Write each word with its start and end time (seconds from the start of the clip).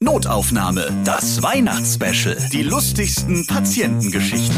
Notaufnahme, 0.00 0.92
das 1.04 1.42
Weihnachtsspecial. 1.42 2.36
Die 2.52 2.62
lustigsten 2.62 3.44
Patientengeschichten. 3.48 4.56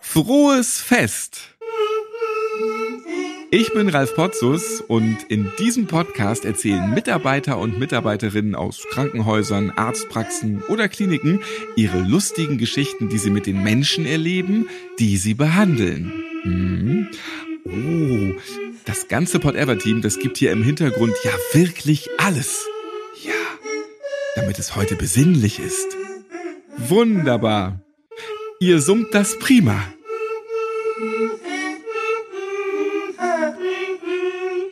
Frohes 0.00 0.80
Fest! 0.80 1.53
Ich 3.56 3.72
bin 3.72 3.88
Ralf 3.88 4.16
Potzus 4.16 4.80
und 4.80 5.16
in 5.28 5.48
diesem 5.60 5.86
Podcast 5.86 6.44
erzählen 6.44 6.92
Mitarbeiter 6.92 7.56
und 7.56 7.78
Mitarbeiterinnen 7.78 8.56
aus 8.56 8.84
Krankenhäusern, 8.90 9.70
Arztpraxen 9.70 10.60
oder 10.64 10.88
Kliniken 10.88 11.38
ihre 11.76 12.00
lustigen 12.00 12.58
Geschichten, 12.58 13.08
die 13.10 13.18
sie 13.18 13.30
mit 13.30 13.46
den 13.46 13.62
Menschen 13.62 14.06
erleben, 14.06 14.68
die 14.98 15.16
sie 15.18 15.34
behandeln. 15.34 16.12
Hm. 16.42 17.08
Oh, 17.64 18.40
das 18.86 19.06
ganze 19.06 19.38
Pot 19.38 19.54
Ever 19.54 19.78
Team, 19.78 20.02
das 20.02 20.18
gibt 20.18 20.36
hier 20.36 20.50
im 20.50 20.64
Hintergrund 20.64 21.14
ja 21.22 21.30
wirklich 21.52 22.08
alles. 22.18 22.66
Ja, 23.22 23.34
damit 24.34 24.58
es 24.58 24.74
heute 24.74 24.96
besinnlich 24.96 25.60
ist. 25.60 25.96
Wunderbar. 26.76 27.80
Ihr 28.58 28.80
summt 28.80 29.14
das 29.14 29.38
prima. 29.38 29.80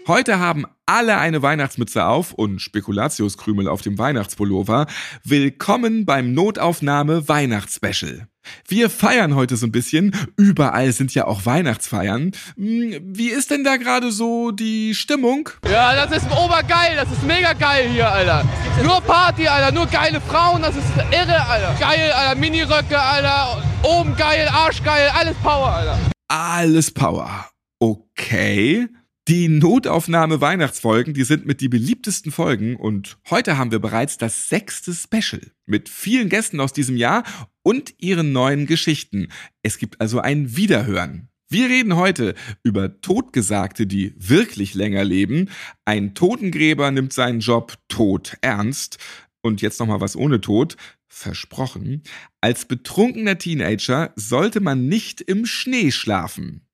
Heute 0.08 0.40
haben 0.40 0.66
alle 0.84 1.18
eine 1.18 1.42
Weihnachtsmütze 1.42 2.04
auf 2.04 2.32
und 2.32 2.60
Spekulatiuskrümel 2.60 3.68
auf 3.68 3.82
dem 3.82 3.98
Weihnachtspullover. 3.98 4.88
Willkommen 5.22 6.04
beim 6.06 6.34
Notaufnahme 6.34 7.28
Weihnachtsspecial. 7.28 8.26
Wir 8.66 8.90
feiern 8.90 9.36
heute 9.36 9.56
so 9.56 9.66
ein 9.66 9.70
bisschen. 9.70 10.12
Überall 10.36 10.90
sind 10.90 11.14
ja 11.14 11.28
auch 11.28 11.46
Weihnachtsfeiern. 11.46 12.32
Hm, 12.56 13.00
wie 13.16 13.28
ist 13.28 13.52
denn 13.52 13.62
da 13.62 13.76
gerade 13.76 14.10
so 14.10 14.50
die 14.50 14.96
Stimmung? 14.96 15.48
Ja, 15.70 15.94
das 15.94 16.16
ist 16.16 16.30
obergeil. 16.32 16.96
Das 16.96 17.08
ist 17.12 17.22
mega 17.22 17.52
geil 17.52 17.88
hier, 17.88 18.10
Alter. 18.10 18.44
Nur 18.82 19.00
Party, 19.02 19.46
Alter. 19.46 19.70
Nur 19.70 19.86
geile 19.86 20.20
Frauen. 20.20 20.62
Das 20.62 20.74
ist 20.74 20.84
irre, 21.12 21.46
Alter. 21.46 21.76
Geil, 21.78 22.10
Alter. 22.10 22.40
Miniröcke, 22.40 23.00
Alter. 23.00 23.62
Oben 23.84 24.16
geil, 24.16 24.48
Arsch 24.52 24.82
geil. 24.82 25.12
Alles 25.14 25.36
Power, 25.36 25.72
Alter. 25.72 25.98
Alles 26.26 26.90
Power. 26.90 27.46
Okay. 27.78 28.88
Die 29.32 29.48
Notaufnahme 29.48 30.42
Weihnachtsfolgen, 30.42 31.14
die 31.14 31.24
sind 31.24 31.46
mit 31.46 31.62
die 31.62 31.70
beliebtesten 31.70 32.30
Folgen 32.30 32.76
und 32.76 33.16
heute 33.30 33.56
haben 33.56 33.70
wir 33.70 33.78
bereits 33.78 34.18
das 34.18 34.50
sechste 34.50 34.92
Special 34.92 35.40
mit 35.64 35.88
vielen 35.88 36.28
Gästen 36.28 36.60
aus 36.60 36.74
diesem 36.74 36.98
Jahr 36.98 37.24
und 37.62 37.94
ihren 37.96 38.32
neuen 38.32 38.66
Geschichten. 38.66 39.28
Es 39.62 39.78
gibt 39.78 40.02
also 40.02 40.20
ein 40.20 40.54
Wiederhören. 40.58 41.30
Wir 41.48 41.70
reden 41.70 41.96
heute 41.96 42.34
über 42.62 43.00
Todgesagte, 43.00 43.86
die 43.86 44.12
wirklich 44.18 44.74
länger 44.74 45.02
leben. 45.02 45.48
Ein 45.86 46.14
Totengräber 46.14 46.90
nimmt 46.90 47.14
seinen 47.14 47.40
Job 47.40 47.78
tot 47.88 48.36
ernst. 48.42 48.98
Und 49.40 49.62
jetzt 49.62 49.80
nochmal 49.80 50.02
was 50.02 50.14
ohne 50.14 50.42
Tod. 50.42 50.76
Versprochen. 51.08 52.02
Als 52.42 52.66
betrunkener 52.66 53.38
Teenager 53.38 54.12
sollte 54.14 54.60
man 54.60 54.88
nicht 54.88 55.22
im 55.22 55.46
Schnee 55.46 55.90
schlafen. 55.90 56.66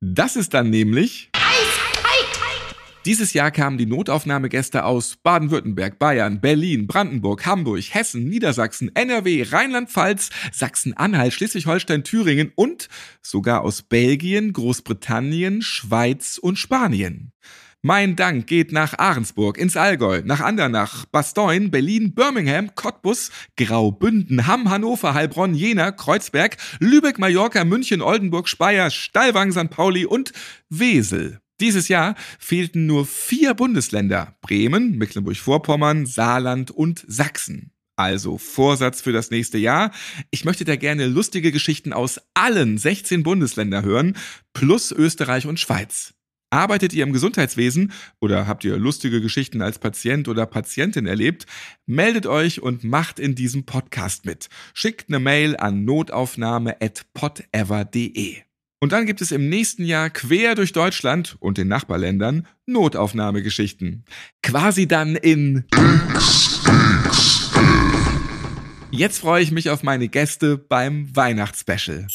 Das 0.00 0.36
ist 0.36 0.52
dann 0.52 0.68
nämlich 0.68 1.30
dieses 3.04 3.32
Jahr 3.32 3.50
kamen 3.50 3.78
die 3.78 3.86
Notaufnahmegäste 3.86 4.84
aus 4.84 5.16
Baden-Württemberg, 5.16 5.98
Bayern, 5.98 6.40
Berlin, 6.40 6.86
Brandenburg, 6.86 7.44
Hamburg, 7.46 7.82
Hessen, 7.90 8.28
Niedersachsen, 8.28 8.94
NRW, 8.94 9.42
Rheinland-Pfalz, 9.42 10.30
Sachsen-Anhalt, 10.52 11.32
Schleswig-Holstein, 11.32 12.04
Thüringen 12.04 12.52
und 12.54 12.88
sogar 13.20 13.62
aus 13.62 13.82
Belgien, 13.82 14.52
Großbritannien, 14.52 15.62
Schweiz 15.62 16.38
und 16.38 16.58
Spanien. 16.58 17.32
Mein 17.84 18.14
Dank 18.14 18.46
geht 18.46 18.70
nach 18.70 18.96
Ahrensburg, 18.96 19.58
ins 19.58 19.76
Allgäu, 19.76 20.22
nach 20.24 20.38
Andernach, 20.38 21.04
Bastogne, 21.06 21.68
Berlin, 21.68 22.14
Birmingham, 22.14 22.76
Cottbus, 22.76 23.32
Graubünden, 23.56 24.46
Hamm, 24.46 24.70
Hannover, 24.70 25.14
Heilbronn, 25.14 25.54
Jena, 25.54 25.90
Kreuzberg, 25.90 26.56
Lübeck, 26.78 27.18
Mallorca, 27.18 27.64
München, 27.64 28.00
Oldenburg, 28.00 28.48
Speyer, 28.48 28.90
Stallwang, 28.90 29.50
St. 29.50 29.70
Pauli 29.70 30.06
und 30.06 30.32
Wesel. 30.68 31.41
Dieses 31.62 31.88
Jahr 31.88 32.16
fehlten 32.40 32.86
nur 32.86 33.06
vier 33.06 33.54
Bundesländer, 33.54 34.36
Bremen, 34.42 34.98
Mecklenburg-Vorpommern, 34.98 36.06
Saarland 36.06 36.72
und 36.72 37.04
Sachsen. 37.06 37.70
Also 37.94 38.36
Vorsatz 38.36 39.00
für 39.00 39.12
das 39.12 39.30
nächste 39.30 39.58
Jahr. 39.58 39.92
Ich 40.32 40.44
möchte 40.44 40.64
da 40.64 40.74
gerne 40.74 41.06
lustige 41.06 41.52
Geschichten 41.52 41.92
aus 41.92 42.20
allen 42.34 42.78
16 42.78 43.22
Bundesländern 43.22 43.84
hören, 43.84 44.16
plus 44.54 44.90
Österreich 44.90 45.46
und 45.46 45.60
Schweiz. 45.60 46.14
Arbeitet 46.50 46.94
ihr 46.94 47.04
im 47.04 47.12
Gesundheitswesen 47.12 47.92
oder 48.20 48.48
habt 48.48 48.64
ihr 48.64 48.76
lustige 48.76 49.20
Geschichten 49.20 49.62
als 49.62 49.78
Patient 49.78 50.26
oder 50.26 50.46
Patientin 50.46 51.06
erlebt? 51.06 51.46
Meldet 51.86 52.26
euch 52.26 52.60
und 52.60 52.82
macht 52.82 53.20
in 53.20 53.36
diesem 53.36 53.66
Podcast 53.66 54.26
mit. 54.26 54.48
Schickt 54.74 55.10
eine 55.10 55.20
Mail 55.20 55.56
an 55.56 55.84
notaufnahme@podever.de. 55.84 58.42
Und 58.82 58.90
dann 58.90 59.06
gibt 59.06 59.20
es 59.20 59.30
im 59.30 59.48
nächsten 59.48 59.84
Jahr 59.84 60.10
quer 60.10 60.56
durch 60.56 60.72
Deutschland 60.72 61.36
und 61.38 61.56
den 61.56 61.68
Nachbarländern 61.68 62.48
Notaufnahmegeschichten. 62.66 64.04
Quasi 64.42 64.88
dann 64.88 65.14
in 65.14 65.66
Jetzt 68.90 69.20
freue 69.20 69.40
ich 69.40 69.52
mich 69.52 69.70
auf 69.70 69.84
meine 69.84 70.08
Gäste 70.08 70.58
beim 70.58 71.14
Weihnachtsspecial. 71.14 72.08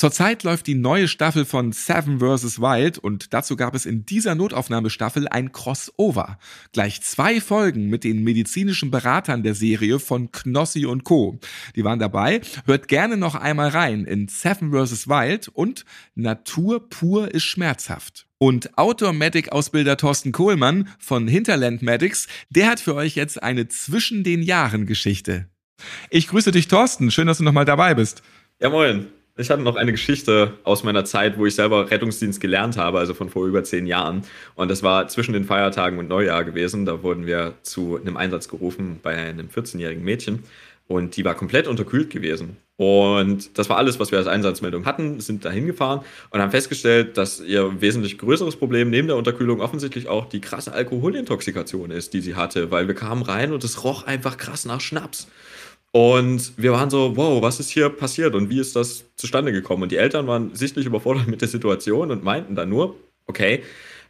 Zurzeit 0.00 0.44
läuft 0.44 0.66
die 0.66 0.76
neue 0.76 1.08
Staffel 1.08 1.44
von 1.44 1.72
Seven 1.72 2.20
vs. 2.20 2.58
Wild 2.58 2.96
und 2.96 3.34
dazu 3.34 3.54
gab 3.54 3.74
es 3.74 3.84
in 3.84 4.06
dieser 4.06 4.34
Notaufnahmestaffel 4.34 5.28
ein 5.28 5.52
Crossover. 5.52 6.38
Gleich 6.72 7.02
zwei 7.02 7.38
Folgen 7.38 7.90
mit 7.90 8.02
den 8.02 8.24
medizinischen 8.24 8.90
Beratern 8.90 9.42
der 9.42 9.54
Serie 9.54 9.98
von 9.98 10.32
Knossi 10.32 10.86
und 10.86 11.04
Co. 11.04 11.38
Die 11.76 11.84
waren 11.84 11.98
dabei. 11.98 12.40
Hört 12.64 12.88
gerne 12.88 13.18
noch 13.18 13.34
einmal 13.34 13.68
rein 13.68 14.06
in 14.06 14.26
Seven 14.28 14.72
vs. 14.72 15.06
Wild 15.06 15.48
und 15.48 15.84
Natur 16.14 16.88
pur 16.88 17.34
ist 17.34 17.44
schmerzhaft. 17.44 18.26
Und 18.38 18.78
Outdoor 18.78 19.12
Medic 19.12 19.52
Ausbilder 19.52 19.98
Thorsten 19.98 20.32
Kohlmann 20.32 20.88
von 20.98 21.28
Hinterland 21.28 21.82
Medics, 21.82 22.26
der 22.48 22.68
hat 22.68 22.80
für 22.80 22.94
euch 22.94 23.16
jetzt 23.16 23.42
eine 23.42 23.68
zwischen 23.68 24.24
den 24.24 24.40
Jahren 24.40 24.86
Geschichte. 24.86 25.50
Ich 26.08 26.28
grüße 26.28 26.52
dich 26.52 26.68
Thorsten, 26.68 27.10
schön, 27.10 27.26
dass 27.26 27.36
du 27.36 27.44
nochmal 27.44 27.66
dabei 27.66 27.92
bist. 27.92 28.22
Ja 28.60 28.70
moin. 28.70 29.19
Ich 29.40 29.50
hatte 29.50 29.62
noch 29.62 29.76
eine 29.76 29.92
Geschichte 29.92 30.52
aus 30.64 30.84
meiner 30.84 31.06
Zeit, 31.06 31.38
wo 31.38 31.46
ich 31.46 31.54
selber 31.54 31.90
Rettungsdienst 31.90 32.42
gelernt 32.42 32.76
habe, 32.76 32.98
also 32.98 33.14
von 33.14 33.30
vor 33.30 33.46
über 33.46 33.64
zehn 33.64 33.86
Jahren. 33.86 34.22
Und 34.54 34.70
das 34.70 34.82
war 34.82 35.08
zwischen 35.08 35.32
den 35.32 35.44
Feiertagen 35.44 35.98
und 35.98 36.08
Neujahr 36.08 36.44
gewesen. 36.44 36.84
Da 36.84 37.02
wurden 37.02 37.26
wir 37.26 37.54
zu 37.62 37.98
einem 37.98 38.18
Einsatz 38.18 38.48
gerufen 38.48 39.00
bei 39.02 39.16
einem 39.16 39.48
14-jährigen 39.48 40.04
Mädchen. 40.04 40.44
Und 40.88 41.16
die 41.16 41.24
war 41.24 41.34
komplett 41.34 41.68
unterkühlt 41.68 42.10
gewesen. 42.10 42.58
Und 42.76 43.58
das 43.58 43.68
war 43.70 43.76
alles, 43.76 44.00
was 44.00 44.10
wir 44.10 44.18
als 44.18 44.26
Einsatzmeldung 44.26 44.86
hatten, 44.86 45.20
sind 45.20 45.44
da 45.44 45.50
hingefahren 45.50 46.00
und 46.30 46.40
haben 46.40 46.50
festgestellt, 46.50 47.16
dass 47.16 47.40
ihr 47.40 47.80
wesentlich 47.80 48.18
größeres 48.18 48.56
Problem 48.56 48.90
neben 48.90 49.06
der 49.06 49.16
Unterkühlung 49.16 49.60
offensichtlich 49.60 50.08
auch 50.08 50.28
die 50.28 50.40
krasse 50.40 50.72
Alkoholintoxikation 50.72 51.90
ist, 51.90 52.12
die 52.14 52.20
sie 52.20 52.36
hatte, 52.36 52.70
weil 52.70 52.88
wir 52.88 52.94
kamen 52.94 53.22
rein 53.22 53.52
und 53.52 53.64
es 53.64 53.84
roch 53.84 54.04
einfach 54.04 54.36
krass 54.36 54.64
nach 54.64 54.80
Schnaps. 54.80 55.28
Und 55.92 56.52
wir 56.56 56.72
waren 56.72 56.88
so, 56.90 57.16
wow, 57.16 57.42
was 57.42 57.58
ist 57.58 57.70
hier 57.70 57.88
passiert 57.88 58.34
und 58.34 58.48
wie 58.48 58.60
ist 58.60 58.76
das 58.76 59.04
zustande 59.16 59.50
gekommen? 59.52 59.82
Und 59.82 59.92
die 59.92 59.96
Eltern 59.96 60.26
waren 60.28 60.54
sichtlich 60.54 60.86
überfordert 60.86 61.26
mit 61.26 61.40
der 61.40 61.48
Situation 61.48 62.12
und 62.12 62.22
meinten 62.22 62.54
dann 62.54 62.68
nur, 62.68 62.96
okay, 63.26 63.62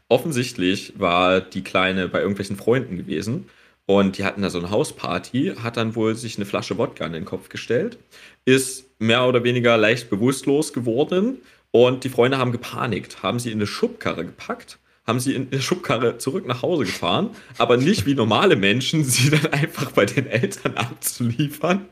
offensichtlich 0.08 0.94
war 0.98 1.41
die 1.41 1.62
Kleine 1.64 2.08
bei 2.08 2.20
irgendwelchen 2.20 2.56
Freunden 2.56 2.98
gewesen 2.98 3.48
und 3.86 4.18
die 4.18 4.24
hatten 4.24 4.42
da 4.42 4.50
so 4.50 4.58
eine 4.58 4.70
Hausparty, 4.70 5.54
hat 5.62 5.78
dann 5.78 5.94
wohl 5.94 6.16
sich 6.16 6.36
eine 6.36 6.44
Flasche 6.44 6.76
Wodka 6.76 7.06
in 7.06 7.14
den 7.14 7.24
Kopf 7.24 7.48
gestellt, 7.48 7.98
ist 8.44 8.84
mehr 8.98 9.26
oder 9.26 9.42
weniger 9.42 9.78
leicht 9.78 10.10
bewusstlos 10.10 10.74
geworden 10.74 11.38
und 11.71 12.04
die 12.04 12.10
Freunde 12.10 12.36
haben 12.36 12.53
gepanikt, 12.53 13.22
haben 13.22 13.38
sie 13.38 13.50
in 13.50 13.59
eine 13.59 13.66
Schubkarre 13.66 14.27
gepackt 14.27 14.78
haben 15.06 15.20
sie 15.20 15.34
in 15.34 15.50
der 15.50 15.60
Schubkarre 15.60 16.18
zurück 16.18 16.47
nach 16.47 16.62
Hause 16.62 16.84
gefahren, 16.84 17.30
aber 17.58 17.76
nicht 17.76 18.06
wie 18.06 18.14
normale 18.14 18.56
Menschen, 18.56 19.04
sie 19.04 19.30
dann 19.30 19.47
einfach 19.52 19.92
bei 19.92 20.06
den 20.06 20.26
Eltern 20.26 20.74
abzuliefern, 20.74 21.86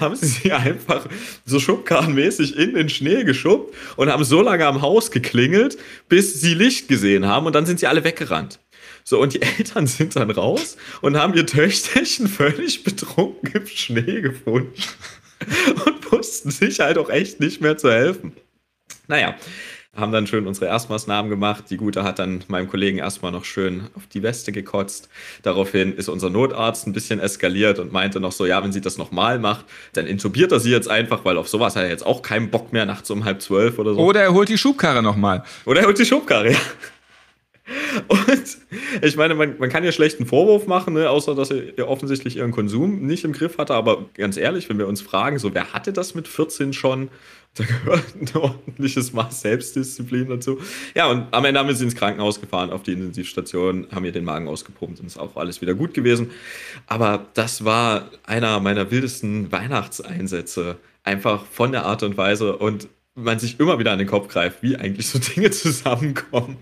haben 0.00 0.16
sie 0.16 0.26
sie 0.26 0.52
einfach 0.52 1.06
so 1.44 1.58
schubkarrenmäßig 1.58 2.56
in 2.56 2.74
den 2.74 2.88
Schnee 2.88 3.24
geschubbt 3.24 3.74
und 3.96 4.10
haben 4.10 4.24
so 4.24 4.40
lange 4.42 4.66
am 4.66 4.80
Haus 4.80 5.10
geklingelt, 5.10 5.76
bis 6.08 6.40
sie 6.40 6.54
Licht 6.54 6.88
gesehen 6.88 7.26
haben 7.26 7.46
und 7.46 7.54
dann 7.54 7.66
sind 7.66 7.80
sie 7.80 7.86
alle 7.86 8.04
weggerannt. 8.04 8.58
So, 9.04 9.20
und 9.20 9.34
die 9.34 9.42
Eltern 9.42 9.86
sind 9.86 10.14
dann 10.16 10.30
raus 10.30 10.76
und 11.00 11.16
haben 11.16 11.34
ihr 11.34 11.46
Töchterchen 11.46 12.28
völlig 12.28 12.84
betrunken 12.84 13.50
im 13.52 13.66
Schnee 13.66 14.20
gefunden 14.20 14.72
und 15.84 16.12
wussten 16.12 16.50
sich 16.50 16.80
halt 16.80 16.98
auch 16.98 17.10
echt 17.10 17.40
nicht 17.40 17.60
mehr 17.60 17.76
zu 17.76 17.90
helfen. 17.90 18.32
Naja, 19.08 19.34
haben 19.94 20.10
dann 20.10 20.26
schön 20.26 20.46
unsere 20.46 20.66
Erstmaßnahmen 20.66 21.28
gemacht. 21.28 21.64
Die 21.68 21.76
Gute 21.76 22.02
hat 22.02 22.18
dann 22.18 22.42
meinem 22.48 22.66
Kollegen 22.66 22.96
erstmal 22.96 23.30
noch 23.30 23.44
schön 23.44 23.88
auf 23.94 24.06
die 24.06 24.22
Weste 24.22 24.50
gekotzt. 24.50 25.10
Daraufhin 25.42 25.94
ist 25.94 26.08
unser 26.08 26.30
Notarzt 26.30 26.86
ein 26.86 26.94
bisschen 26.94 27.20
eskaliert 27.20 27.78
und 27.78 27.92
meinte 27.92 28.18
noch 28.18 28.32
so, 28.32 28.46
ja, 28.46 28.64
wenn 28.64 28.72
sie 28.72 28.80
das 28.80 28.96
nochmal 28.96 29.38
macht, 29.38 29.66
dann 29.92 30.06
intubiert 30.06 30.50
er 30.50 30.60
sie 30.60 30.70
jetzt 30.70 30.88
einfach, 30.88 31.26
weil 31.26 31.36
auf 31.36 31.48
sowas 31.48 31.76
hat 31.76 31.82
er 31.82 31.90
jetzt 31.90 32.06
auch 32.06 32.22
keinen 32.22 32.50
Bock 32.50 32.72
mehr 32.72 32.86
nachts 32.86 33.10
um 33.10 33.26
halb 33.26 33.42
zwölf 33.42 33.78
oder 33.78 33.92
so. 33.92 34.00
Oder 34.00 34.22
er 34.22 34.32
holt 34.32 34.48
die 34.48 34.56
Schubkarre 34.56 35.02
nochmal. 35.02 35.44
Oder 35.66 35.82
er 35.82 35.86
holt 35.86 35.98
die 35.98 36.06
Schubkarre, 36.06 36.52
ja. 36.52 36.58
Und 38.08 38.58
ich 39.02 39.16
meine, 39.16 39.34
man, 39.34 39.56
man 39.58 39.68
kann 39.68 39.84
ja 39.84 39.92
schlechten 39.92 40.26
Vorwurf 40.26 40.66
machen, 40.66 40.94
ne, 40.94 41.08
außer 41.08 41.34
dass 41.34 41.50
er 41.50 41.88
offensichtlich 41.88 42.36
ihren 42.36 42.50
Konsum 42.50 43.06
nicht 43.06 43.24
im 43.24 43.32
Griff 43.32 43.58
hatte. 43.58 43.74
Aber 43.74 44.06
ganz 44.14 44.36
ehrlich, 44.36 44.68
wenn 44.68 44.78
wir 44.78 44.88
uns 44.88 45.00
fragen, 45.00 45.38
so 45.38 45.54
wer 45.54 45.72
hatte 45.72 45.92
das 45.92 46.14
mit 46.14 46.28
14 46.28 46.72
schon? 46.72 47.08
Da 47.54 47.64
gehört 47.64 48.14
ein 48.14 48.34
ordentliches 48.34 49.12
Maß 49.12 49.42
Selbstdisziplin 49.42 50.28
dazu. 50.28 50.58
Ja, 50.94 51.10
und 51.10 51.32
am 51.34 51.44
Ende 51.44 51.60
haben 51.60 51.68
wir 51.68 51.74
sie 51.74 51.84
ins 51.84 51.94
Krankenhaus 51.94 52.40
gefahren, 52.40 52.70
auf 52.70 52.82
die 52.82 52.92
Intensivstation, 52.92 53.88
haben 53.94 54.06
ihr 54.06 54.12
den 54.12 54.24
Magen 54.24 54.48
ausgepumpt 54.48 55.00
und 55.00 55.06
ist 55.06 55.18
auch 55.18 55.36
alles 55.36 55.60
wieder 55.60 55.74
gut 55.74 55.92
gewesen. 55.92 56.30
Aber 56.86 57.26
das 57.34 57.64
war 57.64 58.10
einer 58.24 58.58
meiner 58.60 58.90
wildesten 58.90 59.52
Weihnachtseinsätze. 59.52 60.78
Einfach 61.04 61.44
von 61.44 61.72
der 61.72 61.84
Art 61.84 62.02
und 62.02 62.16
Weise 62.16 62.56
und 62.56 62.88
man 63.14 63.38
sich 63.38 63.60
immer 63.60 63.78
wieder 63.78 63.92
an 63.92 63.98
den 63.98 64.08
Kopf 64.08 64.28
greift, 64.28 64.62
wie 64.62 64.76
eigentlich 64.76 65.08
so 65.08 65.18
Dinge 65.36 65.50
zusammenkommen. 65.50 66.56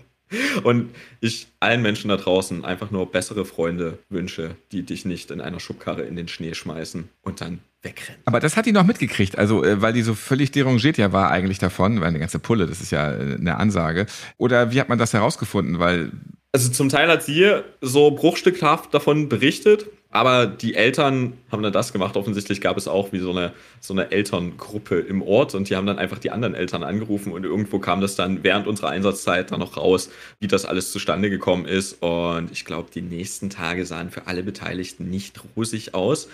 Und 0.63 0.89
ich 1.19 1.47
allen 1.59 1.81
Menschen 1.81 2.09
da 2.09 2.17
draußen 2.17 2.63
einfach 2.63 2.91
nur 2.91 3.11
bessere 3.11 3.45
Freunde 3.45 3.99
wünsche, 4.09 4.55
die 4.71 4.83
dich 4.83 5.05
nicht 5.05 5.31
in 5.31 5.41
einer 5.41 5.59
Schubkarre 5.59 6.03
in 6.03 6.15
den 6.15 6.27
Schnee 6.27 6.53
schmeißen 6.53 7.09
und 7.21 7.41
dann 7.41 7.59
wegrennen. 7.81 8.21
Aber 8.25 8.39
das 8.39 8.57
hat 8.57 8.65
die 8.65 8.71
noch 8.71 8.85
mitgekriegt, 8.85 9.37
also 9.37 9.63
äh, 9.63 9.81
weil 9.81 9.93
die 9.93 10.01
so 10.01 10.13
völlig 10.13 10.51
derangiert 10.51 10.97
ja 10.97 11.11
war 11.11 11.31
eigentlich 11.31 11.59
davon, 11.59 11.99
weil 12.01 12.07
eine 12.07 12.19
ganze 12.19 12.39
Pulle, 12.39 12.67
das 12.67 12.81
ist 12.81 12.91
ja 12.91 13.11
äh, 13.11 13.35
eine 13.35 13.57
Ansage. 13.57 14.05
Oder 14.37 14.71
wie 14.71 14.79
hat 14.79 14.89
man 14.89 14.97
das 14.97 15.13
herausgefunden? 15.13 15.79
Weil 15.79 16.11
also 16.53 16.69
zum 16.69 16.89
Teil 16.89 17.07
hat 17.07 17.23
sie 17.23 17.49
so 17.79 18.11
bruchstückhaft 18.11 18.93
davon 18.93 19.29
berichtet, 19.29 19.85
aber 20.09 20.47
die 20.47 20.75
Eltern 20.75 21.37
haben 21.49 21.63
dann 21.63 21.71
das 21.71 21.93
gemacht. 21.93 22.17
Offensichtlich 22.17 22.59
gab 22.59 22.75
es 22.75 22.89
auch 22.89 23.13
wie 23.13 23.19
so 23.19 23.31
eine, 23.31 23.53
so 23.79 23.93
eine 23.93 24.11
Elterngruppe 24.11 24.99
im 24.99 25.21
Ort 25.21 25.55
und 25.55 25.69
die 25.69 25.77
haben 25.77 25.87
dann 25.87 25.97
einfach 25.97 26.19
die 26.19 26.29
anderen 26.29 26.53
Eltern 26.53 26.83
angerufen 26.83 27.31
und 27.31 27.45
irgendwo 27.45 27.79
kam 27.79 28.01
das 28.01 28.17
dann 28.17 28.43
während 28.43 28.67
unserer 28.67 28.89
Einsatzzeit 28.89 29.51
dann 29.51 29.61
noch 29.61 29.77
raus, 29.77 30.09
wie 30.41 30.47
das 30.47 30.65
alles 30.65 30.91
zustande 30.91 31.29
gekommen 31.29 31.65
ist. 31.65 32.03
Und 32.03 32.51
ich 32.51 32.65
glaube, 32.65 32.89
die 32.93 33.01
nächsten 33.01 33.49
Tage 33.49 33.85
sahen 33.85 34.11
für 34.11 34.27
alle 34.27 34.43
Beteiligten 34.43 35.09
nicht 35.09 35.41
rosig 35.55 35.93
aus. 35.93 36.27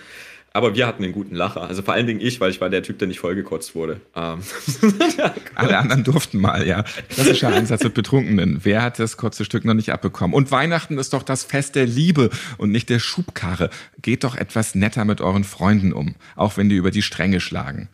Aber 0.52 0.74
wir 0.74 0.86
hatten 0.86 1.04
einen 1.04 1.12
guten 1.12 1.34
Lacher. 1.34 1.62
Also 1.62 1.82
vor 1.82 1.94
allen 1.94 2.06
Dingen 2.06 2.20
ich, 2.20 2.40
weil 2.40 2.50
ich 2.50 2.60
war 2.60 2.70
der 2.70 2.82
Typ, 2.82 2.98
der 2.98 3.08
nicht 3.08 3.20
vollgekotzt 3.20 3.74
wurde. 3.74 4.00
Ähm. 4.16 4.40
Alle 5.54 5.78
anderen 5.78 6.04
durften 6.04 6.38
mal, 6.38 6.66
ja. 6.66 6.84
Klassischer 7.10 7.48
Einsatz 7.48 7.84
mit 7.84 7.94
Betrunkenen. 7.94 8.60
Wer 8.62 8.82
hat 8.82 8.98
das 8.98 9.16
kurze 9.16 9.44
Stück 9.44 9.64
noch 9.64 9.74
nicht 9.74 9.92
abbekommen? 9.92 10.34
Und 10.34 10.50
Weihnachten 10.50 10.98
ist 10.98 11.12
doch 11.12 11.22
das 11.22 11.44
Fest 11.44 11.74
der 11.74 11.86
Liebe 11.86 12.30
und 12.56 12.70
nicht 12.70 12.88
der 12.88 12.98
Schubkarre. 12.98 13.70
Geht 14.00 14.24
doch 14.24 14.36
etwas 14.36 14.74
netter 14.74 15.04
mit 15.04 15.20
euren 15.20 15.44
Freunden 15.44 15.92
um, 15.92 16.14
auch 16.34 16.56
wenn 16.56 16.68
die 16.68 16.76
über 16.76 16.90
die 16.90 17.02
Stränge 17.02 17.40
schlagen. 17.40 17.88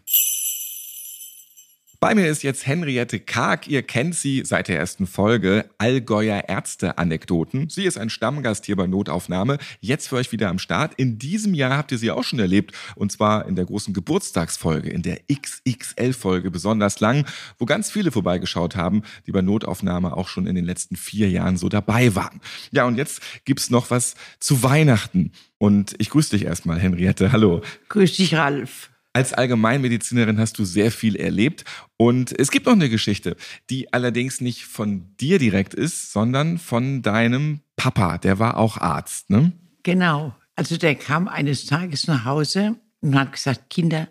Bei 2.05 2.15
mir 2.15 2.29
ist 2.29 2.43
jetzt 2.43 2.67
Henriette 2.67 3.19
Karg. 3.19 3.67
Ihr 3.67 3.83
kennt 3.83 4.15
sie 4.15 4.43
seit 4.45 4.69
der 4.69 4.79
ersten 4.79 5.07
Folge. 5.07 5.71
Allgäuer 5.79 6.43
Ärzte-Anekdoten. 6.49 7.71
Sie 7.71 7.85
ist 7.85 7.97
ein 7.97 8.11
Stammgast 8.11 8.67
hier 8.67 8.77
bei 8.77 8.87
Notaufnahme. 8.87 9.57
Jetzt 9.81 10.09
für 10.09 10.17
euch 10.17 10.31
wieder 10.31 10.51
am 10.51 10.59
Start. 10.59 10.93
In 10.99 11.19
diesem 11.19 11.55
Jahr 11.55 11.79
habt 11.79 11.93
ihr 11.93 11.97
sie 11.97 12.11
auch 12.11 12.23
schon 12.23 12.41
erlebt. 12.41 12.73
Und 12.95 13.11
zwar 13.11 13.49
in 13.49 13.57
der 13.57 13.65
großen 13.65 13.95
Geburtstagsfolge, 13.95 14.91
in 14.91 15.01
der 15.01 15.21
XXL-Folge 15.33 16.51
besonders 16.51 17.01
lang, 17.01 17.25
wo 17.59 17.65
ganz 17.65 17.91
viele 17.91 18.13
vorbeigeschaut 18.13 18.77
haben, 18.77 19.01
die 19.27 19.33
bei 19.33 19.41
Notaufnahme 19.41 20.15
auch 20.15 20.29
schon 20.29 20.47
in 20.47 20.57
den 20.57 20.67
letzten 20.67 20.97
vier 20.97 21.31
Jahren 21.31 21.57
so 21.57 21.71
dabei 21.71 22.15
waren. 22.15 22.43
Ja, 22.71 22.85
und 22.85 22.99
jetzt 22.99 23.23
gibt's 23.47 23.71
noch 23.71 23.91
was 23.91 24.15
zu 24.41 24.63
Weihnachten. 24.63 25.33
Und 25.57 25.95
ich 25.97 26.11
grüße 26.11 26.37
dich 26.37 26.45
erstmal, 26.45 26.79
Henriette. 26.79 27.33
Hallo. 27.33 27.63
Grüß 27.89 28.15
dich, 28.15 28.35
Ralf. 28.35 28.91
Als 29.17 29.33
Allgemeinmedizinerin 29.33 30.41
hast 30.41 30.59
du 30.59 30.65
sehr 30.65 30.91
viel 30.91 31.15
erlebt 31.15 31.65
und 31.97 32.37
es 32.37 32.51
gibt 32.51 32.67
noch 32.67 32.73
eine 32.73 32.91
Geschichte, 32.91 33.37
die 33.71 33.93
allerdings 33.93 34.41
nicht 34.41 34.65
von 34.65 35.15
dir 35.21 35.39
direkt 35.39 35.73
ist, 35.73 36.13
sondern 36.13 36.59
von 36.59 37.01
deinem 37.01 37.61
Papa, 37.77 38.19
der 38.19 38.41
war 38.41 38.57
auch 38.57 38.77
Arzt, 38.77 39.31
ne? 39.31 39.53
Genau. 39.85 40.35
Also 40.57 40.77
der 40.77 40.97
kam 40.97 41.29
eines 41.29 41.67
Tages 41.67 42.09
nach 42.09 42.25
Hause 42.25 42.75
und 43.03 43.15
hat 43.17 43.31
gesagt, 43.31 43.71
Kinder, 43.71 44.09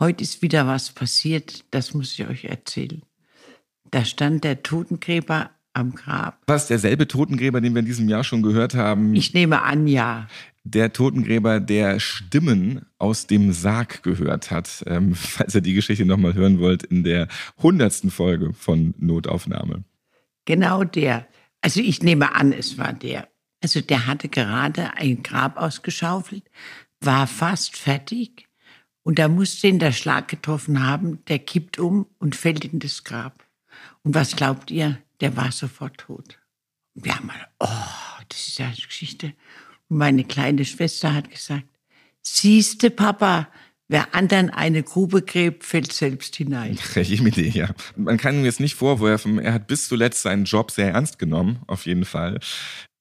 heute 0.00 0.24
ist 0.24 0.42
wieder 0.42 0.66
was 0.66 0.90
passiert, 0.90 1.64
das 1.70 1.94
muss 1.94 2.12
ich 2.18 2.26
euch 2.26 2.44
erzählen. 2.44 3.02
Da 3.92 4.04
stand 4.04 4.42
der 4.42 4.64
Totengräber 4.64 5.50
am 5.72 5.94
Grab. 5.94 6.42
Was 6.48 6.66
derselbe 6.66 7.06
Totengräber, 7.06 7.60
den 7.60 7.74
wir 7.74 7.80
in 7.80 7.86
diesem 7.86 8.08
Jahr 8.08 8.24
schon 8.24 8.42
gehört 8.42 8.74
haben? 8.74 9.14
Ich 9.14 9.34
nehme 9.34 9.62
an, 9.62 9.86
ja 9.86 10.26
der 10.64 10.92
Totengräber, 10.92 11.60
der 11.60 11.98
Stimmen 12.00 12.86
aus 12.98 13.26
dem 13.26 13.52
Sarg 13.52 14.02
gehört 14.02 14.50
hat. 14.50 14.84
Ähm, 14.86 15.14
falls 15.14 15.54
ihr 15.54 15.60
die 15.60 15.74
Geschichte 15.74 16.04
nochmal 16.04 16.34
hören 16.34 16.58
wollt, 16.58 16.82
in 16.82 17.04
der 17.04 17.28
hundertsten 17.58 18.10
Folge 18.10 18.52
von 18.52 18.94
Notaufnahme. 18.98 19.84
Genau 20.44 20.84
der. 20.84 21.26
Also 21.60 21.80
ich 21.80 22.02
nehme 22.02 22.34
an, 22.34 22.52
es 22.52 22.78
war 22.78 22.92
der. 22.92 23.28
Also 23.62 23.80
der 23.80 24.06
hatte 24.06 24.28
gerade 24.28 24.94
ein 24.94 25.22
Grab 25.22 25.56
ausgeschaufelt, 25.56 26.44
war 27.00 27.28
fast 27.28 27.76
fertig 27.76 28.48
und 29.04 29.18
da 29.18 29.28
musste 29.28 29.68
ihn 29.68 29.78
der 29.78 29.92
Schlag 29.92 30.28
getroffen 30.28 30.84
haben, 30.84 31.24
der 31.26 31.38
kippt 31.38 31.78
um 31.78 32.06
und 32.18 32.34
fällt 32.34 32.64
in 32.64 32.80
das 32.80 33.04
Grab. 33.04 33.44
Und 34.02 34.14
was 34.14 34.34
glaubt 34.36 34.70
ihr? 34.70 34.98
Der 35.20 35.36
war 35.36 35.52
sofort 35.52 35.98
tot. 35.98 36.38
wir 36.94 37.16
haben 37.16 37.28
mal, 37.28 37.48
oh, 37.60 38.22
das 38.28 38.48
ist 38.48 38.58
ja 38.58 38.66
eine 38.66 38.74
Geschichte. 38.74 39.34
Meine 39.92 40.24
kleine 40.24 40.64
Schwester 40.64 41.14
hat 41.14 41.30
gesagt, 41.30 41.68
siehste 42.22 42.90
Papa, 42.90 43.48
Wer 43.88 44.14
anderen 44.14 44.48
eine 44.48 44.82
Grube 44.82 45.20
gräbt, 45.20 45.64
fällt 45.64 45.92
selbst 45.92 46.34
hinein. 46.36 46.78
Idee, 46.96 47.50
ja. 47.50 47.68
Man 47.94 48.16
kann 48.16 48.36
ihm 48.36 48.44
jetzt 48.46 48.58
nicht 48.58 48.74
vorwerfen, 48.74 49.38
er 49.38 49.52
hat 49.52 49.66
bis 49.66 49.86
zuletzt 49.86 50.22
seinen 50.22 50.44
Job 50.44 50.70
sehr 50.70 50.92
ernst 50.92 51.18
genommen, 51.18 51.58
auf 51.66 51.84
jeden 51.84 52.06
Fall. 52.06 52.40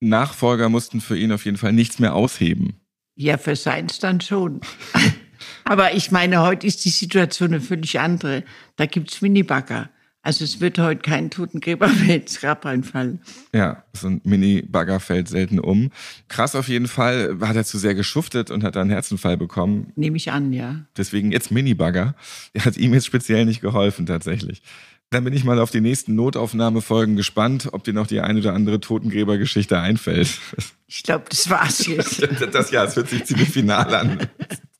Nachfolger 0.02 0.68
mussten 0.68 1.00
für 1.00 1.18
ihn 1.18 1.32
auf 1.32 1.46
jeden 1.46 1.56
Fall 1.56 1.72
nichts 1.72 2.00
mehr 2.00 2.14
ausheben. 2.14 2.82
Ja, 3.16 3.38
für 3.38 3.56
seins 3.56 4.00
dann 4.00 4.20
schon. 4.20 4.60
Aber 5.64 5.94
ich 5.96 6.12
meine, 6.12 6.42
heute 6.42 6.68
ist 6.68 6.84
die 6.84 6.90
Situation 6.90 7.54
eine 7.54 7.62
völlig 7.62 7.98
andere. 7.98 8.44
Da 8.76 8.86
gibt's 8.86 9.22
Minibagger. 9.22 9.90
Also 10.24 10.44
es 10.44 10.60
wird 10.60 10.78
heute 10.78 11.02
kein 11.02 11.32
Totengräber 11.32 11.88
mehr 11.88 12.18
ins 12.18 12.40
Grab 12.40 12.66
reinfallen. 12.66 13.22
Ja, 13.54 13.84
so 13.94 14.08
ein 14.08 14.22
Mini-Bagger 14.24 15.00
fällt 15.00 15.28
selten 15.28 15.60
um. 15.60 15.90
Krass 16.28 16.56
auf 16.56 16.68
jeden 16.68 16.88
Fall. 16.88 17.38
Hat 17.42 17.56
er 17.56 17.66
zu 17.66 17.80
sehr 17.80 17.96
geschuftet 17.96 18.52
und 18.52 18.64
hat 18.64 18.76
dann 18.76 18.84
einen 18.84 18.92
Herzinfall 18.92 19.38
bekommen. 19.38 19.92
Nehme 19.96 20.18
ich 20.18 20.32
an, 20.32 20.54
ja. 20.54 20.86
Deswegen 20.96 21.32
jetzt 21.32 21.52
Mini-Bagger. 21.52 22.16
Der 22.54 22.66
hat 22.66 22.78
ihm 22.78 22.94
jetzt 22.94 23.08
speziell 23.08 23.46
nicht 23.46 23.62
geholfen, 23.62 24.06
tatsächlich. 24.06 24.62
Dann 25.10 25.26
bin 25.26 25.34
ich 25.34 25.44
mal 25.44 25.60
auf 25.60 25.72
die 25.72 25.82
nächsten 25.82 26.16
Notaufnahmefolgen 26.16 27.18
gespannt, 27.18 27.70
ob 27.74 27.84
dir 27.84 27.94
noch 27.94 28.08
die 28.08 28.22
eine 28.22 28.40
oder 28.40 28.54
andere 28.54 28.80
Totengräbergeschichte 28.80 29.78
einfällt. 29.78 30.40
Ich 30.88 31.04
glaube, 31.04 31.26
das 31.30 31.50
war's 31.50 31.86
jetzt. 31.88 32.26
das, 32.54 32.72
ja, 32.72 32.86
es 32.86 32.96
hört 32.96 33.10
sich 33.10 33.26
ziemlich 33.26 33.50
final 33.50 33.94
an. 33.94 34.20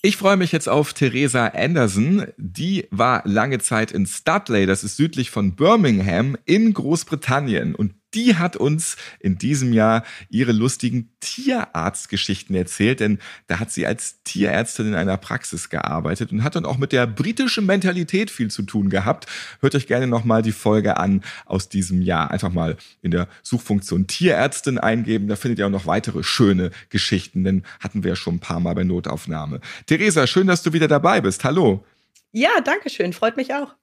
Ich 0.00 0.16
freue 0.16 0.36
mich 0.36 0.52
jetzt 0.52 0.68
auf 0.68 0.92
Theresa 0.94 1.48
Anderson. 1.48 2.28
Die 2.36 2.86
war 2.92 3.22
lange 3.24 3.58
Zeit 3.58 3.90
in 3.90 4.06
Studley, 4.06 4.64
das 4.64 4.84
ist 4.84 4.96
südlich 4.96 5.30
von 5.30 5.56
Birmingham 5.56 6.36
in 6.44 6.72
Großbritannien. 6.72 7.74
Und 7.74 7.94
die 8.14 8.36
hat 8.36 8.56
uns 8.56 8.96
in 9.20 9.38
diesem 9.38 9.72
Jahr 9.72 10.04
ihre 10.30 10.52
lustigen 10.52 11.10
Tierarztgeschichten 11.20 12.54
erzählt, 12.54 13.00
denn 13.00 13.18
da 13.46 13.58
hat 13.58 13.70
sie 13.70 13.86
als 13.86 14.22
Tierärztin 14.24 14.88
in 14.88 14.94
einer 14.94 15.16
Praxis 15.16 15.68
gearbeitet 15.68 16.32
und 16.32 16.42
hat 16.42 16.56
dann 16.56 16.64
auch 16.64 16.78
mit 16.78 16.92
der 16.92 17.06
britischen 17.06 17.66
Mentalität 17.66 18.30
viel 18.30 18.50
zu 18.50 18.62
tun 18.62 18.90
gehabt. 18.90 19.26
Hört 19.60 19.74
euch 19.74 19.86
gerne 19.86 20.06
nochmal 20.06 20.42
die 20.42 20.52
Folge 20.52 20.96
an 20.96 21.22
aus 21.44 21.68
diesem 21.68 22.02
Jahr. 22.02 22.30
Einfach 22.30 22.52
mal 22.52 22.76
in 23.02 23.10
der 23.10 23.28
Suchfunktion 23.42 24.06
Tierärztin 24.06 24.78
eingeben, 24.78 25.28
da 25.28 25.36
findet 25.36 25.58
ihr 25.58 25.66
auch 25.66 25.70
noch 25.70 25.86
weitere 25.86 26.22
schöne 26.22 26.70
Geschichten, 26.88 27.44
denn 27.44 27.64
hatten 27.80 28.04
wir 28.04 28.10
ja 28.10 28.16
schon 28.16 28.36
ein 28.36 28.40
paar 28.40 28.60
Mal 28.60 28.74
bei 28.74 28.84
Notaufnahme. 28.84 29.60
Theresa, 29.86 30.26
schön, 30.26 30.46
dass 30.46 30.62
du 30.62 30.72
wieder 30.72 30.88
dabei 30.88 31.20
bist. 31.20 31.44
Hallo. 31.44 31.84
Ja, 32.32 32.60
danke 32.64 32.90
schön, 32.90 33.12
freut 33.12 33.36
mich 33.36 33.54
auch. 33.54 33.77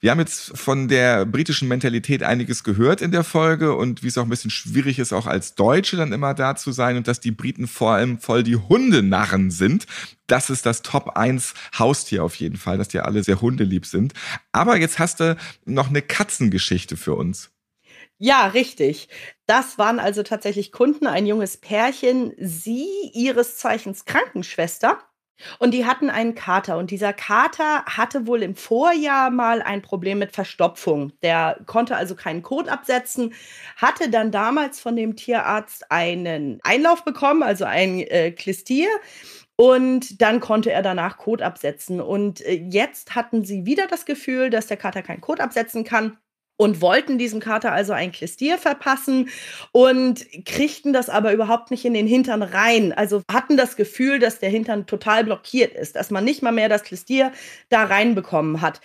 Wir 0.00 0.10
haben 0.10 0.20
jetzt 0.20 0.56
von 0.56 0.88
der 0.88 1.26
britischen 1.26 1.68
Mentalität 1.68 2.22
einiges 2.22 2.64
gehört 2.64 3.00
in 3.00 3.10
der 3.10 3.24
Folge 3.24 3.74
und 3.74 4.02
wie 4.02 4.08
es 4.08 4.16
auch 4.16 4.22
ein 4.22 4.28
bisschen 4.28 4.50
schwierig 4.50 4.98
ist, 4.98 5.12
auch 5.12 5.26
als 5.26 5.54
Deutsche 5.54 5.96
dann 5.96 6.12
immer 6.12 6.34
da 6.34 6.56
zu 6.56 6.72
sein 6.72 6.96
und 6.96 7.08
dass 7.08 7.20
die 7.20 7.30
Briten 7.30 7.66
vor 7.66 7.92
allem 7.92 8.18
voll 8.18 8.42
die 8.42 8.56
Hundenarren 8.56 9.50
sind. 9.50 9.86
Das 10.26 10.50
ist 10.50 10.66
das 10.66 10.82
Top 10.82 11.16
1 11.16 11.54
Haustier 11.78 12.24
auf 12.24 12.34
jeden 12.36 12.56
Fall, 12.56 12.78
dass 12.78 12.88
die 12.88 13.00
alle 13.00 13.22
sehr 13.24 13.40
hundelieb 13.40 13.86
sind. 13.86 14.14
Aber 14.52 14.78
jetzt 14.78 14.98
hast 14.98 15.20
du 15.20 15.36
noch 15.64 15.88
eine 15.88 16.02
Katzengeschichte 16.02 16.96
für 16.96 17.14
uns. 17.14 17.50
Ja, 18.18 18.48
richtig. 18.48 19.08
Das 19.46 19.78
waren 19.78 20.00
also 20.00 20.24
tatsächlich 20.24 20.72
Kunden, 20.72 21.06
ein 21.06 21.24
junges 21.26 21.56
Pärchen, 21.56 22.32
sie 22.36 22.88
ihres 23.14 23.58
Zeichens 23.58 24.04
Krankenschwester 24.06 24.98
Und 25.58 25.72
die 25.72 25.86
hatten 25.86 26.10
einen 26.10 26.34
Kater. 26.34 26.78
Und 26.78 26.90
dieser 26.90 27.12
Kater 27.12 27.84
hatte 27.84 28.26
wohl 28.26 28.42
im 28.42 28.56
Vorjahr 28.56 29.30
mal 29.30 29.62
ein 29.62 29.82
Problem 29.82 30.18
mit 30.18 30.32
Verstopfung. 30.32 31.12
Der 31.22 31.58
konnte 31.66 31.96
also 31.96 32.14
keinen 32.14 32.42
Kot 32.42 32.68
absetzen, 32.68 33.34
hatte 33.76 34.10
dann 34.10 34.30
damals 34.30 34.80
von 34.80 34.96
dem 34.96 35.16
Tierarzt 35.16 35.90
einen 35.90 36.60
Einlauf 36.62 37.04
bekommen, 37.04 37.42
also 37.42 37.64
ein 37.64 38.00
äh, 38.00 38.32
Klistier. 38.32 38.88
Und 39.56 40.22
dann 40.22 40.38
konnte 40.40 40.70
er 40.70 40.82
danach 40.82 41.18
Kot 41.18 41.42
absetzen. 41.42 42.00
Und 42.00 42.40
äh, 42.42 42.54
jetzt 42.54 43.14
hatten 43.14 43.44
sie 43.44 43.66
wieder 43.66 43.86
das 43.88 44.04
Gefühl, 44.04 44.50
dass 44.50 44.68
der 44.68 44.76
Kater 44.76 45.02
keinen 45.02 45.20
Kot 45.20 45.40
absetzen 45.40 45.84
kann 45.84 46.16
und 46.58 46.82
wollten 46.82 47.18
diesem 47.18 47.40
Kater 47.40 47.72
also 47.72 47.94
ein 47.94 48.12
Klistier 48.12 48.58
verpassen 48.58 49.30
und 49.72 50.26
kriegten 50.44 50.92
das 50.92 51.08
aber 51.08 51.32
überhaupt 51.32 51.70
nicht 51.70 51.84
in 51.86 51.94
den 51.94 52.06
Hintern 52.06 52.42
rein. 52.42 52.92
Also 52.92 53.22
hatten 53.32 53.56
das 53.56 53.76
Gefühl, 53.76 54.18
dass 54.18 54.40
der 54.40 54.50
Hintern 54.50 54.86
total 54.86 55.24
blockiert 55.24 55.72
ist, 55.74 55.96
dass 55.96 56.10
man 56.10 56.24
nicht 56.24 56.42
mal 56.42 56.52
mehr 56.52 56.68
das 56.68 56.82
Klistier 56.82 57.32
da 57.70 57.84
reinbekommen 57.84 58.60
hat. 58.60 58.80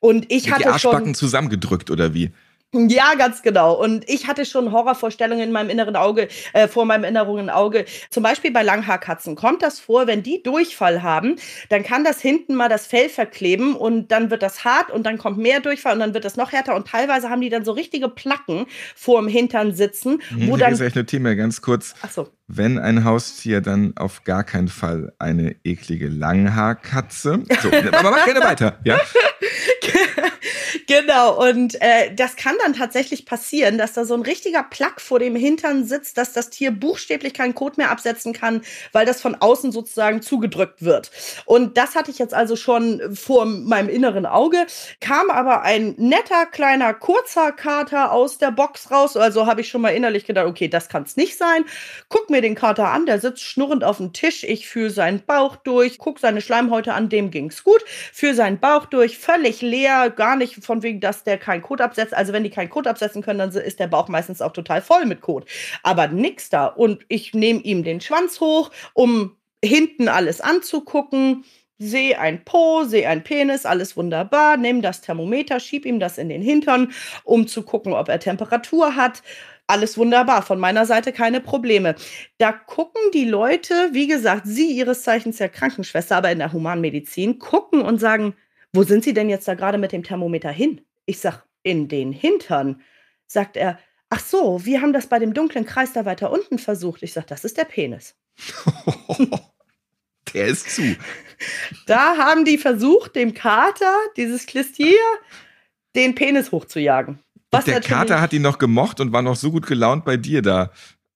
Und 0.00 0.24
ich 0.32 0.46
Mit 0.46 0.54
hatte 0.54 0.62
die 0.64 0.68
Arschbacken 0.70 1.06
schon 1.08 1.14
zusammengedrückt 1.14 1.90
oder 1.90 2.14
wie? 2.14 2.32
Ja, 2.74 3.14
ganz 3.14 3.42
genau. 3.42 3.74
Und 3.82 4.08
ich 4.10 4.26
hatte 4.26 4.44
schon 4.44 4.72
Horrorvorstellungen 4.72 5.42
in 5.44 5.52
meinem 5.52 5.70
inneren 5.70 5.96
Auge, 5.96 6.28
äh, 6.52 6.68
vor 6.68 6.84
meinem 6.84 7.04
inneren 7.04 7.48
Auge. 7.48 7.86
Zum 8.10 8.22
Beispiel 8.22 8.50
bei 8.50 8.62
Langhaarkatzen 8.62 9.36
kommt 9.36 9.62
das 9.62 9.80
vor, 9.80 10.06
wenn 10.06 10.22
die 10.22 10.42
Durchfall 10.42 11.02
haben, 11.02 11.36
dann 11.70 11.82
kann 11.82 12.04
das 12.04 12.20
hinten 12.20 12.54
mal 12.54 12.68
das 12.68 12.86
Fell 12.86 13.08
verkleben 13.08 13.74
und 13.74 14.08
dann 14.12 14.30
wird 14.30 14.42
das 14.42 14.64
hart 14.64 14.90
und 14.90 15.04
dann 15.04 15.16
kommt 15.18 15.38
mehr 15.38 15.60
Durchfall 15.60 15.94
und 15.94 16.00
dann 16.00 16.14
wird 16.14 16.24
das 16.24 16.36
noch 16.36 16.52
härter 16.52 16.74
und 16.76 16.86
teilweise 16.86 17.30
haben 17.30 17.40
die 17.40 17.48
dann 17.48 17.64
so 17.64 17.72
richtige 17.72 18.08
Placken 18.08 18.66
vorm 18.94 19.28
Hintern 19.28 19.74
sitzen, 19.74 20.20
wo 20.30 20.52
Hm, 20.54 20.58
dann. 20.58 20.82
ich 20.82 20.94
notiere 20.94 21.22
mir 21.22 21.36
ganz 21.36 21.62
kurz. 21.62 21.94
Ach 22.02 22.10
so. 22.10 22.28
Wenn 22.50 22.78
ein 22.78 23.04
Haustier, 23.04 23.60
dann 23.60 23.92
auf 23.96 24.24
gar 24.24 24.42
keinen 24.42 24.68
Fall 24.68 25.12
eine 25.18 25.56
eklige 25.64 26.08
Langhaarkatze. 26.08 27.42
So, 27.62 27.68
aber 27.92 28.10
mach 28.10 28.24
gerne 28.24 28.40
weiter, 28.40 28.78
ja? 28.84 28.98
genau, 30.86 31.48
und 31.48 31.80
äh, 31.80 32.14
das 32.14 32.36
kann 32.36 32.56
dann 32.62 32.72
tatsächlich 32.72 33.26
passieren, 33.26 33.78
dass 33.78 33.92
da 33.92 34.04
so 34.04 34.14
ein 34.14 34.22
richtiger 34.22 34.62
Plack 34.62 35.00
vor 35.00 35.18
dem 35.18 35.36
Hintern 35.36 35.84
sitzt, 35.84 36.18
dass 36.18 36.32
das 36.32 36.50
Tier 36.50 36.70
buchstäblich 36.70 37.34
keinen 37.34 37.54
Kot 37.54 37.78
mehr 37.78 37.90
absetzen 37.90 38.32
kann, 38.32 38.62
weil 38.92 39.06
das 39.06 39.20
von 39.20 39.34
außen 39.34 39.72
sozusagen 39.72 40.22
zugedrückt 40.22 40.82
wird. 40.82 41.10
Und 41.44 41.76
das 41.76 41.94
hatte 41.94 42.10
ich 42.10 42.18
jetzt 42.18 42.34
also 42.34 42.56
schon 42.56 43.14
vor 43.14 43.46
meinem 43.46 43.88
inneren 43.88 44.26
Auge, 44.26 44.66
kam 45.00 45.30
aber 45.30 45.62
ein 45.62 45.94
netter, 45.98 46.46
kleiner, 46.46 46.94
kurzer 46.94 47.52
Kater 47.52 48.12
aus 48.12 48.38
der 48.38 48.50
Box 48.50 48.90
raus. 48.90 49.16
Also 49.16 49.46
habe 49.46 49.60
ich 49.60 49.68
schon 49.68 49.80
mal 49.80 49.90
innerlich 49.90 50.24
gedacht, 50.24 50.46
okay, 50.46 50.68
das 50.68 50.88
kann 50.88 51.02
es 51.02 51.16
nicht 51.16 51.36
sein. 51.36 51.64
Guck 52.08 52.30
mir 52.30 52.37
den 52.40 52.54
Kater 52.54 52.88
an, 52.88 53.06
der 53.06 53.20
sitzt 53.20 53.42
schnurrend 53.42 53.84
auf 53.84 53.98
dem 53.98 54.12
Tisch. 54.12 54.44
Ich 54.44 54.68
fühle 54.68 54.90
seinen 54.90 55.24
Bauch 55.24 55.56
durch, 55.56 55.98
guck 55.98 56.18
seine 56.18 56.40
Schleimhäute 56.40 56.94
an, 56.94 57.08
dem 57.08 57.30
ging's 57.30 57.64
gut. 57.64 57.82
Fühle 57.86 58.34
seinen 58.34 58.58
Bauch 58.58 58.86
durch, 58.86 59.18
völlig 59.18 59.62
leer, 59.62 60.10
gar 60.10 60.36
nicht 60.36 60.64
von 60.64 60.82
wegen, 60.82 61.00
dass 61.00 61.24
der 61.24 61.38
keinen 61.38 61.62
Kot 61.62 61.80
absetzt. 61.80 62.14
Also 62.14 62.32
wenn 62.32 62.44
die 62.44 62.50
keinen 62.50 62.70
Kot 62.70 62.86
absetzen 62.86 63.22
können, 63.22 63.38
dann 63.38 63.50
ist 63.50 63.80
der 63.80 63.86
Bauch 63.86 64.08
meistens 64.08 64.42
auch 64.42 64.52
total 64.52 64.82
voll 64.82 65.04
mit 65.06 65.20
Kot. 65.20 65.46
Aber 65.82 66.08
nix 66.08 66.48
da. 66.50 66.66
Und 66.66 67.04
ich 67.08 67.34
nehme 67.34 67.60
ihm 67.60 67.84
den 67.84 68.00
Schwanz 68.00 68.40
hoch, 68.40 68.70
um 68.94 69.36
hinten 69.64 70.08
alles 70.08 70.40
anzugucken. 70.40 71.44
Sehe 71.80 72.18
ein 72.18 72.44
Po, 72.44 72.82
sehe 72.82 73.08
ein 73.08 73.22
Penis, 73.22 73.64
alles 73.64 73.96
wunderbar. 73.96 74.56
Nehme 74.56 74.80
das 74.80 75.00
Thermometer, 75.00 75.60
schieb 75.60 75.86
ihm 75.86 76.00
das 76.00 76.18
in 76.18 76.28
den 76.28 76.42
Hintern, 76.42 76.92
um 77.22 77.46
zu 77.46 77.62
gucken, 77.62 77.92
ob 77.92 78.08
er 78.08 78.18
Temperatur 78.18 78.96
hat. 78.96 79.22
Alles 79.68 79.96
wunderbar, 79.96 80.42
von 80.42 80.58
meiner 80.58 80.86
Seite 80.86 81.12
keine 81.12 81.40
Probleme. 81.40 81.94
Da 82.38 82.52
gucken 82.52 83.02
die 83.14 83.26
Leute, 83.26 83.90
wie 83.92 84.08
gesagt, 84.08 84.42
sie 84.46 84.72
ihres 84.72 85.02
Zeichens 85.02 85.38
ja 85.38 85.46
Krankenschwester, 85.48 86.16
aber 86.16 86.32
in 86.32 86.38
der 86.38 86.52
Humanmedizin, 86.52 87.38
gucken 87.38 87.82
und 87.82 88.00
sagen, 88.00 88.34
wo 88.72 88.82
sind 88.82 89.04
Sie 89.04 89.14
denn 89.14 89.28
jetzt 89.28 89.46
da 89.46 89.54
gerade 89.54 89.78
mit 89.78 89.92
dem 89.92 90.02
Thermometer 90.02 90.50
hin? 90.50 90.80
Ich 91.06 91.20
sag, 91.20 91.44
in 91.62 91.88
den 91.88 92.12
Hintern. 92.12 92.82
Sagt 93.26 93.56
er, 93.56 93.78
ach 94.08 94.20
so, 94.20 94.64
wir 94.64 94.80
haben 94.80 94.92
das 94.92 95.06
bei 95.06 95.18
dem 95.18 95.34
dunklen 95.34 95.66
Kreis 95.66 95.92
da 95.92 96.04
weiter 96.04 96.30
unten 96.32 96.58
versucht. 96.58 97.02
Ich 97.02 97.12
sag, 97.12 97.26
das 97.26 97.44
ist 97.44 97.56
der 97.56 97.64
Penis. 97.64 98.16
Der 100.34 100.46
ist 100.46 100.74
zu. 100.74 100.94
Da 101.86 102.18
haben 102.18 102.44
die 102.44 102.58
versucht, 102.58 103.16
dem 103.16 103.32
Kater, 103.32 103.94
dieses 104.18 104.44
Klistier, 104.44 104.98
den 105.96 106.14
Penis 106.14 106.52
hochzujagen. 106.52 107.18
Und 107.50 107.66
der 107.66 107.80
Kater 107.80 108.20
hat 108.20 108.32
ihn 108.32 108.42
noch 108.42 108.58
gemocht 108.58 109.00
und 109.00 109.12
war 109.12 109.22
noch 109.22 109.36
so 109.36 109.50
gut 109.50 109.66
gelaunt 109.66 110.04
bei 110.04 110.16
dir 110.16 110.42
da. 110.42 110.70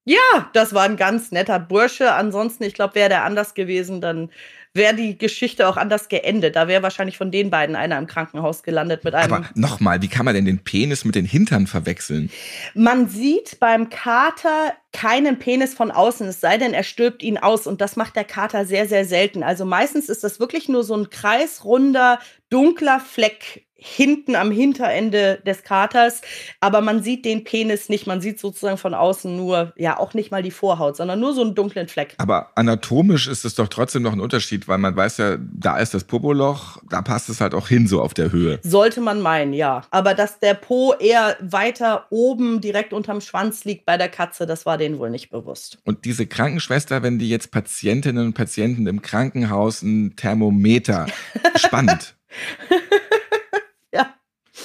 Ja, 0.05 0.51
das 0.53 0.75
war 0.75 0.83
ein 0.83 0.97
ganz 0.97 1.31
netter 1.31 1.61
Bursche. 1.61 2.13
Ansonsten, 2.13 2.65
ich 2.65 2.75
glaube, 2.75 2.97
wäre 2.97 3.09
der 3.09 3.25
anders 3.25 3.55
gewesen, 3.55 4.01
dann 4.01 4.31
wäre 4.75 4.97
die 4.97 5.19
Geschichte 5.19 5.69
auch 5.69 5.77
anders 5.77 6.09
geendet. 6.09 6.57
Da 6.57 6.67
wäre 6.67 6.83
wahrscheinlich 6.83 7.19
von 7.19 7.31
den 7.31 7.51
beiden 7.51 7.77
einer 7.77 7.99
im 7.99 8.07
Krankenhaus 8.07 8.63
gelandet 8.63 9.05
mit 9.05 9.15
einem. 9.15 9.33
Aber 9.33 9.49
nochmal, 9.55 10.03
wie 10.03 10.09
kann 10.09 10.25
man 10.25 10.35
denn 10.35 10.47
den 10.47 10.59
Penis 10.65 11.05
mit 11.05 11.15
den 11.15 11.27
Hintern 11.27 11.67
verwechseln? 11.67 12.31
Man 12.75 13.09
sieht 13.09 13.61
beim 13.61 13.91
Kater 13.91 14.73
keinen 14.93 15.39
Penis 15.39 15.75
von 15.75 15.91
außen, 15.91 16.27
es 16.27 16.41
sei 16.41 16.59
denn, 16.59 16.75
er 16.75 16.85
stülpt 16.85 17.23
ihn 17.23 17.39
aus. 17.39 17.67
Und 17.67 17.81
das 17.81 17.97
macht 17.97 18.17
der 18.17 18.25
Kater 18.25 18.65
sehr, 18.65 18.89
sehr 18.89 19.05
selten. 19.05 19.43
Also 19.43 19.65
meistens 19.65 20.09
ist 20.09 20.25
das 20.25 20.41
wirklich 20.41 20.69
nur 20.69 20.83
so 20.83 20.97
ein 20.97 21.11
kreisrunder, 21.11 22.19
dunkler 22.49 22.99
Fleck 22.99 23.67
hinten 23.83 24.37
am 24.37 24.51
Hinterende 24.51 25.41
des 25.45 25.65
Katers, 25.65 26.21
aber 26.61 26.81
man 26.81 27.03
sieht 27.03 27.25
den 27.25 27.45
Penis 27.45 27.89
nicht, 27.89 28.07
man 28.07 28.21
sieht 28.21 28.39
sozusagen 28.39 28.79
von 28.79 28.95
außen 28.95 29.37
nur, 29.37 29.73
ja, 29.77 29.99
auch 29.99 30.15
nicht 30.15 30.31
mal 30.31 30.43
die 30.43 30.51
Vorhaut, 30.51 30.97
sondern 30.97 31.19
nur 31.21 31.35
so 31.35 31.43
einen 31.43 31.55
dunklen 31.55 31.89
Fleck. 31.89 32.15
Aber 32.19 32.51
anatomisch 32.55 33.27
ist 33.27 33.45
es 33.45 33.55
doch 33.55 33.69
trotzdem 33.69 34.03
noch 34.03 34.13
ein 34.13 34.21
Unterschied, 34.21 34.69
weil 34.69 34.79
man 34.79 34.95
weiß 34.95 35.19
ja, 35.19 35.37
da 35.39 35.79
ist 35.79 35.95
das 35.95 36.05
Popoloch, 36.05 36.79
da 36.89 37.03
passt 37.03 37.29
es 37.29 37.41
halt 37.41 37.55
auch 37.55 37.69
hin, 37.69 37.87
so 37.87 38.01
auf 38.01 38.15
der 38.15 38.31
Höhe. 38.31 38.61
Sollte 38.63 39.01
man 39.01 39.21
meinen, 39.21 39.53
ja. 39.53 39.83
Aber 39.91 40.15
dass 40.15 40.39
der 40.39 40.55
Po 40.55 40.95
eher 40.99 41.37
weiter 41.41 42.07
oben 42.11 42.61
direkt 42.61 42.93
unterm 42.93 43.21
Schwanz 43.21 43.65
liegt 43.65 43.85
bei 43.85 43.97
der 43.97 44.09
Katze, 44.09 44.47
das 44.47 44.65
war 44.65 44.79
denen 44.79 44.99
wohl 44.99 45.11
nicht 45.11 45.31
bewusst. 45.31 45.79
Und 45.85 46.05
diese 46.05 46.27
Krankenschwester, 46.27 47.03
wenn 47.03 47.19
die 47.19 47.29
jetzt 47.29 47.51
Patientinnen 47.51 48.27
und 48.27 48.35
Patienten 48.35 48.87
im 48.87 49.03
Krankenhaus 49.03 49.83
ein 49.83 50.15
Thermometer, 50.17 51.07
spannend. 51.57 52.15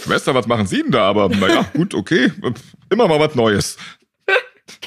Schwester, 0.03 0.33
was 0.33 0.47
machen 0.47 0.67
Sie 0.67 0.81
denn 0.81 0.91
da? 0.91 1.03
Aber 1.03 1.29
naja, 1.29 1.65
gut, 1.73 1.93
okay, 1.93 2.31
immer 2.89 3.07
mal 3.07 3.19
was 3.19 3.35
Neues. 3.35 3.77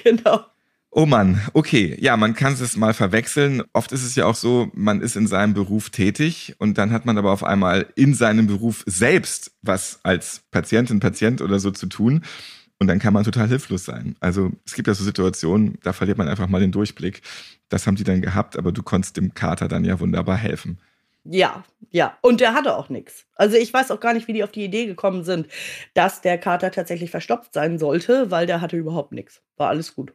Genau. 0.04 0.44
Oh 0.92 1.06
Mann, 1.06 1.40
okay. 1.52 1.96
Ja, 2.00 2.16
man 2.16 2.34
kann 2.34 2.54
es 2.54 2.76
mal 2.76 2.94
verwechseln. 2.94 3.62
Oft 3.72 3.92
ist 3.92 4.04
es 4.04 4.16
ja 4.16 4.26
auch 4.26 4.34
so, 4.34 4.70
man 4.74 5.00
ist 5.00 5.14
in 5.14 5.28
seinem 5.28 5.54
Beruf 5.54 5.90
tätig 5.90 6.56
und 6.58 6.78
dann 6.78 6.90
hat 6.90 7.06
man 7.06 7.16
aber 7.16 7.30
auf 7.30 7.44
einmal 7.44 7.86
in 7.94 8.12
seinem 8.12 8.48
Beruf 8.48 8.82
selbst 8.86 9.52
was 9.62 10.00
als 10.02 10.42
Patientin, 10.50 10.98
Patient 10.98 11.42
oder 11.42 11.60
so 11.60 11.70
zu 11.70 11.86
tun. 11.86 12.24
Und 12.80 12.88
dann 12.88 12.98
kann 12.98 13.12
man 13.12 13.24
total 13.24 13.46
hilflos 13.46 13.84
sein. 13.84 14.16
Also 14.20 14.50
es 14.66 14.74
gibt 14.74 14.88
ja 14.88 14.94
so 14.94 15.04
Situationen, 15.04 15.78
da 15.82 15.92
verliert 15.92 16.18
man 16.18 16.28
einfach 16.28 16.48
mal 16.48 16.60
den 16.60 16.72
Durchblick. 16.72 17.22
Das 17.68 17.86
haben 17.86 17.96
die 17.96 18.04
dann 18.04 18.20
gehabt, 18.22 18.56
aber 18.56 18.72
du 18.72 18.82
konntest 18.82 19.16
dem 19.16 19.34
Kater 19.34 19.68
dann 19.68 19.84
ja 19.84 20.00
wunderbar 20.00 20.36
helfen. 20.36 20.78
Ja, 21.24 21.64
ja. 21.90 22.16
Und 22.22 22.40
der 22.40 22.54
hatte 22.54 22.76
auch 22.76 22.88
nichts. 22.88 23.26
Also 23.34 23.56
ich 23.56 23.72
weiß 23.72 23.90
auch 23.90 24.00
gar 24.00 24.14
nicht, 24.14 24.28
wie 24.28 24.32
die 24.32 24.44
auf 24.44 24.52
die 24.52 24.64
Idee 24.64 24.86
gekommen 24.86 25.24
sind, 25.24 25.48
dass 25.94 26.20
der 26.20 26.38
Kater 26.38 26.70
tatsächlich 26.70 27.10
verstopft 27.10 27.52
sein 27.52 27.78
sollte, 27.78 28.30
weil 28.30 28.46
der 28.46 28.60
hatte 28.60 28.76
überhaupt 28.76 29.12
nichts. 29.12 29.42
War 29.56 29.68
alles 29.68 29.94
gut. 29.94 30.14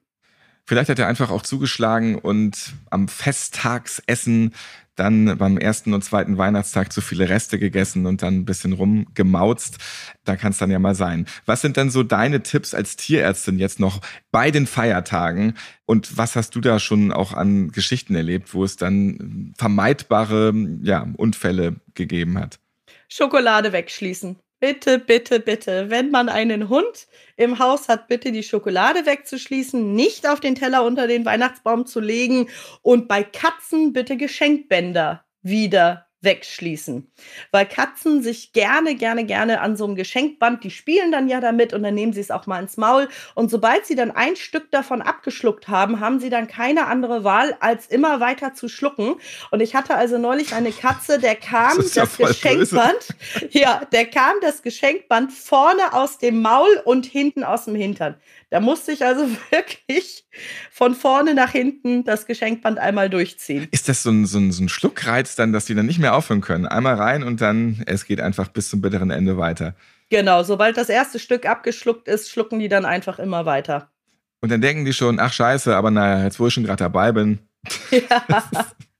Vielleicht 0.65 0.89
hat 0.89 0.97
er 0.97 1.07
einfach 1.07 1.29
auch 1.29 1.43
zugeschlagen 1.43 2.17
und 2.17 2.74
am 2.89 3.07
Festtagsessen 3.07 4.55
dann 4.95 5.37
beim 5.37 5.57
ersten 5.57 5.93
und 5.93 6.03
zweiten 6.03 6.37
Weihnachtstag 6.37 6.91
zu 6.91 7.01
viele 7.01 7.29
Reste 7.29 7.59
gegessen 7.59 8.05
und 8.05 8.21
dann 8.21 8.35
ein 8.35 8.45
bisschen 8.45 8.73
rumgemauzt. 8.73 9.77
Da 10.23 10.35
kann 10.35 10.51
es 10.51 10.57
dann 10.57 10.71
ja 10.71 10.79
mal 10.79 10.95
sein. 10.95 11.25
Was 11.45 11.61
sind 11.61 11.77
denn 11.77 11.89
so 11.89 12.03
deine 12.03 12.43
Tipps 12.43 12.73
als 12.73 12.95
Tierärztin 12.95 13.59
jetzt 13.59 13.79
noch 13.79 14.01
bei 14.31 14.51
den 14.51 14.67
Feiertagen? 14.67 15.55
Und 15.85 16.17
was 16.17 16.35
hast 16.35 16.55
du 16.55 16.61
da 16.61 16.79
schon 16.79 17.11
auch 17.11 17.33
an 17.33 17.71
Geschichten 17.71 18.15
erlebt, 18.15 18.53
wo 18.53 18.63
es 18.63 18.77
dann 18.77 19.53
vermeidbare 19.57 20.53
ja, 20.81 21.07
Unfälle 21.17 21.75
gegeben 21.93 22.39
hat? 22.39 22.59
Schokolade 23.07 23.71
wegschließen. 23.71 24.37
Bitte, 24.65 24.98
bitte, 24.98 25.39
bitte, 25.39 25.91
wenn 25.91 26.10
man 26.10 26.27
einen 26.27 26.69
Hund 26.69 27.05
im 27.38 27.60
Haus 27.60 27.88
hat, 27.88 28.07
bitte 28.07 28.31
die 28.31 28.41
Schokolade 28.41 29.05
wegzuschließen, 29.05 29.93
nicht 29.93 30.27
auf 30.27 30.39
den 30.39 30.55
Teller 30.55 30.84
unter 30.84 31.05
den 31.05 31.24
Weihnachtsbaum 31.24 31.86
zu 31.86 32.00
legen 32.00 32.50
und 32.81 33.07
bei 33.07 33.22
Katzen 33.22 33.93
bitte 33.93 34.17
Geschenkbänder 34.17 35.24
wieder 35.43 36.04
wegschließen. 36.22 37.12
Weil 37.51 37.65
Katzen 37.65 38.24
sich 38.24 38.51
gerne, 38.53 38.95
gerne, 38.95 39.25
gerne 39.25 39.62
an 39.62 39.77
so 39.77 39.86
einem 39.86 39.95
Geschenkband, 39.95 40.63
die 40.63 40.72
spielen 40.72 41.12
dann 41.12 41.27
ja 41.27 41.39
damit 41.39 41.74
und 41.74 41.84
dann 41.84 41.93
nehmen 41.93 42.13
sie 42.13 42.22
es 42.22 42.31
auch 42.31 42.48
mal 42.48 42.62
ins 42.62 42.77
Maul. 42.77 43.07
Und 43.36 43.50
sobald 43.50 43.86
sie 43.86 43.95
dann 43.95 44.12
ein 44.12 44.36
Stück 44.36 44.72
davon 44.72 45.01
abgeschluckt 45.01 45.67
haben, 45.67 46.00
haben 46.00 46.19
sie 46.19 46.29
dann 46.29 46.48
keine 46.48 46.88
andere 46.88 47.24
Wahl, 47.24 47.55
als 47.60 47.88
immer 47.88 48.19
weiter 48.19 48.53
zu 48.53 48.67
schlucken. 48.67 49.15
Und 49.51 49.62
ich 49.62 49.75
hatte 49.75 49.95
also 49.95 50.17
neulich 50.17 50.53
eine 50.53 50.72
Katze, 50.72 51.19
der 51.19 51.36
kam 51.36 51.77
Das 51.77 51.86
das, 51.86 51.95
ja 51.95 52.05
voll 52.05 52.27
Geschenkband, 52.27 53.07
ja, 53.51 53.81
der 53.91 54.05
kam 54.05 54.34
das 54.41 54.62
Geschenkband 54.62 55.31
vorne 55.31 55.93
aus 55.93 56.17
dem 56.17 56.41
Maul 56.41 56.81
und 56.84 57.05
hinten 57.05 57.43
aus 57.43 57.65
dem 57.65 57.75
Hintern. 57.75 58.15
Da 58.55 58.62
musste 58.62 58.93
ich 58.93 59.03
also 59.03 59.27
wirklich 59.51 60.24
von 60.71 60.95
vorne 60.95 61.33
nach 61.33 61.51
hinten 61.51 62.05
das 62.05 62.25
Geschenkband 62.25 62.79
einmal 62.79 63.09
durchziehen. 63.09 63.67
Ist 63.71 63.89
das 63.89 64.01
so 64.01 64.12
ein, 64.12 64.25
so, 64.25 64.38
ein, 64.38 64.53
so 64.53 64.63
ein 64.63 64.69
Schluckreiz 64.69 65.35
dann, 65.35 65.51
dass 65.51 65.65
die 65.65 65.75
dann 65.75 65.85
nicht 65.85 66.00
mehr 66.00 66.15
aufhören 66.15 66.39
können? 66.39 66.65
Einmal 66.65 66.95
rein 66.95 67.24
und 67.24 67.41
dann, 67.41 67.83
es 67.85 68.05
geht 68.05 68.21
einfach 68.21 68.47
bis 68.47 68.69
zum 68.69 68.79
bitteren 68.79 69.12
Ende 69.12 69.38
weiter. 69.38 69.75
Genau, 70.09 70.41
sobald 70.43 70.77
das 70.77 70.88
erste 70.88 71.19
Stück 71.19 71.45
abgeschluckt 71.45 72.07
ist, 72.07 72.29
schlucken 72.29 72.59
die 72.59 72.69
dann 72.69 72.85
einfach 72.85 73.19
immer 73.19 73.45
weiter. 73.45 73.91
Und 74.39 74.53
dann 74.53 74.62
denken 74.62 74.85
die 74.85 74.93
schon, 74.93 75.19
ach 75.19 75.33
scheiße, 75.33 75.75
aber 75.75 75.91
naja, 75.91 76.24
jetzt 76.24 76.39
wo 76.39 76.47
ich 76.47 76.53
schon 76.53 76.63
gerade 76.63 76.81
dabei 76.81 77.12
bin. 77.12 77.39
Ja. 77.91 78.24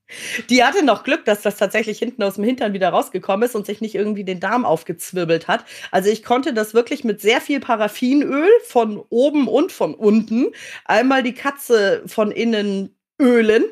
Die 0.50 0.62
hatte 0.62 0.84
noch 0.84 1.04
Glück, 1.04 1.24
dass 1.24 1.42
das 1.42 1.56
tatsächlich 1.56 1.98
hinten 1.98 2.22
aus 2.22 2.34
dem 2.34 2.44
Hintern 2.44 2.72
wieder 2.72 2.90
rausgekommen 2.90 3.48
ist 3.48 3.54
und 3.54 3.66
sich 3.66 3.80
nicht 3.80 3.94
irgendwie 3.94 4.24
den 4.24 4.40
Darm 4.40 4.64
aufgezwirbelt 4.64 5.48
hat. 5.48 5.64
Also 5.90 6.10
ich 6.10 6.22
konnte 6.22 6.54
das 6.54 6.74
wirklich 6.74 7.04
mit 7.04 7.20
sehr 7.20 7.40
viel 7.40 7.60
Paraffinöl 7.60 8.48
von 8.64 9.02
oben 9.08 9.48
und 9.48 9.72
von 9.72 9.94
unten 9.94 10.46
einmal 10.84 11.22
die 11.22 11.34
Katze 11.34 12.02
von 12.06 12.30
innen 12.30 12.96
ölen, 13.20 13.64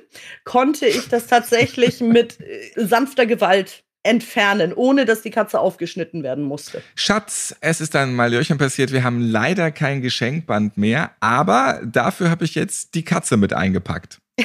konnte 0.45 0.87
ich 0.87 1.09
das 1.09 1.27
tatsächlich 1.27 2.01
mit 2.01 2.41
äh, 2.41 2.71
sanfter 2.77 3.27
Gewalt 3.27 3.85
entfernen, 4.03 4.75
ohne 4.75 5.07
dass 5.07 5.23
die 5.23 5.31
Katze 5.31 5.59
aufgeschnitten 5.59 6.23
werden 6.23 6.45
musste. 6.45 6.83
Schatz, 6.95 7.57
es 7.61 7.81
ist 7.81 7.97
ein 7.97 8.15
Malhörchen 8.15 8.59
passiert. 8.59 8.93
Wir 8.93 9.03
haben 9.03 9.21
leider 9.21 9.71
kein 9.71 10.03
Geschenkband 10.03 10.77
mehr, 10.77 11.13
aber 11.21 11.81
dafür 11.85 12.31
habe 12.31 12.45
ich 12.45 12.55
jetzt 12.55 12.95
die 12.95 13.05
Katze 13.05 13.39
mit 13.39 13.55
eingepackt. 13.55 14.19
ja. 14.39 14.45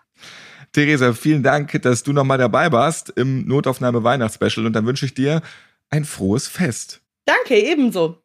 Theresa, 0.75 1.15
vielen 1.15 1.45
Dank, 1.45 1.81
dass 1.83 2.03
du 2.03 2.13
nochmal 2.13 2.37
dabei 2.37 2.73
warst 2.73 3.11
im 3.11 3.47
Notaufnahme 3.47 4.03
Weihnachtsspecial 4.03 4.67
und 4.67 4.73
dann 4.73 4.85
wünsche 4.87 5.07
ich 5.07 5.15
dir 5.15 5.41
ein 5.89 6.05
frohes 6.05 6.49
Fest. 6.49 7.01
Danke, 7.25 7.57
ebenso. 7.57 8.21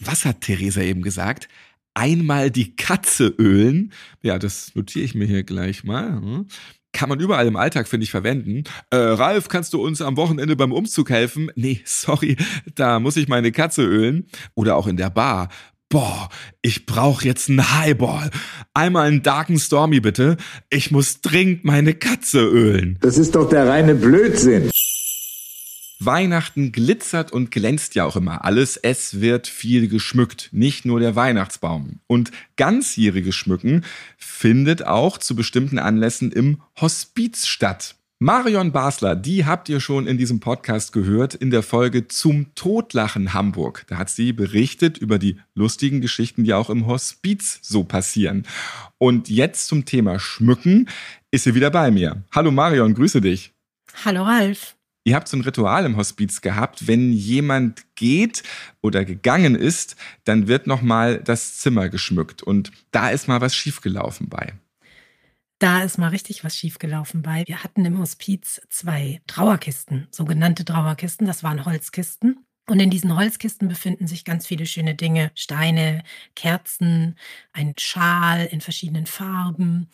Was 0.00 0.26
hat 0.26 0.42
Theresa 0.42 0.82
eben 0.82 1.00
gesagt? 1.00 1.48
Einmal 1.94 2.50
die 2.50 2.76
Katze 2.76 3.28
ölen. 3.38 3.94
Ja, 4.22 4.38
das 4.38 4.74
notiere 4.74 5.06
ich 5.06 5.14
mir 5.14 5.26
hier 5.26 5.44
gleich 5.44 5.82
mal. 5.82 6.20
Hm. 6.20 6.46
Kann 6.92 7.08
man 7.08 7.20
überall 7.20 7.46
im 7.46 7.56
Alltag, 7.56 7.88
finde 7.88 8.04
ich, 8.04 8.10
verwenden. 8.10 8.64
Äh, 8.90 8.96
Ralf, 8.96 9.48
kannst 9.48 9.72
du 9.72 9.82
uns 9.82 10.02
am 10.02 10.18
Wochenende 10.18 10.56
beim 10.56 10.72
Umzug 10.72 11.08
helfen? 11.08 11.50
Nee, 11.54 11.80
sorry, 11.86 12.36
da 12.74 13.00
muss 13.00 13.16
ich 13.16 13.28
meine 13.28 13.50
Katze 13.50 13.82
ölen. 13.82 14.26
Oder 14.54 14.76
auch 14.76 14.86
in 14.86 14.98
der 14.98 15.08
Bar 15.08 15.48
boah, 15.92 16.30
ich 16.62 16.86
brauche 16.86 17.26
jetzt 17.26 17.50
einen 17.50 17.78
Highball. 17.78 18.30
Einmal 18.72 19.08
einen 19.08 19.22
Darken 19.22 19.58
Stormy 19.58 20.00
bitte. 20.00 20.38
Ich 20.70 20.90
muss 20.90 21.20
dringend 21.20 21.64
meine 21.64 21.92
Katze 21.92 22.40
ölen. 22.40 22.98
Das 23.02 23.18
ist 23.18 23.34
doch 23.34 23.48
der 23.48 23.68
reine 23.68 23.94
Blödsinn. 23.94 24.70
Weihnachten 26.00 26.72
glitzert 26.72 27.30
und 27.30 27.50
glänzt 27.50 27.94
ja 27.94 28.06
auch 28.06 28.16
immer 28.16 28.44
alles. 28.44 28.78
Es 28.78 29.20
wird 29.20 29.46
viel 29.46 29.86
geschmückt, 29.86 30.48
nicht 30.50 30.86
nur 30.86 30.98
der 30.98 31.14
Weihnachtsbaum. 31.14 32.00
Und 32.06 32.32
ganzjähriges 32.56 33.34
Schmücken 33.34 33.84
findet 34.16 34.86
auch 34.86 35.18
zu 35.18 35.36
bestimmten 35.36 35.78
Anlässen 35.78 36.32
im 36.32 36.62
Hospiz 36.80 37.46
statt. 37.46 37.96
Marion 38.24 38.70
Basler, 38.70 39.16
die 39.16 39.46
habt 39.46 39.68
ihr 39.68 39.80
schon 39.80 40.06
in 40.06 40.16
diesem 40.16 40.38
Podcast 40.38 40.92
gehört 40.92 41.34
in 41.34 41.50
der 41.50 41.64
Folge 41.64 42.06
zum 42.06 42.54
Todlachen 42.54 43.34
Hamburg. 43.34 43.84
Da 43.88 43.96
hat 43.98 44.10
sie 44.10 44.32
berichtet 44.32 44.96
über 44.96 45.18
die 45.18 45.40
lustigen 45.56 46.00
Geschichten, 46.00 46.44
die 46.44 46.54
auch 46.54 46.70
im 46.70 46.86
Hospiz 46.86 47.58
so 47.62 47.82
passieren. 47.82 48.46
Und 48.98 49.28
jetzt 49.28 49.66
zum 49.66 49.86
Thema 49.86 50.20
Schmücken 50.20 50.88
ist 51.32 51.42
sie 51.42 51.56
wieder 51.56 51.72
bei 51.72 51.90
mir. 51.90 52.22
Hallo 52.32 52.52
Marion, 52.52 52.94
grüße 52.94 53.20
dich. 53.20 53.54
Hallo 54.04 54.22
Ralf. 54.22 54.76
Ihr 55.02 55.16
habt 55.16 55.26
so 55.26 55.36
ein 55.36 55.40
Ritual 55.40 55.84
im 55.84 55.96
Hospiz 55.96 56.42
gehabt, 56.42 56.86
wenn 56.86 57.12
jemand 57.12 57.82
geht 57.96 58.44
oder 58.82 59.04
gegangen 59.04 59.56
ist, 59.56 59.96
dann 60.22 60.46
wird 60.46 60.68
nochmal 60.68 61.18
das 61.18 61.56
Zimmer 61.56 61.88
geschmückt 61.88 62.40
und 62.40 62.70
da 62.92 63.10
ist 63.10 63.26
mal 63.26 63.40
was 63.40 63.56
schiefgelaufen 63.56 64.28
bei 64.28 64.52
da 65.62 65.82
ist 65.82 65.96
mal 65.96 66.08
richtig 66.08 66.42
was 66.42 66.56
schiefgelaufen 66.56 67.22
bei. 67.22 67.44
Wir 67.46 67.62
hatten 67.62 67.84
im 67.84 67.98
Hospiz 67.98 68.60
zwei 68.68 69.20
Trauerkisten, 69.28 70.08
sogenannte 70.10 70.64
Trauerkisten. 70.64 71.26
Das 71.26 71.44
waren 71.44 71.64
Holzkisten. 71.64 72.44
Und 72.66 72.80
in 72.80 72.90
diesen 72.90 73.14
Holzkisten 73.14 73.68
befinden 73.68 74.08
sich 74.08 74.24
ganz 74.24 74.46
viele 74.46 74.66
schöne 74.66 74.96
Dinge. 74.96 75.30
Steine, 75.34 76.02
Kerzen, 76.34 77.16
ein 77.52 77.74
Schal 77.78 78.46
in 78.46 78.60
verschiedenen 78.60 79.06
Farben, 79.06 79.88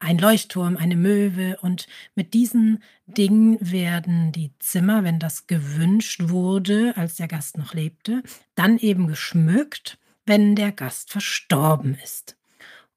ein 0.00 0.18
Leuchtturm, 0.18 0.76
eine 0.76 0.96
Möwe. 0.96 1.56
Und 1.60 1.86
mit 2.16 2.34
diesen 2.34 2.82
Dingen 3.06 3.58
werden 3.60 4.32
die 4.32 4.50
Zimmer, 4.58 5.04
wenn 5.04 5.20
das 5.20 5.46
gewünscht 5.46 6.20
wurde, 6.24 6.96
als 6.96 7.14
der 7.14 7.28
Gast 7.28 7.58
noch 7.58 7.74
lebte, 7.74 8.24
dann 8.56 8.76
eben 8.76 9.06
geschmückt, 9.06 9.98
wenn 10.26 10.56
der 10.56 10.72
Gast 10.72 11.12
verstorben 11.12 11.96
ist. 12.02 12.36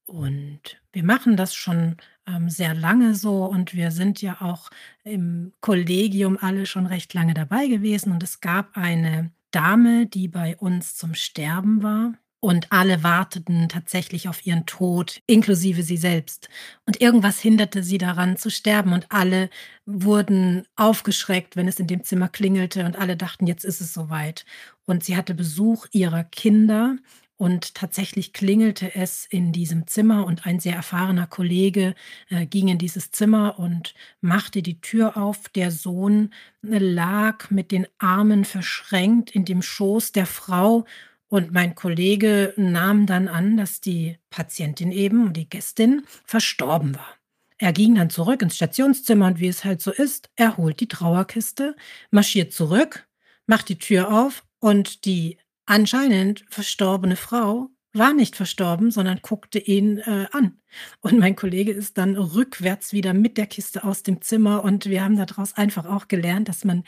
Und 0.05 0.77
wir 0.95 1.03
machen 1.03 1.36
das 1.36 1.53
schon 1.53 1.97
ähm, 2.25 2.49
sehr 2.49 2.73
lange 2.73 3.15
so 3.15 3.43
und 3.45 3.73
wir 3.73 3.91
sind 3.91 4.21
ja 4.21 4.38
auch 4.39 4.69
im 5.03 5.51
Kollegium 5.60 6.38
alle 6.39 6.65
schon 6.65 6.86
recht 6.86 7.13
lange 7.13 7.34
dabei 7.34 7.67
gewesen. 7.67 8.13
Und 8.13 8.23
es 8.23 8.39
gab 8.39 8.77
eine 8.77 9.31
Dame, 9.51 10.08
die 10.08 10.29
bei 10.29 10.55
uns 10.55 10.95
zum 10.95 11.13
Sterben 11.13 11.84
war. 11.84 12.13
Und 12.39 12.71
alle 12.71 13.01
warteten 13.01 13.69
tatsächlich 13.69 14.29
auf 14.29 14.45
ihren 14.45 14.67
Tod, 14.67 15.21
inklusive 15.25 15.81
sie 15.81 15.97
selbst. 15.97 16.47
Und 16.86 17.01
irgendwas 17.01 17.39
hinderte 17.39 17.81
sie 17.81 17.97
daran 17.97 18.38
zu 18.38 18.51
sterben. 18.51 18.93
Und 18.93 19.08
alle 19.10 19.49
wurden 19.86 20.63
aufgeschreckt, 20.75 21.55
wenn 21.55 21.67
es 21.67 21.79
in 21.79 21.88
dem 21.88 22.03
Zimmer 22.03 22.29
klingelte. 22.29 22.86
Und 22.86 22.97
alle 22.97 23.17
dachten, 23.17 23.47
jetzt 23.47 23.65
ist 23.65 23.81
es 23.81 23.93
soweit. 23.93 24.45
Und 24.86 25.03
sie 25.03 25.17
hatte 25.17 25.34
Besuch 25.34 25.88
ihrer 25.91 26.23
Kinder 26.23 26.97
und 27.38 27.76
tatsächlich 27.76 28.32
klingelte 28.32 28.95
es 28.95 29.26
in 29.26 29.52
diesem 29.52 29.88
Zimmer 29.88 30.26
und 30.26 30.45
ein 30.45 30.60
sehr 30.60 30.76
erfahrener 30.76 31.28
Kollege 31.28 31.93
äh, 32.30 32.45
ging 32.45 32.69
in 32.69 32.78
dieses 32.78 33.12
Zimmer 33.12 33.60
und 33.60 33.93
machte 34.21 34.62
die 34.62 34.80
Tür 34.80 35.17
auf. 35.17 35.50
Der 35.50 35.71
Sohn 35.71 36.34
äh, 36.63 36.78
lag 36.78 37.52
mit 37.52 37.71
den 37.71 37.88
Armen 37.98 38.45
verschränkt 38.45 39.32
in 39.32 39.43
dem 39.43 39.62
Schoß 39.62 40.13
der 40.13 40.26
Frau 40.26 40.86
und 41.28 41.52
mein 41.52 41.76
Kollege 41.76 42.54
nahm 42.56 43.06
dann 43.06 43.28
an, 43.28 43.58
dass 43.58 43.82
die 43.82 44.17
Patientin 44.30 44.91
eben, 44.91 45.34
die 45.34 45.50
Gästin, 45.50 46.04
verstorben 46.24 46.95
war. 46.95 47.15
Er 47.58 47.74
ging 47.74 47.95
dann 47.95 48.10
zurück 48.10 48.41
ins 48.41 48.56
Stationszimmer 48.56 49.28
und 49.28 49.39
wie 49.39 49.48
es 49.48 49.65
halt 49.65 49.82
so 49.82 49.91
ist, 49.91 50.30
er 50.36 50.58
holt 50.58 50.80
die 50.80 50.88
Trauerkiste, 50.88 51.76
marschiert 52.12 52.54
zurück, 52.54 53.08
macht 53.48 53.69
die 53.69 53.78
Tür 53.78 54.13
auf 54.13 54.45
und 54.60 55.06
die 55.06 55.38
anscheinend 55.65 56.45
verstorbene 56.49 57.15
Frau 57.15 57.69
war 57.93 58.13
nicht 58.13 58.36
verstorben, 58.36 58.91
sondern 58.91 59.19
guckte 59.21 59.60
ihn 59.60 59.99
äh, 59.99 60.28
an. 60.32 60.60
Und 60.99 61.17
mein 61.17 61.36
Kollege 61.36 61.71
ist 61.71 61.97
dann 61.97 62.17
rückwärts 62.17 62.91
wieder 62.91 63.13
mit 63.13 63.38
der 63.38 63.47
Kiste 63.47 63.84
aus 63.86 64.04
dem 64.04 64.21
Zimmer 64.21 64.63
und 64.63 64.86
wir 64.88 65.04
haben 65.04 65.15
daraus 65.15 65.54
einfach 65.54 65.86
auch 65.86 66.08
gelernt, 66.10 66.49
dass 66.49 66.65
man 66.65 66.84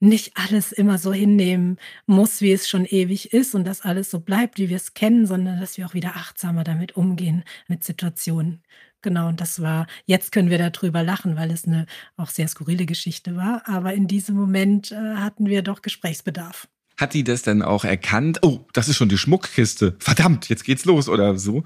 nicht 0.00 0.36
alles 0.36 0.72
immer 0.72 0.98
so 0.98 1.12
hinnehmen 1.12 1.78
muss, 2.06 2.40
wie 2.42 2.52
es 2.52 2.68
schon 2.68 2.84
ewig 2.84 3.32
ist 3.32 3.54
und 3.54 3.64
dass 3.64 3.80
alles 3.80 4.10
so 4.10 4.20
bleibt, 4.20 4.58
wie 4.58 4.68
wir 4.68 4.76
es 4.76 4.92
kennen, 4.94 5.26
sondern 5.26 5.60
dass 5.60 5.78
wir 5.78 5.86
auch 5.86 5.94
wieder 5.94 6.16
achtsamer 6.16 6.64
damit 6.64 6.96
umgehen 6.96 7.44
mit 7.68 7.84
Situationen. 7.84 8.62
Genau, 9.02 9.28
und 9.28 9.40
das 9.40 9.62
war, 9.62 9.86
jetzt 10.06 10.32
können 10.32 10.50
wir 10.50 10.58
darüber 10.58 11.02
lachen, 11.02 11.36
weil 11.36 11.50
es 11.50 11.66
eine 11.66 11.86
auch 12.16 12.30
sehr 12.30 12.48
skurrile 12.48 12.86
Geschichte 12.86 13.36
war, 13.36 13.66
aber 13.68 13.94
in 13.94 14.06
diesem 14.08 14.36
Moment 14.36 14.92
äh, 14.92 15.16
hatten 15.16 15.46
wir 15.46 15.62
doch 15.62 15.82
Gesprächsbedarf. 15.82 16.68
Hat 16.96 17.14
die 17.14 17.24
das 17.24 17.42
dann 17.42 17.62
auch 17.62 17.84
erkannt? 17.84 18.38
Oh, 18.42 18.66
das 18.72 18.88
ist 18.88 18.96
schon 18.96 19.08
die 19.08 19.18
Schmuckkiste. 19.18 19.96
Verdammt, 19.98 20.48
jetzt 20.48 20.64
geht's 20.64 20.84
los 20.84 21.08
oder 21.08 21.36
so? 21.38 21.64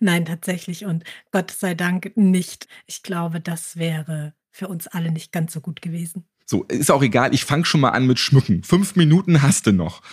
Nein, 0.00 0.24
tatsächlich. 0.24 0.84
Und 0.84 1.04
Gott 1.30 1.50
sei 1.50 1.74
Dank 1.74 2.12
nicht. 2.16 2.66
Ich 2.86 3.02
glaube, 3.02 3.40
das 3.40 3.76
wäre 3.76 4.34
für 4.50 4.68
uns 4.68 4.86
alle 4.86 5.10
nicht 5.10 5.32
ganz 5.32 5.52
so 5.52 5.60
gut 5.60 5.80
gewesen. 5.80 6.24
So, 6.44 6.64
ist 6.64 6.90
auch 6.90 7.02
egal. 7.02 7.32
Ich 7.32 7.44
fange 7.44 7.64
schon 7.64 7.80
mal 7.80 7.90
an 7.90 8.06
mit 8.06 8.18
Schmücken. 8.18 8.62
Fünf 8.62 8.96
Minuten 8.96 9.42
hast 9.42 9.66
du 9.66 9.72
noch. 9.72 10.02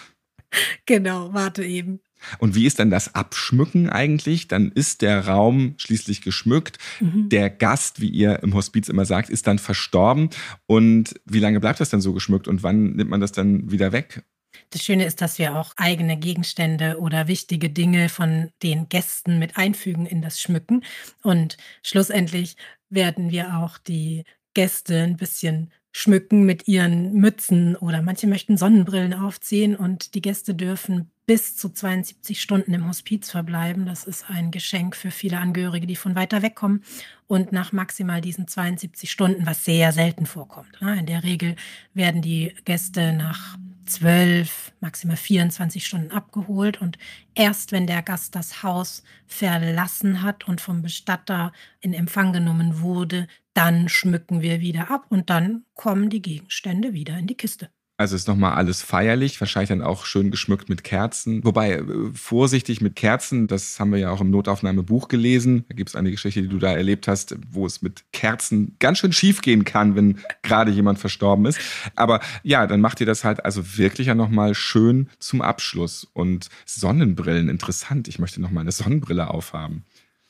Genau, 0.87 1.31
warte 1.31 1.63
eben. 1.63 1.99
Und 2.39 2.55
wie 2.55 2.65
ist 2.65 2.79
dann 2.79 2.89
das 2.89 3.15
Abschmücken 3.15 3.89
eigentlich? 3.89 4.47
Dann 4.47 4.71
ist 4.71 5.01
der 5.01 5.27
Raum 5.27 5.75
schließlich 5.77 6.21
geschmückt. 6.21 6.77
Mhm. 6.99 7.29
Der 7.29 7.49
Gast, 7.49 8.01
wie 8.01 8.09
ihr 8.09 8.41
im 8.43 8.53
Hospiz 8.53 8.89
immer 8.89 9.05
sagt, 9.05 9.29
ist 9.29 9.47
dann 9.47 9.59
verstorben. 9.59 10.29
Und 10.65 11.19
wie 11.25 11.39
lange 11.39 11.59
bleibt 11.59 11.79
das 11.79 11.89
dann 11.89 12.01
so 12.01 12.13
geschmückt 12.13 12.47
und 12.47 12.63
wann 12.63 12.95
nimmt 12.95 13.09
man 13.09 13.21
das 13.21 13.31
dann 13.31 13.71
wieder 13.71 13.91
weg? 13.91 14.23
Das 14.71 14.83
Schöne 14.83 15.05
ist, 15.05 15.21
dass 15.21 15.39
wir 15.39 15.55
auch 15.55 15.73
eigene 15.77 16.17
Gegenstände 16.17 16.99
oder 16.99 17.27
wichtige 17.27 17.69
Dinge 17.69 18.09
von 18.09 18.51
den 18.61 18.89
Gästen 18.89 19.39
mit 19.39 19.57
einfügen 19.57 20.05
in 20.05 20.21
das 20.21 20.41
Schmücken. 20.41 20.83
Und 21.23 21.57
schlussendlich 21.83 22.55
werden 22.89 23.31
wir 23.31 23.57
auch 23.57 23.77
die 23.77 24.23
Gäste 24.53 25.03
ein 25.03 25.17
bisschen 25.17 25.71
schmücken 25.91 26.45
mit 26.45 26.67
ihren 26.67 27.13
Mützen 27.13 27.75
oder 27.75 28.01
manche 28.01 28.27
möchten 28.27 28.57
Sonnenbrillen 28.57 29.13
aufziehen 29.13 29.75
und 29.75 30.13
die 30.13 30.21
Gäste 30.21 30.53
dürfen 30.53 31.09
bis 31.29 31.55
zu 31.55 31.69
72 31.69 32.41
Stunden 32.41 32.73
im 32.73 32.87
Hospiz 32.87 33.29
verbleiben. 33.29 33.85
Das 33.85 34.03
ist 34.03 34.25
ein 34.29 34.49
Geschenk 34.49 34.95
für 34.95 35.11
viele 35.11 35.37
Angehörige, 35.37 35.85
die 35.85 35.95
von 35.95 36.15
weiter 36.15 36.41
weg 36.41 36.55
kommen. 36.55 36.83
Und 37.27 37.51
nach 37.51 37.71
maximal 37.71 38.19
diesen 38.19 38.47
72 38.47 39.11
Stunden, 39.11 39.45
was 39.45 39.63
sehr 39.63 39.91
selten 39.91 40.25
vorkommt. 40.25 40.81
In 40.81 41.05
der 41.05 41.23
Regel 41.23 41.55
werden 41.93 42.23
die 42.23 42.55
Gäste 42.65 43.13
nach 43.13 43.59
zwölf, 43.85 44.71
maximal 44.79 45.17
24 45.17 45.85
Stunden 45.85 46.09
abgeholt. 46.09 46.81
Und 46.81 46.97
erst 47.35 47.71
wenn 47.71 47.85
der 47.85 48.01
Gast 48.01 48.33
das 48.33 48.63
Haus 48.63 49.03
verlassen 49.27 50.23
hat 50.23 50.47
und 50.47 50.61
vom 50.61 50.81
Bestatter 50.81 51.51
in 51.79 51.93
Empfang 51.93 52.33
genommen 52.33 52.81
wurde, 52.81 53.27
dann 53.59 53.89
schmücken 53.89 54.41
wir 54.41 54.61
wieder 54.61 54.89
ab 54.89 55.07
und 55.09 55.29
dann 55.29 55.65
kommen 55.73 56.09
die 56.09 56.21
Gegenstände 56.21 56.93
wieder 56.93 57.17
in 57.17 57.27
die 57.27 57.35
Kiste. 57.35 57.69
Also 57.97 58.15
ist 58.15 58.29
nochmal 58.29 58.53
alles 58.53 58.81
feierlich, 58.81 59.41
wahrscheinlich 59.41 59.67
dann 59.67 59.81
auch 59.81 60.05
schön 60.05 60.31
geschmückt 60.31 60.69
mit 60.69 60.85
Kerzen. 60.85 61.43
Wobei, 61.43 61.73
äh, 61.73 61.83
vorsichtig 62.13 62.79
mit 62.79 62.95
Kerzen, 62.95 63.47
das 63.47 63.77
haben 63.77 63.91
wir 63.91 63.99
ja 63.99 64.11
auch 64.11 64.21
im 64.21 64.29
Notaufnahmebuch 64.29 65.09
gelesen. 65.09 65.65
Da 65.67 65.75
gibt 65.75 65.89
es 65.89 65.97
eine 65.97 66.09
Geschichte, 66.09 66.41
die 66.41 66.47
du 66.47 66.59
da 66.59 66.71
erlebt 66.71 67.09
hast, 67.09 67.35
wo 67.51 67.65
es 67.65 67.81
mit 67.81 68.05
Kerzen 68.13 68.77
ganz 68.79 68.99
schön 68.99 69.11
schief 69.11 69.41
gehen 69.41 69.65
kann, 69.65 69.97
wenn 69.97 70.19
gerade 70.41 70.71
jemand 70.71 70.99
verstorben 70.99 71.45
ist. 71.45 71.59
Aber 71.95 72.21
ja, 72.43 72.65
dann 72.65 72.79
macht 72.79 73.01
ihr 73.01 73.05
das 73.05 73.25
halt 73.25 73.43
also 73.43 73.77
wirklich 73.77 74.07
ja 74.07 74.15
nochmal 74.15 74.55
schön 74.55 75.09
zum 75.19 75.41
Abschluss. 75.41 76.07
Und 76.13 76.47
Sonnenbrillen, 76.65 77.49
interessant. 77.49 78.07
Ich 78.07 78.19
möchte 78.19 78.39
nochmal 78.39 78.61
eine 78.61 78.71
Sonnenbrille 78.71 79.29
aufhaben. 79.29 79.83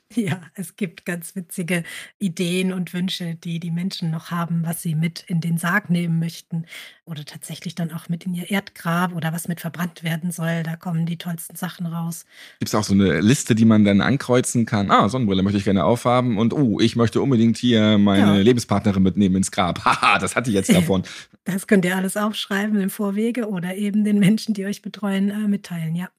Ja, 0.16 0.42
es 0.56 0.76
gibt 0.76 1.06
ganz 1.06 1.36
witzige 1.36 1.84
Ideen 2.18 2.74
und 2.74 2.94
Wünsche, 2.94 3.36
die 3.36 3.60
die 3.60 3.70
Menschen 3.70 4.10
noch 4.10 4.32
haben, 4.32 4.64
was 4.66 4.82
sie 4.82 4.96
mit 4.96 5.24
in 5.28 5.40
den 5.40 5.60
Sarg 5.60 5.92
nehmen 5.92 6.18
möchten 6.18 6.66
oder 7.06 7.26
tatsächlich 7.26 7.76
dann 7.76 7.92
auch 7.92 8.10
mit 8.10 8.26
in 8.26 8.34
ihr 8.34 8.50
Erdgrab 8.50 9.16
oder 9.16 9.34
was 9.34 9.48
mit 9.48 9.62
verbrannt 9.62 10.04
werden 10.04 10.32
soll. 10.32 10.64
Da 10.64 10.76
kommen 10.76 11.06
die 11.06 11.18
tollsten 11.18 11.56
Sachen 11.56 11.86
raus. 11.86 12.26
Gibt 12.58 12.70
es 12.70 12.76
auch 12.76 12.84
so 12.84 12.94
eine 12.94 13.22
Liste, 13.22 13.54
die 13.54 13.66
man 13.66 13.86
dann 13.86 14.02
ankreuzen 14.02 14.66
kann? 14.66 14.90
Ah, 14.90 15.10
Sonnenbrille 15.10 15.44
möchte 15.44 15.60
ich 15.60 15.64
gerne 15.64 15.86
aufhaben 15.86 16.40
und 16.40 16.54
oh, 16.54 16.80
ich 16.80 16.96
möchte 16.96 17.22
unbedingt 17.22 17.58
hier 17.58 18.00
meine 18.00 18.38
ja. 18.38 18.42
Lebenspartnerin 18.42 19.04
mitnehmen 19.04 19.36
ins 19.36 19.52
Grab. 19.52 19.80
Haha, 19.86 20.18
das 20.18 20.36
hatte 20.36 20.50
ich 20.50 20.56
jetzt 20.56 20.74
davon. 20.74 21.04
Das 21.46 21.66
könnt 21.66 21.84
ihr 21.84 21.96
alles 21.96 22.16
aufschreiben 22.16 22.80
im 22.80 22.92
Vorwege 22.92 23.50
oder 23.50 23.74
eben 23.76 24.04
den 24.04 24.20
Menschen, 24.20 24.54
die 24.54 24.66
euch 24.66 24.84
betreuen, 24.84 25.32
äh, 25.32 25.48
mitteilen, 25.48 25.96
ja 25.96 26.10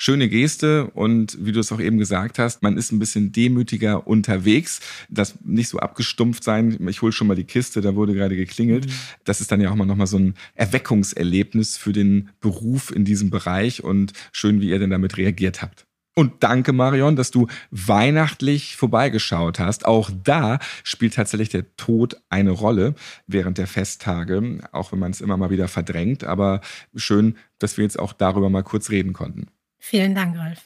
schöne 0.00 0.30
Geste 0.30 0.86
und 0.86 1.36
wie 1.44 1.52
du 1.52 1.60
es 1.60 1.70
auch 1.72 1.80
eben 1.80 1.98
gesagt 1.98 2.38
hast, 2.38 2.62
man 2.62 2.78
ist 2.78 2.90
ein 2.90 2.98
bisschen 2.98 3.32
demütiger 3.32 4.06
unterwegs, 4.06 4.80
das 5.10 5.34
nicht 5.44 5.68
so 5.68 5.78
abgestumpft 5.78 6.42
sein, 6.42 6.78
ich 6.88 7.02
hole 7.02 7.12
schon 7.12 7.26
mal 7.26 7.36
die 7.36 7.44
Kiste, 7.44 7.82
da 7.82 7.94
wurde 7.94 8.14
gerade 8.14 8.34
geklingelt. 8.34 8.86
Mhm. 8.86 8.92
Das 9.24 9.42
ist 9.42 9.52
dann 9.52 9.60
ja 9.60 9.70
auch 9.70 9.74
mal 9.74 9.84
nochmal 9.84 10.06
so 10.06 10.18
ein 10.18 10.34
Erweckungserlebnis 10.54 11.76
für 11.76 11.92
den 11.92 12.30
Beruf 12.40 12.90
in 12.90 13.04
diesem 13.04 13.28
Bereich 13.28 13.84
und 13.84 14.14
schön, 14.32 14.62
wie 14.62 14.70
ihr 14.70 14.78
denn 14.78 14.88
damit 14.88 15.18
reagiert 15.18 15.60
habt. 15.60 15.86
Und 16.16 16.42
danke, 16.42 16.72
Marion, 16.72 17.14
dass 17.14 17.30
du 17.30 17.46
weihnachtlich 17.70 18.76
vorbeigeschaut 18.76 19.58
hast. 19.58 19.84
Auch 19.84 20.10
da 20.24 20.60
spielt 20.82 21.14
tatsächlich 21.14 21.50
der 21.50 21.76
Tod 21.76 22.16
eine 22.30 22.50
Rolle 22.50 22.94
während 23.26 23.58
der 23.58 23.66
Festtage, 23.66 24.60
auch 24.72 24.92
wenn 24.92 24.98
man 24.98 25.12
es 25.12 25.20
immer 25.20 25.36
mal 25.36 25.50
wieder 25.50 25.68
verdrängt. 25.68 26.24
Aber 26.24 26.62
schön, 26.96 27.36
dass 27.58 27.76
wir 27.76 27.84
jetzt 27.84 27.98
auch 27.98 28.14
darüber 28.14 28.48
mal 28.48 28.64
kurz 28.64 28.90
reden 28.90 29.12
konnten. 29.12 29.46
Vielen 29.80 30.14
Dank, 30.14 30.38
Rolf. 30.38 30.60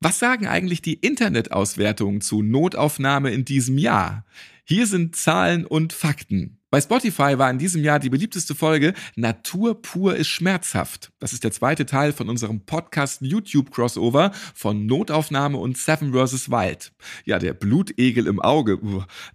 Was 0.00 0.18
sagen 0.18 0.46
eigentlich 0.46 0.80
die 0.80 0.94
Internetauswertungen 0.94 2.22
zu 2.22 2.42
Notaufnahme 2.42 3.30
in 3.30 3.44
diesem 3.44 3.76
Jahr? 3.76 4.24
Hier 4.64 4.86
sind 4.86 5.14
Zahlen 5.14 5.66
und 5.66 5.92
Fakten. 5.92 6.58
Bei 6.70 6.80
Spotify 6.80 7.36
war 7.36 7.50
in 7.50 7.58
diesem 7.58 7.84
Jahr 7.84 7.98
die 7.98 8.08
beliebteste 8.08 8.54
Folge 8.54 8.94
Natur 9.14 9.82
pur 9.82 10.16
ist 10.16 10.28
schmerzhaft. 10.28 11.12
Das 11.18 11.34
ist 11.34 11.44
der 11.44 11.50
zweite 11.50 11.84
Teil 11.84 12.12
von 12.12 12.30
unserem 12.30 12.64
Podcast 12.64 13.20
YouTube 13.20 13.72
Crossover 13.72 14.30
von 14.54 14.86
Notaufnahme 14.86 15.58
und 15.58 15.76
Seven 15.76 16.14
vs. 16.14 16.50
Wild. 16.50 16.92
Ja, 17.26 17.38
der 17.38 17.52
Blutegel 17.52 18.26
im 18.26 18.40
Auge, 18.40 18.78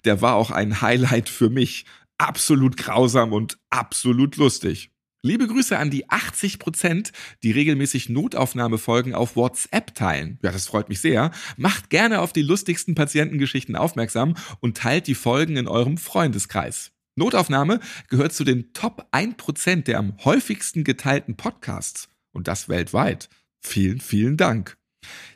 der 0.04 0.22
war 0.22 0.36
auch 0.36 0.50
ein 0.50 0.82
Highlight 0.82 1.30
für 1.30 1.50
mich. 1.50 1.86
Absolut 2.18 2.78
grausam 2.78 3.34
und 3.34 3.60
absolut 3.70 4.38
lustig. 4.38 4.95
Liebe 5.26 5.48
Grüße 5.48 5.80
an 5.80 5.90
die 5.90 6.08
80 6.08 6.60
Prozent, 6.60 7.12
die 7.42 7.50
regelmäßig 7.50 8.10
Notaufnahmefolgen 8.10 9.16
auf 9.16 9.36
WhatsApp 9.36 9.96
teilen. 9.96 10.38
Ja, 10.44 10.52
das 10.52 10.68
freut 10.68 10.88
mich 10.88 11.02
sehr. 11.02 11.32
Macht 11.58 11.90
gerne 11.90 12.22
auf 12.22 12.32
die 12.32 12.44
lustigsten 12.44 12.94
Patientengeschichten 12.94 13.76
aufmerksam 13.76 14.36
und 14.60 14.78
teilt 14.78 15.08
die 15.08 15.16
Folgen 15.16 15.58
in 15.58 15.68
eurem 15.68 15.98
Freundeskreis. 15.98 16.92
Notaufnahme 17.16 17.80
gehört 18.08 18.34
zu 18.34 18.44
den 18.44 18.72
Top 18.74 19.08
1 19.10 19.38
Prozent 19.38 19.88
der 19.88 19.98
am 19.98 20.16
häufigsten 20.24 20.84
geteilten 20.84 21.36
Podcasts. 21.36 22.08
Und 22.32 22.48
das 22.48 22.70
weltweit. 22.70 23.28
Vielen, 23.62 24.02
vielen 24.02 24.38
Dank. 24.38 24.78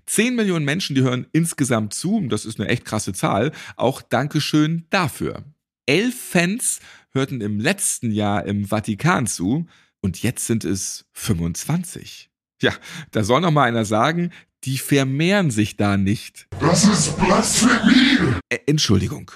10 0.05 0.35
Millionen 0.35 0.65
Menschen, 0.65 0.95
die 0.95 1.01
hören 1.01 1.25
insgesamt 1.31 1.95
zu. 1.95 2.27
Das 2.29 2.45
ist 2.45 2.59
eine 2.59 2.69
echt 2.69 2.85
krasse 2.85 3.13
Zahl. 3.13 3.51
Auch 3.75 4.03
Dankeschön 4.03 4.85
dafür. 4.91 5.45
Elf 5.89 6.15
Fans 6.15 6.81
hörten 7.11 7.41
im 7.41 7.59
letzten 7.59 8.11
Jahr 8.11 8.45
im 8.45 8.65
Vatikan 8.65 9.27
zu 9.27 9.67
und 10.01 10.21
jetzt 10.21 10.45
sind 10.47 10.63
es 10.63 11.05
25. 11.13 12.29
Ja, 12.61 12.73
da 13.11 13.23
soll 13.23 13.41
noch 13.41 13.51
mal 13.51 13.63
einer 13.63 13.85
sagen, 13.85 14.31
die 14.63 14.77
vermehren 14.77 15.51
sich 15.51 15.77
da 15.77 15.97
nicht. 15.97 16.47
Das 16.59 16.83
ist 16.85 17.17
Blasphemie! 17.17 18.35
Äh, 18.49 18.59
Entschuldigung. 18.65 19.31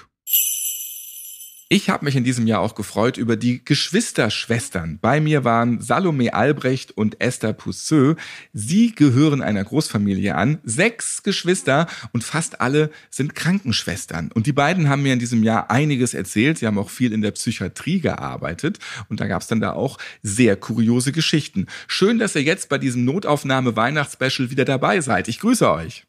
Ich 1.70 1.88
habe 1.88 2.04
mich 2.04 2.14
in 2.14 2.24
diesem 2.24 2.46
Jahr 2.46 2.60
auch 2.60 2.74
gefreut 2.74 3.16
über 3.16 3.36
die 3.36 3.64
Geschwisterschwestern. 3.64 4.98
Bei 5.00 5.18
mir 5.18 5.44
waren 5.44 5.80
Salome 5.80 6.34
Albrecht 6.34 6.92
und 6.92 7.22
Esther 7.22 7.54
Pousseux. 7.54 8.16
Sie 8.52 8.94
gehören 8.94 9.40
einer 9.40 9.64
Großfamilie 9.64 10.34
an. 10.34 10.58
Sechs 10.64 11.22
Geschwister 11.22 11.86
und 12.12 12.22
fast 12.22 12.60
alle 12.60 12.90
sind 13.08 13.34
Krankenschwestern. 13.34 14.30
Und 14.32 14.46
die 14.46 14.52
beiden 14.52 14.90
haben 14.90 15.02
mir 15.02 15.14
in 15.14 15.18
diesem 15.18 15.42
Jahr 15.42 15.70
einiges 15.70 16.12
erzählt. 16.12 16.58
Sie 16.58 16.66
haben 16.66 16.78
auch 16.78 16.90
viel 16.90 17.14
in 17.14 17.22
der 17.22 17.30
Psychiatrie 17.30 18.00
gearbeitet. 18.00 18.78
Und 19.08 19.20
da 19.20 19.26
gab 19.26 19.40
es 19.40 19.48
dann 19.48 19.60
da 19.60 19.72
auch 19.72 19.96
sehr 20.22 20.56
kuriose 20.56 21.12
Geschichten. 21.12 21.66
Schön, 21.88 22.18
dass 22.18 22.34
ihr 22.34 22.42
jetzt 22.42 22.68
bei 22.68 22.76
diesem 22.76 23.06
Notaufnahme-Weihnachtsspecial 23.06 24.50
wieder 24.50 24.66
dabei 24.66 25.00
seid. 25.00 25.28
Ich 25.28 25.40
grüße 25.40 25.70
euch. 25.70 26.04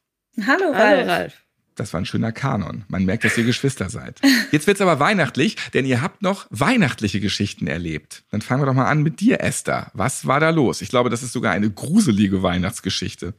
Hallo, 0.46 0.72
Ralf. 0.72 0.78
Hallo, 0.78 1.08
Ralf. 1.08 1.45
Das 1.76 1.94
war 1.94 2.00
ein 2.00 2.06
schöner 2.06 2.32
Kanon. 2.32 2.86
Man 2.88 3.04
merkt, 3.04 3.26
dass 3.26 3.38
ihr 3.38 3.44
Geschwister 3.44 3.90
seid. 3.90 4.22
Jetzt 4.52 4.66
wird's 4.66 4.80
aber 4.80 5.00
weihnachtlich, 5.00 5.58
denn 5.74 5.86
ihr 5.86 6.02
habt 6.02 6.22
noch 6.22 6.48
weihnachtliche 6.50 7.20
Geschichten 7.20 7.68
erlebt. 7.68 8.24
Dann 8.32 8.42
fangen 8.42 8.62
wir 8.62 8.66
doch 8.66 8.74
mal 8.74 8.90
an 8.90 9.04
mit 9.04 9.20
dir, 9.20 9.42
Esther. 9.42 9.92
Was 9.94 10.26
war 10.26 10.40
da 10.40 10.52
los? 10.52 10.82
Ich 10.82 10.90
glaube, 10.90 11.10
das 11.10 11.22
ist 11.22 11.34
sogar 11.34 11.52
eine 11.52 11.70
gruselige 11.70 12.42
Weihnachtsgeschichte. 12.42 13.34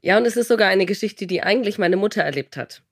Ja, 0.00 0.16
und 0.16 0.26
es 0.26 0.36
ist 0.36 0.48
sogar 0.48 0.68
eine 0.68 0.86
Geschichte, 0.86 1.26
die 1.26 1.42
eigentlich 1.42 1.78
meine 1.78 1.96
Mutter 1.96 2.22
erlebt 2.22 2.56
hat. 2.56 2.82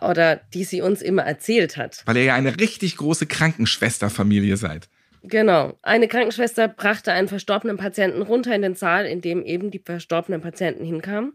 Oder 0.00 0.36
die 0.36 0.64
sie 0.64 0.80
uns 0.80 1.02
immer 1.02 1.22
erzählt 1.22 1.76
hat. 1.76 2.02
Weil 2.06 2.16
ihr 2.16 2.24
ja 2.24 2.34
eine 2.34 2.58
richtig 2.58 2.96
große 2.96 3.26
Krankenschwesterfamilie 3.26 4.56
seid. 4.56 4.88
Genau. 5.22 5.76
Eine 5.82 6.08
Krankenschwester 6.08 6.68
brachte 6.68 7.12
einen 7.12 7.28
verstorbenen 7.28 7.76
Patienten 7.76 8.22
runter 8.22 8.54
in 8.54 8.62
den 8.62 8.74
Saal, 8.74 9.04
in 9.04 9.20
dem 9.20 9.44
eben 9.44 9.70
die 9.70 9.82
verstorbenen 9.84 10.40
Patienten 10.40 10.84
hinkamen. 10.84 11.34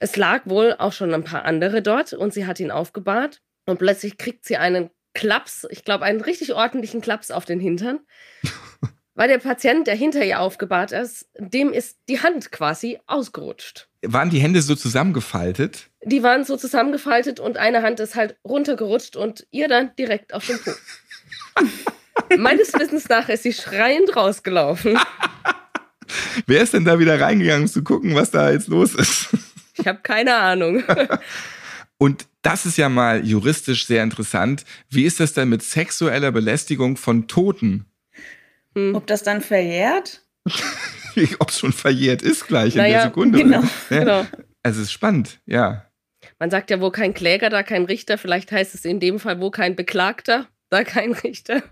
Es 0.00 0.16
lag 0.16 0.46
wohl 0.46 0.74
auch 0.78 0.94
schon 0.94 1.12
ein 1.12 1.24
paar 1.24 1.44
andere 1.44 1.82
dort 1.82 2.14
und 2.14 2.32
sie 2.32 2.46
hat 2.46 2.58
ihn 2.58 2.70
aufgebahrt 2.70 3.42
und 3.66 3.78
plötzlich 3.78 4.16
kriegt 4.16 4.46
sie 4.46 4.56
einen 4.56 4.90
Klaps, 5.12 5.66
ich 5.68 5.84
glaube 5.84 6.04
einen 6.04 6.22
richtig 6.22 6.54
ordentlichen 6.54 7.02
Klaps 7.02 7.30
auf 7.30 7.44
den 7.44 7.60
Hintern. 7.60 8.00
Weil 9.14 9.28
der 9.28 9.38
Patient, 9.38 9.86
der 9.86 9.96
hinter 9.96 10.24
ihr 10.24 10.40
aufgebahrt 10.40 10.92
ist, 10.92 11.28
dem 11.38 11.72
ist 11.72 11.98
die 12.08 12.22
Hand 12.22 12.50
quasi 12.50 12.98
ausgerutscht. 13.06 13.88
Waren 14.00 14.30
die 14.30 14.38
Hände 14.38 14.62
so 14.62 14.74
zusammengefaltet? 14.74 15.90
Die 16.02 16.22
waren 16.22 16.44
so 16.44 16.56
zusammengefaltet 16.56 17.38
und 17.38 17.58
eine 17.58 17.82
Hand 17.82 18.00
ist 18.00 18.14
halt 18.14 18.36
runtergerutscht 18.42 19.16
und 19.16 19.46
ihr 19.50 19.68
dann 19.68 19.94
direkt 19.96 20.32
auf 20.32 20.46
den 20.46 20.58
Po. 20.58 20.70
Meines 22.38 22.72
Wissens 22.72 23.08
nach 23.10 23.28
ist 23.28 23.42
sie 23.42 23.52
schreiend 23.52 24.16
rausgelaufen. 24.16 24.98
Wer 26.46 26.62
ist 26.62 26.72
denn 26.72 26.86
da 26.86 26.98
wieder 26.98 27.20
reingegangen, 27.20 27.64
um 27.64 27.68
zu 27.68 27.84
gucken, 27.84 28.14
was 28.14 28.30
da 28.30 28.50
jetzt 28.50 28.68
los 28.68 28.94
ist? 28.94 29.28
Ich 29.80 29.86
habe 29.86 30.00
keine 30.02 30.36
Ahnung. 30.36 30.82
Und 31.98 32.26
das 32.42 32.64
ist 32.64 32.78
ja 32.78 32.88
mal 32.88 33.24
juristisch 33.26 33.86
sehr 33.86 34.02
interessant. 34.02 34.64
Wie 34.88 35.04
ist 35.04 35.20
das 35.20 35.34
denn 35.34 35.48
mit 35.48 35.62
sexueller 35.62 36.32
Belästigung 36.32 36.96
von 36.96 37.28
Toten? 37.28 37.84
Hm. 38.74 38.94
Ob 38.94 39.06
das 39.06 39.22
dann 39.22 39.42
verjährt? 39.42 40.24
Ob 41.38 41.50
es 41.50 41.58
schon 41.58 41.72
verjährt 41.72 42.22
ist 42.22 42.46
gleich 42.46 42.74
naja, 42.74 42.86
in 42.86 42.92
der 42.92 43.02
Sekunde. 43.02 43.38
Genau, 43.38 43.62
ja. 43.90 43.98
genau. 43.98 44.26
Also 44.62 44.80
es 44.80 44.86
ist 44.86 44.92
spannend, 44.92 45.40
ja. 45.46 45.86
Man 46.38 46.50
sagt 46.50 46.70
ja, 46.70 46.80
wo 46.80 46.90
kein 46.90 47.14
Kläger, 47.14 47.50
da 47.50 47.62
kein 47.62 47.84
Richter. 47.84 48.18
Vielleicht 48.18 48.52
heißt 48.52 48.74
es 48.74 48.84
in 48.84 49.00
dem 49.00 49.18
Fall, 49.18 49.40
wo 49.40 49.50
kein 49.50 49.76
Beklagter, 49.76 50.46
da 50.70 50.84
kein 50.84 51.12
Richter. 51.12 51.62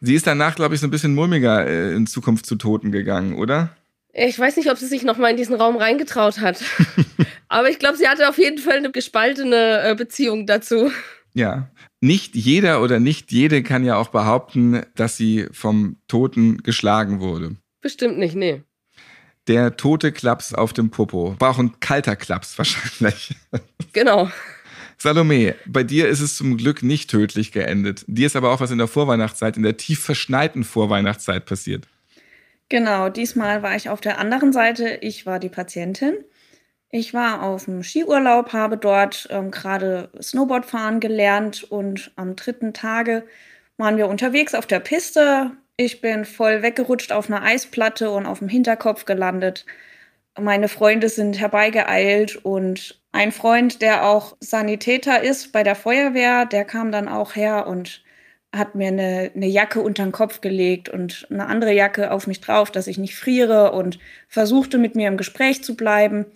Sie 0.00 0.14
ist 0.14 0.26
danach, 0.26 0.54
glaube 0.56 0.74
ich, 0.74 0.80
so 0.80 0.86
ein 0.86 0.90
bisschen 0.90 1.14
mulmiger 1.14 1.66
äh, 1.66 1.94
in 1.94 2.06
Zukunft 2.06 2.46
zu 2.46 2.56
Toten 2.56 2.92
gegangen, 2.92 3.34
oder? 3.34 3.74
Ich 4.18 4.38
weiß 4.38 4.56
nicht, 4.56 4.70
ob 4.70 4.78
sie 4.78 4.86
sich 4.86 5.02
noch 5.02 5.18
mal 5.18 5.30
in 5.30 5.36
diesen 5.36 5.56
Raum 5.56 5.76
reingetraut 5.76 6.40
hat. 6.40 6.64
Aber 7.48 7.68
ich 7.68 7.78
glaube, 7.78 7.98
sie 7.98 8.08
hatte 8.08 8.28
auf 8.30 8.38
jeden 8.38 8.56
Fall 8.56 8.78
eine 8.78 8.90
gespaltene 8.90 9.82
äh, 9.82 9.94
Beziehung 9.94 10.46
dazu. 10.46 10.90
Ja. 11.34 11.68
Nicht 12.00 12.34
jeder 12.34 12.82
oder 12.82 12.98
nicht 12.98 13.30
jede 13.30 13.62
kann 13.62 13.84
ja 13.84 13.96
auch 13.96 14.08
behaupten, 14.08 14.82
dass 14.94 15.18
sie 15.18 15.46
vom 15.52 15.96
Toten 16.08 16.62
geschlagen 16.62 17.20
wurde. 17.20 17.56
Bestimmt 17.82 18.16
nicht, 18.16 18.34
nee. 18.34 18.62
Der 19.48 19.76
tote 19.76 20.12
Klaps 20.12 20.54
auf 20.54 20.72
dem 20.72 20.90
Popo. 20.90 21.36
War 21.38 21.50
auch 21.50 21.58
ein 21.58 21.78
kalter 21.80 22.16
Klaps 22.16 22.56
wahrscheinlich. 22.58 23.34
Genau. 23.92 24.30
Salome, 24.98 25.54
bei 25.66 25.84
dir 25.84 26.08
ist 26.08 26.20
es 26.20 26.36
zum 26.36 26.58
Glück 26.58 26.82
nicht 26.82 27.10
tödlich 27.10 27.52
geendet. 27.52 28.04
Dir 28.06 28.26
ist 28.26 28.36
aber 28.36 28.50
auch 28.50 28.60
was 28.60 28.70
in 28.70 28.78
der 28.78 28.88
Vorweihnachtszeit, 28.88 29.56
in 29.56 29.62
der 29.62 29.78
tief 29.78 30.00
verschneiten 30.00 30.64
Vorweihnachtszeit 30.64 31.46
passiert. 31.46 31.86
Genau, 32.68 33.08
diesmal 33.08 33.62
war 33.62 33.76
ich 33.76 33.88
auf 33.88 34.00
der 34.00 34.18
anderen 34.18 34.52
Seite. 34.52 34.98
Ich 35.00 35.24
war 35.24 35.38
die 35.38 35.48
Patientin. 35.48 36.24
Ich 36.90 37.14
war 37.14 37.42
auf 37.42 37.66
dem 37.66 37.82
Skiurlaub, 37.82 38.52
habe 38.52 38.76
dort 38.76 39.28
ähm, 39.30 39.50
gerade 39.50 40.10
Snowboardfahren 40.20 41.00
gelernt 41.00 41.64
und 41.64 42.12
am 42.16 42.36
dritten 42.36 42.72
Tage 42.72 43.26
waren 43.76 43.96
wir 43.96 44.08
unterwegs 44.08 44.54
auf 44.54 44.66
der 44.66 44.80
Piste. 44.80 45.52
Ich 45.76 46.00
bin 46.00 46.24
voll 46.24 46.62
weggerutscht 46.62 47.12
auf 47.12 47.28
einer 47.28 47.42
Eisplatte 47.42 48.10
und 48.10 48.26
auf 48.26 48.38
dem 48.38 48.48
Hinterkopf 48.48 49.04
gelandet. 49.04 49.66
Meine 50.38 50.68
Freunde 50.68 51.08
sind 51.08 51.38
herbeigeeilt 51.38 52.36
und 52.36 53.00
ein 53.12 53.32
Freund, 53.32 53.82
der 53.82 54.06
auch 54.06 54.36
Sanitäter 54.40 55.22
ist 55.22 55.52
bei 55.52 55.62
der 55.62 55.74
Feuerwehr, 55.76 56.46
der 56.46 56.64
kam 56.64 56.92
dann 56.92 57.08
auch 57.08 57.36
her 57.36 57.66
und 57.66 58.02
hat 58.54 58.74
mir 58.74 58.88
eine, 58.88 59.30
eine 59.34 59.46
Jacke 59.46 59.80
unter 59.80 60.02
den 60.02 60.12
Kopf 60.12 60.40
gelegt 60.40 60.88
und 60.88 61.26
eine 61.30 61.46
andere 61.46 61.72
Jacke 61.72 62.10
auf 62.10 62.26
mich 62.26 62.40
drauf, 62.40 62.70
dass 62.70 62.86
ich 62.86 62.98
nicht 62.98 63.14
friere 63.14 63.72
und 63.72 63.98
versuchte 64.28 64.78
mit 64.78 64.94
mir 64.94 65.08
im 65.08 65.16
Gespräch 65.16 65.62
zu 65.62 65.76
bleiben 65.76 66.26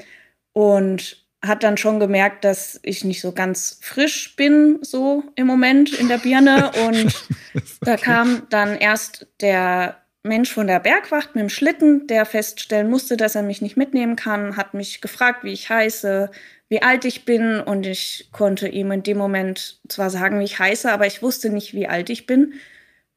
und 0.52 1.24
hat 1.42 1.62
dann 1.62 1.76
schon 1.76 2.00
gemerkt, 2.00 2.44
dass 2.44 2.78
ich 2.82 3.04
nicht 3.04 3.20
so 3.20 3.32
ganz 3.32 3.78
frisch 3.82 4.36
bin, 4.36 4.78
so 4.82 5.24
im 5.36 5.46
Moment 5.46 5.92
in 5.92 6.08
der 6.08 6.18
Birne. 6.18 6.70
Und 6.86 7.14
da 7.80 7.96
kam 7.96 8.42
dann 8.50 8.76
erst 8.76 9.26
der 9.40 9.96
Mensch 10.22 10.52
von 10.52 10.66
der 10.66 10.80
Bergwacht 10.80 11.34
mit 11.34 11.40
dem 11.40 11.48
Schlitten, 11.48 12.06
der 12.06 12.26
feststellen 12.26 12.90
musste, 12.90 13.16
dass 13.16 13.36
er 13.36 13.42
mich 13.42 13.62
nicht 13.62 13.78
mitnehmen 13.78 14.16
kann, 14.16 14.56
hat 14.56 14.74
mich 14.74 15.00
gefragt, 15.00 15.44
wie 15.44 15.52
ich 15.52 15.70
heiße, 15.70 16.30
wie 16.70 16.82
alt 16.82 17.04
ich 17.04 17.24
bin 17.24 17.60
und 17.60 17.84
ich 17.84 18.28
konnte 18.32 18.68
ihm 18.68 18.92
in 18.92 19.02
dem 19.02 19.18
Moment 19.18 19.80
zwar 19.88 20.08
sagen, 20.08 20.38
wie 20.38 20.44
ich 20.44 20.58
heiße, 20.58 20.90
aber 20.90 21.06
ich 21.06 21.20
wusste 21.20 21.50
nicht, 21.50 21.74
wie 21.74 21.88
alt 21.88 22.08
ich 22.10 22.26
bin. 22.26 22.54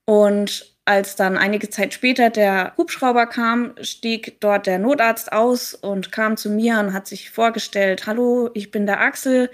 Und 0.06 0.74
als 0.86 1.16
dann 1.16 1.38
einige 1.38 1.70
Zeit 1.70 1.94
später 1.94 2.30
der 2.30 2.74
Hubschrauber 2.78 3.28
kam, 3.28 3.76
stieg 3.82 4.42
dort 4.42 4.66
der 4.66 4.80
Notarzt 4.80 5.32
aus 5.32 5.76
und 5.76 6.12
kam 6.12 6.36
zu 6.36 6.50
mir 6.50 6.80
und 6.80 6.94
hat 6.94 7.08
sich 7.08 7.30
vorgestellt, 7.30 8.08
hallo, 8.08 8.50
ich 8.56 8.72
bin 8.72 8.88
der 8.88 9.00
Axel. 9.00 9.50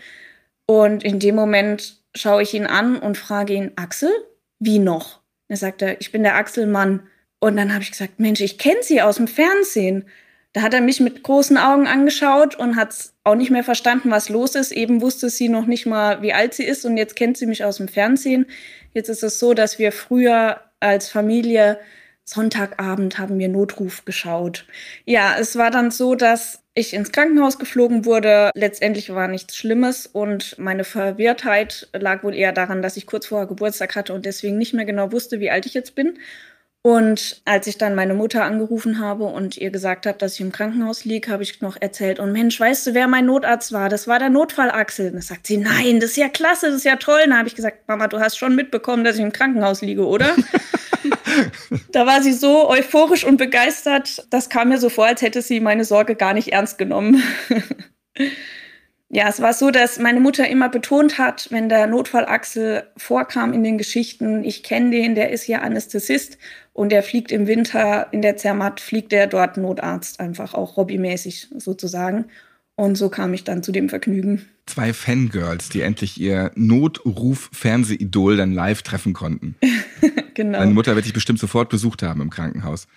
Und 0.65 1.03
in 1.03 1.19
dem 1.19 1.35
Moment 1.35 1.97
schaue 2.15 2.41
ich 2.41 2.53
ihn 2.53 2.65
an 2.65 2.97
und 2.97 3.17
frage 3.17 3.53
ihn, 3.53 3.73
Axel, 3.75 4.11
wie 4.59 4.79
noch? 4.79 5.19
Er 5.49 5.57
sagte, 5.57 5.97
ich 5.99 6.11
bin 6.11 6.23
der 6.23 6.35
Axelmann. 6.35 7.07
Und 7.39 7.57
dann 7.57 7.73
habe 7.73 7.83
ich 7.83 7.91
gesagt, 7.91 8.19
Mensch, 8.19 8.39
ich 8.39 8.57
kenne 8.57 8.81
Sie 8.81 9.01
aus 9.01 9.17
dem 9.17 9.27
Fernsehen. 9.27 10.05
Da 10.53 10.61
hat 10.63 10.73
er 10.73 10.81
mich 10.81 10.99
mit 10.99 11.21
großen 11.21 11.57
Augen 11.57 11.85
angeschaut 11.85 12.55
und 12.55 12.75
hat 12.75 12.95
auch 13.23 13.35
nicht 13.35 13.51
mehr 13.51 13.63
verstanden, 13.63 14.09
was 14.09 14.29
los 14.29 14.55
ist. 14.55 14.71
Eben 14.71 15.01
wusste 15.01 15.29
sie 15.29 15.47
noch 15.47 15.67
nicht 15.67 15.85
mal, 15.85 16.21
wie 16.23 16.33
alt 16.33 16.55
sie 16.55 16.63
ist 16.63 16.85
und 16.85 16.97
jetzt 16.97 17.15
kennt 17.15 17.37
sie 17.37 17.45
mich 17.45 17.63
aus 17.63 17.77
dem 17.77 17.87
Fernsehen. 17.87 18.47
Jetzt 18.93 19.09
ist 19.09 19.23
es 19.23 19.37
so, 19.39 19.53
dass 19.53 19.77
wir 19.77 19.91
früher 19.91 20.61
als 20.79 21.09
Familie 21.09 21.77
Sonntagabend 22.25 23.17
haben 23.17 23.39
wir 23.39 23.49
Notruf 23.49 24.05
geschaut. 24.05 24.67
Ja, 25.05 25.35
es 25.39 25.55
war 25.55 25.71
dann 25.71 25.89
so, 25.89 26.13
dass 26.13 26.61
ich 26.75 26.93
ins 26.93 27.11
Krankenhaus 27.11 27.57
geflogen 27.57 28.05
wurde. 28.05 28.51
Letztendlich 28.53 29.11
war 29.13 29.27
nichts 29.27 29.55
Schlimmes 29.55 30.05
und 30.05 30.57
meine 30.59 30.83
Verwirrtheit 30.83 31.89
lag 31.93 32.23
wohl 32.23 32.35
eher 32.35 32.51
daran, 32.51 32.83
dass 32.83 32.97
ich 32.97 33.07
kurz 33.07 33.25
vorher 33.25 33.47
Geburtstag 33.47 33.95
hatte 33.95 34.13
und 34.13 34.27
deswegen 34.27 34.59
nicht 34.59 34.75
mehr 34.75 34.85
genau 34.85 35.11
wusste, 35.11 35.39
wie 35.39 35.49
alt 35.49 35.65
ich 35.65 35.73
jetzt 35.73 35.95
bin. 35.95 36.19
Und 36.81 37.41
als 37.43 37.67
ich 37.67 37.77
dann 37.77 37.93
meine 37.93 38.13
Mutter 38.13 38.45
angerufen 38.45 38.99
habe 38.99 39.25
und 39.25 39.57
ihr 39.57 39.69
gesagt 39.69 40.05
habe, 40.05 40.17
dass 40.17 40.35
ich 40.35 40.41
im 40.41 40.53
Krankenhaus 40.53 41.03
liege, 41.03 41.29
habe 41.29 41.43
ich 41.43 41.59
noch 41.59 41.75
erzählt, 41.79 42.19
und 42.19 42.31
Mensch, 42.31 42.57
weißt 42.57 42.87
du, 42.87 42.93
wer 42.93 43.07
mein 43.07 43.25
Notarzt 43.25 43.73
war? 43.73 43.89
Das 43.89 44.07
war 44.07 44.17
der 44.17 44.29
Notfallachsel. 44.29 45.07
Und 45.07 45.13
dann 45.13 45.21
sagt 45.21 45.45
sie, 45.45 45.57
nein, 45.57 45.99
das 45.99 46.11
ist 46.11 46.17
ja 46.17 46.29
klasse, 46.29 46.67
das 46.67 46.75
ist 46.75 46.85
ja 46.85 46.95
toll. 46.95 47.19
Und 47.25 47.31
dann 47.31 47.39
habe 47.39 47.49
ich 47.49 47.55
gesagt, 47.55 47.87
Mama, 47.87 48.07
du 48.07 48.19
hast 48.19 48.37
schon 48.37 48.55
mitbekommen, 48.55 49.03
dass 49.03 49.17
ich 49.17 49.21
im 49.21 49.33
Krankenhaus 49.33 49.81
liege, 49.81 50.07
oder? 50.07 50.33
da 51.91 52.05
war 52.05 52.21
sie 52.21 52.33
so 52.33 52.69
euphorisch 52.69 53.25
und 53.25 53.35
begeistert, 53.35 54.25
das 54.29 54.49
kam 54.49 54.69
mir 54.69 54.77
so 54.77 54.87
vor, 54.87 55.05
als 55.05 55.21
hätte 55.21 55.41
sie 55.41 55.59
meine 55.59 55.83
Sorge 55.83 56.15
gar 56.15 56.33
nicht 56.33 56.53
ernst 56.53 56.77
genommen. 56.77 57.21
Ja, 59.11 59.27
es 59.27 59.41
war 59.41 59.53
so, 59.53 59.71
dass 59.71 59.97
meine 59.97 60.19
Mutter 60.19 60.47
immer 60.47 60.69
betont 60.69 61.17
hat, 61.17 61.47
wenn 61.49 61.67
der 61.67 61.87
Notfallachsel 61.87 62.83
vorkam 62.95 63.53
in 63.53 63.63
den 63.63 63.79
Geschichten, 63.79 64.43
ich 64.43 64.61
kenne 64.61 64.91
den, 64.91 65.15
der 65.15 65.31
ist 65.31 65.43
hier 65.43 65.63
Anästhesist 65.63 66.37
und 66.73 66.91
der 66.91 67.01
fliegt 67.01 67.31
im 67.31 67.47
Winter 67.47 68.07
in 68.11 68.21
der 68.21 68.37
Zermatt, 68.37 68.79
fliegt 68.79 69.11
der 69.11 69.25
dort 69.25 69.57
Notarzt, 69.57 70.19
einfach 70.19 70.53
auch 70.53 70.77
hobbymäßig 70.77 71.47
sozusagen. 71.57 72.25
Und 72.75 72.95
so 72.95 73.09
kam 73.09 73.33
ich 73.33 73.43
dann 73.43 73.63
zu 73.63 73.71
dem 73.71 73.89
Vergnügen. 73.89 74.45
Zwei 74.67 74.93
Fangirls, 74.93 75.69
die 75.69 75.81
endlich 75.81 76.21
ihr 76.21 76.51
Notruf-Fernsehidol 76.55 78.37
dann 78.37 78.53
live 78.53 78.83
treffen 78.83 79.13
konnten. 79.13 79.55
genau. 80.35 80.59
Deine 80.59 80.73
Mutter 80.73 80.95
wird 80.95 81.05
dich 81.05 81.13
bestimmt 81.13 81.39
sofort 81.39 81.69
besucht 81.69 82.03
haben 82.03 82.21
im 82.21 82.29
Krankenhaus. 82.29 82.87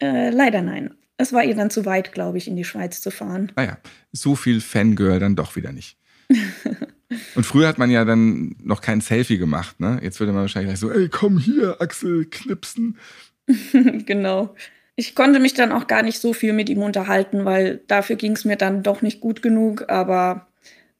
Äh, 0.00 0.30
leider 0.30 0.62
nein. 0.62 0.94
Es 1.18 1.32
war 1.32 1.44
ihr 1.44 1.54
dann 1.54 1.70
zu 1.70 1.86
weit, 1.86 2.12
glaube 2.12 2.38
ich, 2.38 2.46
in 2.48 2.56
die 2.56 2.64
Schweiz 2.64 3.00
zu 3.00 3.10
fahren. 3.10 3.52
Naja, 3.56 3.78
ah 3.82 3.88
so 4.12 4.34
viel 4.34 4.60
Fangirl 4.60 5.18
dann 5.18 5.36
doch 5.36 5.56
wieder 5.56 5.72
nicht. 5.72 5.98
Und 7.34 7.44
früher 7.44 7.68
hat 7.68 7.78
man 7.78 7.90
ja 7.90 8.04
dann 8.04 8.56
noch 8.62 8.80
kein 8.80 9.00
Selfie 9.00 9.38
gemacht, 9.38 9.78
ne? 9.78 10.00
Jetzt 10.02 10.18
würde 10.18 10.32
man 10.32 10.42
wahrscheinlich 10.42 10.78
so, 10.78 10.90
ey, 10.90 11.08
komm 11.08 11.38
hier, 11.38 11.80
Axel, 11.80 12.24
knipsen. 12.24 12.98
genau. 14.06 14.54
Ich 14.96 15.14
konnte 15.14 15.38
mich 15.38 15.54
dann 15.54 15.72
auch 15.72 15.86
gar 15.86 16.02
nicht 16.02 16.18
so 16.20 16.32
viel 16.32 16.52
mit 16.52 16.68
ihm 16.68 16.82
unterhalten, 16.82 17.44
weil 17.44 17.82
dafür 17.86 18.16
ging 18.16 18.32
es 18.32 18.44
mir 18.44 18.56
dann 18.56 18.82
doch 18.82 19.02
nicht 19.02 19.20
gut 19.20 19.42
genug. 19.42 19.88
Aber 19.88 20.48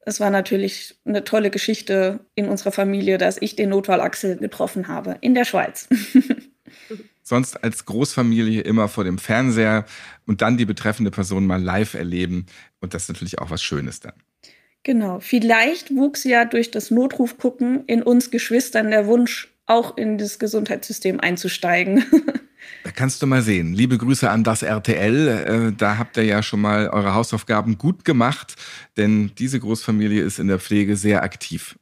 es 0.05 0.19
war 0.19 0.29
natürlich 0.29 0.95
eine 1.03 1.23
tolle 1.23 1.49
Geschichte 1.49 2.21
in 2.35 2.47
unserer 2.47 2.71
Familie, 2.71 3.17
dass 3.17 3.41
ich 3.41 3.55
den 3.55 3.69
Notfall 3.69 3.99
Axel 3.99 4.37
getroffen 4.37 4.87
habe 4.87 5.17
in 5.19 5.33
der 5.33 5.45
Schweiz. 5.45 5.89
sonst 7.27 7.63
als 7.63 7.85
Großfamilie 7.85 8.61
immer 8.61 8.87
vor 8.87 9.03
dem 9.03 9.17
Fernseher 9.17 9.85
und 10.25 10.41
dann 10.41 10.57
die 10.57 10.65
betreffende 10.65 11.11
Person 11.11 11.45
mal 11.45 11.61
live 11.61 11.93
erleben. 11.93 12.45
Und 12.79 12.93
das 12.93 13.03
ist 13.03 13.09
natürlich 13.09 13.39
auch 13.39 13.49
was 13.49 13.61
Schönes 13.61 13.99
dann. 13.99 14.13
Genau. 14.83 15.19
Vielleicht 15.19 15.93
wuchs 15.93 16.23
ja 16.23 16.45
durch 16.45 16.71
das 16.71 16.91
Notrufgucken 16.91 17.83
in 17.87 18.01
uns 18.01 18.31
Geschwistern 18.31 18.91
der 18.91 19.07
Wunsch, 19.07 19.53
auch 19.65 19.97
in 19.97 20.17
das 20.17 20.39
Gesundheitssystem 20.39 21.19
einzusteigen. 21.19 22.05
Da 22.83 22.91
kannst 22.91 23.21
du 23.21 23.27
mal 23.27 23.41
sehen. 23.41 23.73
Liebe 23.73 23.97
Grüße 23.97 24.29
an 24.29 24.43
das 24.43 24.61
RTL. 24.61 25.27
Äh, 25.27 25.73
da 25.77 25.97
habt 25.97 26.17
ihr 26.17 26.23
ja 26.23 26.43
schon 26.43 26.59
mal 26.59 26.89
eure 26.89 27.13
Hausaufgaben 27.13 27.77
gut 27.77 28.03
gemacht, 28.03 28.55
denn 28.97 29.31
diese 29.37 29.59
Großfamilie 29.59 30.21
ist 30.21 30.39
in 30.39 30.47
der 30.47 30.59
Pflege 30.59 30.95
sehr 30.95 31.23
aktiv. 31.23 31.77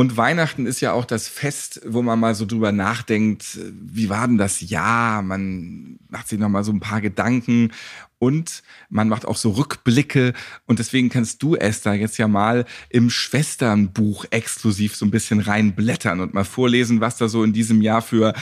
Und 0.00 0.16
Weihnachten 0.16 0.64
ist 0.64 0.80
ja 0.80 0.92
auch 0.92 1.04
das 1.04 1.28
Fest, 1.28 1.82
wo 1.84 2.00
man 2.00 2.18
mal 2.18 2.34
so 2.34 2.46
drüber 2.46 2.72
nachdenkt, 2.72 3.58
wie 3.70 4.08
war 4.08 4.26
denn 4.26 4.38
das 4.38 4.62
Jahr? 4.62 5.20
Man 5.20 5.98
macht 6.08 6.26
sich 6.26 6.38
noch 6.38 6.48
mal 6.48 6.64
so 6.64 6.72
ein 6.72 6.80
paar 6.80 7.02
Gedanken 7.02 7.70
und 8.18 8.62
man 8.88 9.10
macht 9.10 9.26
auch 9.26 9.36
so 9.36 9.50
Rückblicke. 9.50 10.32
Und 10.64 10.78
deswegen 10.78 11.10
kannst 11.10 11.42
du, 11.42 11.54
Esther, 11.54 11.92
jetzt 11.92 12.16
ja 12.16 12.28
mal 12.28 12.64
im 12.88 13.10
Schwesternbuch 13.10 14.24
exklusiv 14.30 14.96
so 14.96 15.04
ein 15.04 15.10
bisschen 15.10 15.38
reinblättern 15.38 16.20
und 16.20 16.32
mal 16.32 16.44
vorlesen, 16.44 17.02
was 17.02 17.18
da 17.18 17.28
so 17.28 17.44
in 17.44 17.52
diesem 17.52 17.82
Jahr 17.82 18.00
für 18.00 18.32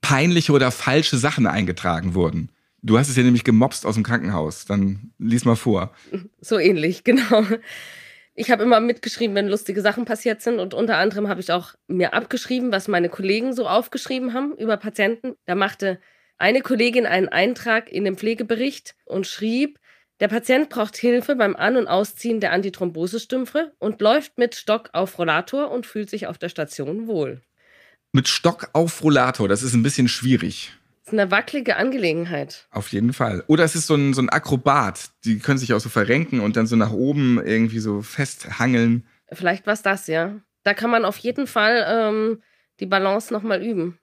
peinliche 0.00 0.52
oder 0.52 0.70
falsche 0.70 1.18
Sachen 1.18 1.48
eingetragen 1.48 2.14
wurden. 2.14 2.50
Du 2.82 2.96
hast 2.96 3.08
es 3.08 3.16
ja 3.16 3.24
nämlich 3.24 3.42
gemobst 3.42 3.86
aus 3.86 3.96
dem 3.96 4.04
Krankenhaus. 4.04 4.66
Dann 4.66 5.10
lies 5.18 5.44
mal 5.44 5.56
vor. 5.56 5.92
So 6.40 6.60
ähnlich, 6.60 7.02
genau 7.02 7.44
ich 8.38 8.52
habe 8.52 8.62
immer 8.62 8.78
mitgeschrieben, 8.78 9.34
wenn 9.34 9.48
lustige 9.48 9.82
Sachen 9.82 10.04
passiert 10.04 10.40
sind. 10.42 10.60
Und 10.60 10.72
unter 10.72 10.96
anderem 10.96 11.28
habe 11.28 11.40
ich 11.40 11.50
auch 11.50 11.74
mir 11.88 12.14
abgeschrieben, 12.14 12.70
was 12.70 12.86
meine 12.86 13.08
Kollegen 13.08 13.52
so 13.52 13.66
aufgeschrieben 13.66 14.32
haben 14.32 14.54
über 14.56 14.76
Patienten. 14.76 15.34
Da 15.44 15.56
machte 15.56 15.98
eine 16.38 16.60
Kollegin 16.60 17.04
einen 17.04 17.28
Eintrag 17.28 17.90
in 17.90 18.04
den 18.04 18.16
Pflegebericht 18.16 18.94
und 19.04 19.26
schrieb, 19.26 19.80
der 20.20 20.28
Patient 20.28 20.68
braucht 20.68 20.96
Hilfe 20.96 21.34
beim 21.34 21.56
An- 21.56 21.76
und 21.76 21.88
Ausziehen 21.88 22.38
der 22.38 22.52
Antithrombosestümpfe 22.52 23.72
und 23.78 24.00
läuft 24.00 24.38
mit 24.38 24.54
Stock 24.54 24.90
auf 24.92 25.18
Rollator 25.18 25.70
und 25.70 25.86
fühlt 25.86 26.08
sich 26.08 26.28
auf 26.28 26.38
der 26.38 26.48
Station 26.48 27.08
wohl. 27.08 27.40
Mit 28.12 28.28
Stock 28.28 28.70
auf 28.72 29.02
Rollator, 29.02 29.48
das 29.48 29.62
ist 29.62 29.74
ein 29.74 29.82
bisschen 29.82 30.08
schwierig 30.08 30.72
ist 31.08 31.18
eine 31.18 31.30
wackelige 31.30 31.76
Angelegenheit. 31.76 32.66
Auf 32.70 32.92
jeden 32.92 33.12
Fall. 33.12 33.42
Oder 33.46 33.64
es 33.64 33.74
ist 33.74 33.86
so 33.86 33.94
ein, 33.94 34.12
so 34.14 34.20
ein 34.20 34.28
Akrobat. 34.28 35.10
Die 35.24 35.38
können 35.38 35.58
sich 35.58 35.72
auch 35.72 35.80
so 35.80 35.88
verrenken 35.88 36.40
und 36.40 36.56
dann 36.56 36.66
so 36.66 36.76
nach 36.76 36.92
oben 36.92 37.42
irgendwie 37.44 37.78
so 37.78 38.02
festhangeln. 38.02 39.06
Vielleicht 39.32 39.66
war 39.66 39.74
es 39.74 39.82
das, 39.82 40.06
ja. 40.06 40.36
Da 40.64 40.74
kann 40.74 40.90
man 40.90 41.04
auf 41.04 41.16
jeden 41.18 41.46
Fall 41.46 41.84
ähm, 41.88 42.42
die 42.80 42.86
Balance 42.86 43.32
nochmal 43.32 43.62
üben. 43.62 43.98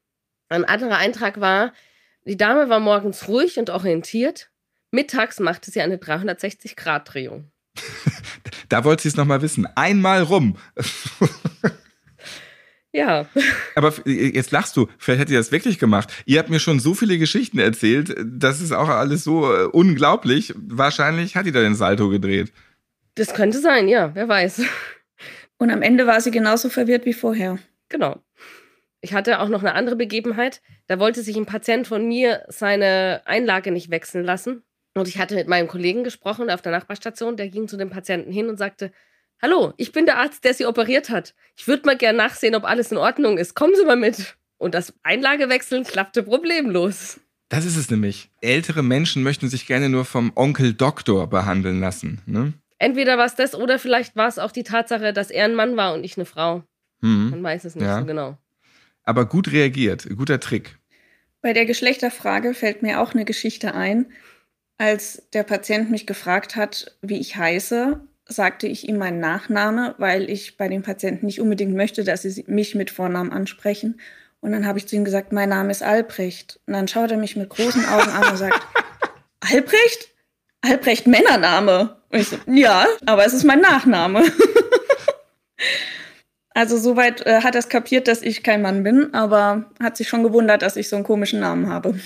Ein 0.50 0.65
anderer 0.65 0.98
Eintrag 0.98 1.39
war, 1.39 1.74
die 2.26 2.38
Dame 2.38 2.70
war 2.70 2.80
morgens 2.80 3.28
ruhig 3.28 3.60
und 3.60 3.70
orientiert. 3.70 4.50
Mittags 4.91 5.39
machte 5.39 5.70
sie 5.70 5.82
eine 5.82 5.98
360-Grad-Drehung. 5.98 7.52
da 8.70 8.84
wollte 8.84 9.04
sie 9.04 9.10
es 9.10 9.15
nochmal 9.15 9.41
wissen. 9.41 9.68
Einmal 9.76 10.24
rum. 10.24 10.58
Ja. 12.96 13.26
Aber 13.76 13.94
jetzt 14.06 14.52
lachst 14.52 14.78
du, 14.78 14.88
vielleicht 14.98 15.20
hat 15.20 15.30
ihr 15.30 15.38
das 15.38 15.52
wirklich 15.52 15.80
gemacht. 15.80 16.14
Ihr 16.26 16.40
habt 16.40 16.50
mir 16.50 16.62
schon 16.62 16.80
so 16.80 16.94
viele 16.94 17.18
Geschichten 17.18 17.60
erzählt, 17.60 18.16
das 18.24 18.62
ist 18.62 18.72
auch 18.72 18.88
alles 18.88 19.26
so 19.26 19.54
äh, 19.54 19.66
unglaublich. 19.66 20.54
Wahrscheinlich 20.56 21.36
hat 21.36 21.46
die 21.46 21.52
da 21.52 21.60
den 21.60 21.76
Salto 21.76 22.08
gedreht. 22.08 22.54
Das 23.16 23.34
könnte 23.34 23.60
sein, 23.60 23.90
ja, 23.90 24.16
wer 24.16 24.30
weiß. 24.30 24.62
Und 25.58 25.72
am 25.72 25.82
Ende 25.82 26.08
war 26.08 26.22
sie 26.22 26.32
genauso 26.32 26.70
verwirrt 26.70 27.06
wie 27.06 27.14
vorher. 27.14 27.60
Genau. 27.90 28.24
Ich 29.02 29.14
hatte 29.14 29.42
auch 29.42 29.50
noch 29.50 29.60
eine 29.60 29.74
andere 29.74 29.98
Begebenheit. 29.98 30.62
Da 30.88 30.98
wollte 30.98 31.22
sich 31.22 31.36
ein 31.36 31.46
Patient 31.46 31.88
von 31.88 32.08
mir 32.08 32.46
seine 32.48 33.24
Einlage 33.26 33.72
nicht 33.72 33.92
wechseln 33.92 34.24
lassen. 34.24 34.64
Und 34.94 35.10
ich 35.10 35.18
hatte 35.18 35.36
mit 35.36 35.50
meinem 35.50 35.68
Kollegen 35.68 36.06
gesprochen 36.06 36.50
auf 36.50 36.62
der 36.62 36.72
Nachbarstation. 36.72 37.36
Der 37.36 37.50
ging 37.50 37.68
zu 37.68 37.76
dem 37.76 37.90
Patienten 37.90 38.32
hin 38.32 38.48
und 38.48 38.58
sagte: 38.58 38.92
Hallo, 39.41 39.74
ich 39.78 39.91
bin 39.91 40.06
der 40.06 40.17
Arzt, 40.17 40.43
der 40.43 40.54
Sie 40.54 40.65
operiert 40.65 41.10
hat. 41.10 41.36
Ich 41.56 41.67
würde 41.67 41.86
mal 41.86 41.98
gern 41.98 42.15
nachsehen, 42.15 42.56
ob 42.56 42.63
alles 42.63 42.91
in 42.91 42.98
Ordnung 42.98 43.38
ist. 43.38 43.54
Kommen 43.54 43.76
Sie 43.76 43.86
mal 43.86 43.95
mit. 43.98 44.38
Und 44.58 44.74
das 44.74 44.93
Einlagewechseln 45.04 45.84
klappte 45.84 46.24
problemlos. 46.24 47.19
Das 47.50 47.65
ist 47.65 47.76
es 47.76 47.89
nämlich. 47.91 48.32
Ältere 48.41 48.82
Menschen 48.82 49.21
möchten 49.21 49.50
sich 49.50 49.67
gerne 49.67 49.89
nur 49.89 50.06
vom 50.06 50.32
Onkel 50.36 50.74
Doktor 50.74 51.28
behandeln 51.28 51.80
lassen. 51.80 52.21
Ne? 52.26 52.54
Entweder 52.80 53.17
war 53.17 53.26
es 53.26 53.36
das 53.36 53.54
oder 53.54 53.78
vielleicht 53.78 54.15
war 54.15 54.28
es 54.28 54.39
auch 54.39 54.52
die 54.52 54.63
Tatsache, 54.63 55.13
dass 55.13 55.30
er 55.30 55.45
ein 55.45 55.56
Mann 55.56 55.78
war 55.78 55.93
und 55.93 56.04
ich 56.04 56.17
eine 56.17 56.26
Frau. 56.26 56.63
Hm. 57.02 57.30
Man 57.32 57.43
weiß 57.43 57.65
es 57.65 57.76
nicht 57.76 57.86
Ja. 57.86 58.00
so 58.00 58.06
genau. 58.06 58.38
Aber 59.04 59.26
gut 59.26 59.52
reagiert, 59.52 60.08
guter 60.17 60.39
Trick. 60.39 60.80
Bei 61.41 61.54
der 61.54 61.65
Geschlechterfrage 61.65 62.54
fällt 62.56 62.82
mir 62.82 63.00
auch 63.02 63.13
eine 63.13 63.26
Geschichte 63.26 63.76
ein. 63.76 64.08
Als 64.78 65.30
der 65.34 65.43
Patient 65.43 65.91
mich 65.91 66.08
gefragt 66.08 66.56
hat, 66.56 66.98
wie 67.02 67.19
ich 67.19 67.36
heiße, 67.36 68.00
sagte 68.28 68.68
ich 68.68 68.88
ihm 68.88 68.98
meinen 68.98 69.20
Nachname, 69.20 69.96
weil 69.98 70.30
ich 70.30 70.58
bei 70.58 70.68
den 70.68 70.82
Patienten 70.82 71.26
nicht 71.26 71.42
unbedingt 71.42 71.76
möchte, 71.76 72.04
dass 72.04 72.24
sie 72.24 72.44
mich 72.48 72.76
mit 72.76 72.90
Vornamen 72.90 73.32
ansprechen. 73.32 74.00
Und 74.42 74.52
dann 74.52 74.66
habe 74.66 74.80
ich 74.80 74.88
zu 74.88 74.96
ihm 74.96 75.06
gesagt, 75.06 75.32
mein 75.32 75.50
Name 75.50 75.72
ist 75.72 75.84
Albrecht. 75.84 76.60
Und 76.66 76.74
dann 76.74 76.88
schaut 76.88 77.12
er 77.12 77.18
mich 77.18 77.36
mit 77.36 77.50
großen 77.50 77.86
Augen 77.86 78.10
an 78.10 78.32
und 78.32 78.38
sagt, 78.38 78.60
Albrecht? 79.40 80.10
Albrecht 80.62 81.08
Männername. 81.08 81.98
Und 82.10 82.20
ich 82.20 82.30
so, 82.30 82.38
ja, 82.48 82.88
aber 83.06 83.26
es 83.26 83.34
ist 83.34 83.44
mein 83.44 83.62
Nachname. 83.62 84.24
Also 86.56 86.78
soweit 86.78 87.26
äh, 87.26 87.42
hat 87.42 87.54
er 87.54 87.60
es 87.60 87.68
kapiert, 87.68 88.08
dass 88.08 88.22
ich 88.22 88.42
kein 88.42 88.62
Mann 88.62 88.82
bin, 88.82 89.14
aber 89.14 89.70
hat 89.84 89.98
sich 89.98 90.08
schon 90.08 90.24
gewundert, 90.24 90.62
dass 90.62 90.78
ich 90.78 90.88
so 90.88 90.96
einen 90.96 91.04
komischen 91.04 91.42
Namen 91.42 91.70
habe. 91.70 92.00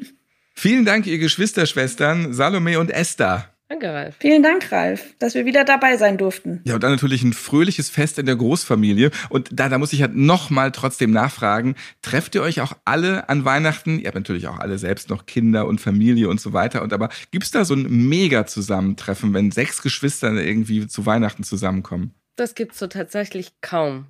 Vielen 0.54 0.84
Dank, 0.84 1.06
ihr 1.06 1.18
Geschwisterschwestern 1.18 2.32
Salome 2.32 2.80
und 2.80 2.90
Esther. 2.90 3.51
Danke, 3.72 3.90
Ralf. 3.90 4.16
Vielen 4.18 4.42
Dank, 4.42 4.70
Ralf, 4.70 5.14
dass 5.18 5.34
wir 5.34 5.46
wieder 5.46 5.64
dabei 5.64 5.96
sein 5.96 6.18
durften. 6.18 6.60
Ja, 6.64 6.74
und 6.74 6.82
dann 6.82 6.90
natürlich 6.90 7.22
ein 7.22 7.32
fröhliches 7.32 7.88
Fest 7.88 8.18
in 8.18 8.26
der 8.26 8.36
Großfamilie. 8.36 9.10
Und 9.30 9.48
da, 9.50 9.70
da 9.70 9.78
muss 9.78 9.94
ich 9.94 10.02
halt 10.02 10.14
nochmal 10.14 10.72
trotzdem 10.72 11.10
nachfragen, 11.10 11.74
trefft 12.02 12.34
ihr 12.34 12.42
euch 12.42 12.60
auch 12.60 12.74
alle 12.84 13.30
an 13.30 13.46
Weihnachten? 13.46 13.98
Ihr 13.98 14.08
habt 14.08 14.14
natürlich 14.14 14.46
auch 14.46 14.58
alle 14.58 14.76
selbst 14.76 15.08
noch 15.08 15.24
Kinder 15.24 15.66
und 15.66 15.80
Familie 15.80 16.28
und 16.28 16.38
so 16.38 16.52
weiter. 16.52 16.82
Und 16.82 16.92
aber 16.92 17.08
gibt's 17.30 17.50
da 17.50 17.64
so 17.64 17.72
ein 17.72 18.08
Mega-Zusammentreffen, 18.10 19.32
wenn 19.32 19.50
sechs 19.50 19.80
Geschwister 19.80 20.30
irgendwie 20.34 20.86
zu 20.86 21.06
Weihnachten 21.06 21.42
zusammenkommen? 21.42 22.12
Das 22.36 22.54
gibt's 22.54 22.78
so 22.78 22.88
tatsächlich 22.88 23.52
kaum. 23.62 24.04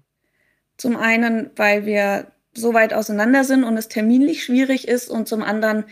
Zum 0.76 0.96
einen, 0.96 1.50
weil 1.54 1.86
wir 1.86 2.32
so 2.52 2.74
weit 2.74 2.92
auseinander 2.94 3.44
sind 3.44 3.62
und 3.62 3.76
es 3.76 3.86
terminlich 3.86 4.42
schwierig 4.42 4.88
ist 4.88 5.08
und 5.08 5.28
zum 5.28 5.40
anderen 5.44 5.84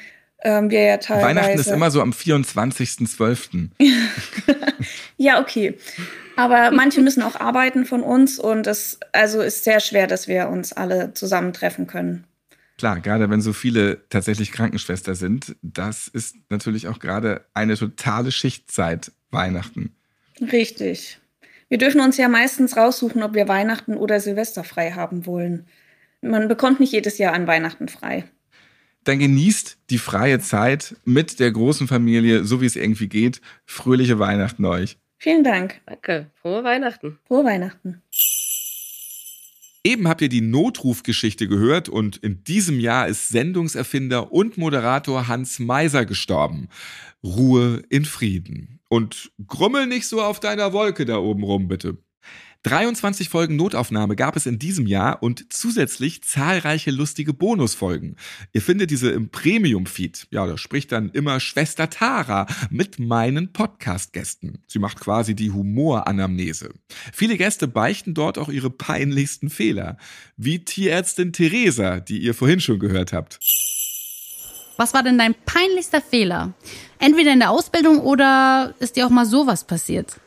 ähm, 0.43 0.71
wir 0.71 0.83
ja 0.83 0.97
teilweise... 0.99 1.27
Weihnachten 1.27 1.59
ist 1.59 1.71
immer 1.71 1.91
so 1.91 2.01
am 2.01 2.11
24.12. 2.11 3.71
Ja, 5.21 5.39
okay. 5.39 5.77
Aber 6.37 6.71
manche 6.71 7.03
müssen 7.03 7.23
auch 7.23 7.39
arbeiten 7.39 7.85
von 7.85 8.03
uns 8.03 8.39
und 8.39 8.67
es 8.67 8.99
also 9.13 9.43
ist 9.43 9.65
sehr 9.65 9.81
schwer, 9.81 10.07
dass 10.07 10.29
wir 10.29 10.49
uns 10.49 10.73
alle 10.73 11.13
zusammentreffen 11.13 11.87
können. 11.87 12.25
Klar, 12.79 13.01
gerade 13.01 13.29
wenn 13.29 13.43
so 13.43 13.53
viele 13.53 14.09
tatsächlich 14.09 14.51
Krankenschwester 14.51 15.15
sind, 15.15 15.57
das 15.61 16.09
ist 16.09 16.37
natürlich 16.49 16.89
auch 16.89 16.99
gerade 16.99 17.45
eine 17.53 17.77
totale 17.77 18.33
Schichtzeit 18.33 19.13
Weihnachten. 19.31 19.95
Richtig. 20.41 21.19
Wir 21.69 21.77
dürfen 21.77 22.01
uns 22.01 22.17
ja 22.17 22.31
meistens 22.31 22.79
raussuchen, 22.79 23.23
ob 23.23 23.35
wir 23.35 23.47
Weihnachten 23.47 23.99
oder 23.99 24.21
Silvester 24.21 24.65
frei 24.65 24.93
haben 24.93 25.27
wollen. 25.27 25.67
Man 26.23 26.49
bekommt 26.49 26.81
nicht 26.81 26.93
jedes 26.93 27.19
Jahr 27.19 27.35
an 27.35 27.47
Weihnachten 27.47 27.89
frei. 27.89 28.25
Dann 29.11 29.19
genießt 29.19 29.79
die 29.91 29.99
freie 29.99 30.39
Zeit 30.39 30.95
mit 31.05 31.41
der 31.41 31.51
großen 31.51 31.89
Familie, 31.89 32.45
so 32.45 32.61
wie 32.61 32.67
es 32.67 32.77
irgendwie 32.77 33.09
geht. 33.09 33.41
Fröhliche 33.67 34.21
Weihnachten 34.21 34.65
euch. 34.65 34.99
Vielen 35.19 35.43
Dank. 35.43 35.81
Danke. 35.85 36.31
Frohe 36.41 36.63
Weihnachten. 36.63 37.19
Frohe 37.27 37.45
Weihnachten. 37.45 38.03
Eben 39.83 40.07
habt 40.07 40.23
ihr 40.23 40.29
die 40.29 40.43
Notrufgeschichte 40.43 41.49
gehört 41.49 41.89
und 41.89 42.19
in 42.19 42.45
diesem 42.45 42.79
Jahr 42.79 43.09
ist 43.09 43.31
Sendungserfinder 43.31 44.31
und 44.33 44.59
Moderator 44.59 45.27
Hans 45.27 45.59
Meiser 45.59 46.07
gestorben. 46.07 46.69
Ruhe 47.25 47.83
in 47.89 48.05
Frieden. 48.05 48.79
Und 48.89 49.33
grummel 49.45 49.89
nicht 49.89 50.07
so 50.07 50.23
auf 50.23 50.39
deiner 50.39 50.73
Wolke 50.73 51.05
da 51.05 51.19
oben 51.19 51.43
rum, 51.43 51.67
bitte. 51.67 51.99
23 52.63 53.31
Folgen 53.31 53.57
Notaufnahme 53.57 54.17
gab 54.17 54.37
es 54.37 54.45
in 54.45 54.59
diesem 54.59 54.87
Jahr 54.87 55.23
und 55.23 55.51
zusätzlich 55.51 56.23
zahlreiche 56.23 56.91
lustige 56.91 57.33
Bonusfolgen. 57.33 58.17
Ihr 58.53 58.61
findet 58.61 58.91
diese 58.91 59.11
im 59.11 59.31
Premium-Feed. 59.31 60.29
Ja, 60.31 60.47
da 60.47 60.59
spricht 60.59 60.93
dann 60.93 61.09
immer 61.09 61.41
Schwester 61.41 61.89
Tara 61.89 62.47
mit 62.69 62.99
meinen 62.99 63.55
Podcast-Gästen. 63.55 64.59
Sie 64.67 64.79
macht 64.79 65.01
quasi 65.01 65.35
die 65.35 65.53
Humoranamnese. 65.53 66.75
Viele 67.15 67.39
Gäste 67.39 67.67
beichten 67.67 68.13
dort 68.13 68.37
auch 68.37 68.51
ihre 68.51 68.69
peinlichsten 68.69 69.49
Fehler. 69.49 69.97
Wie 70.37 70.63
Tierärztin 70.63 71.33
Theresa, 71.33 72.01
die 72.01 72.19
ihr 72.19 72.35
vorhin 72.35 72.61
schon 72.61 72.79
gehört 72.79 73.15
habt. 73.15 73.41
Was 74.77 74.95
war 74.95 75.03
denn 75.03 75.19
dein 75.19 75.35
peinlichster 75.35 76.01
Fehler? 76.01 76.55
Entweder 76.99 77.33
in 77.33 77.41
der 77.41 77.51
Ausbildung 77.51 78.01
oder 78.01 78.75
ist 78.79 78.97
dir 78.97 79.07
auch 79.07 79.11
mal 79.11 79.27
sowas 79.27 79.65
passiert? 79.65 80.19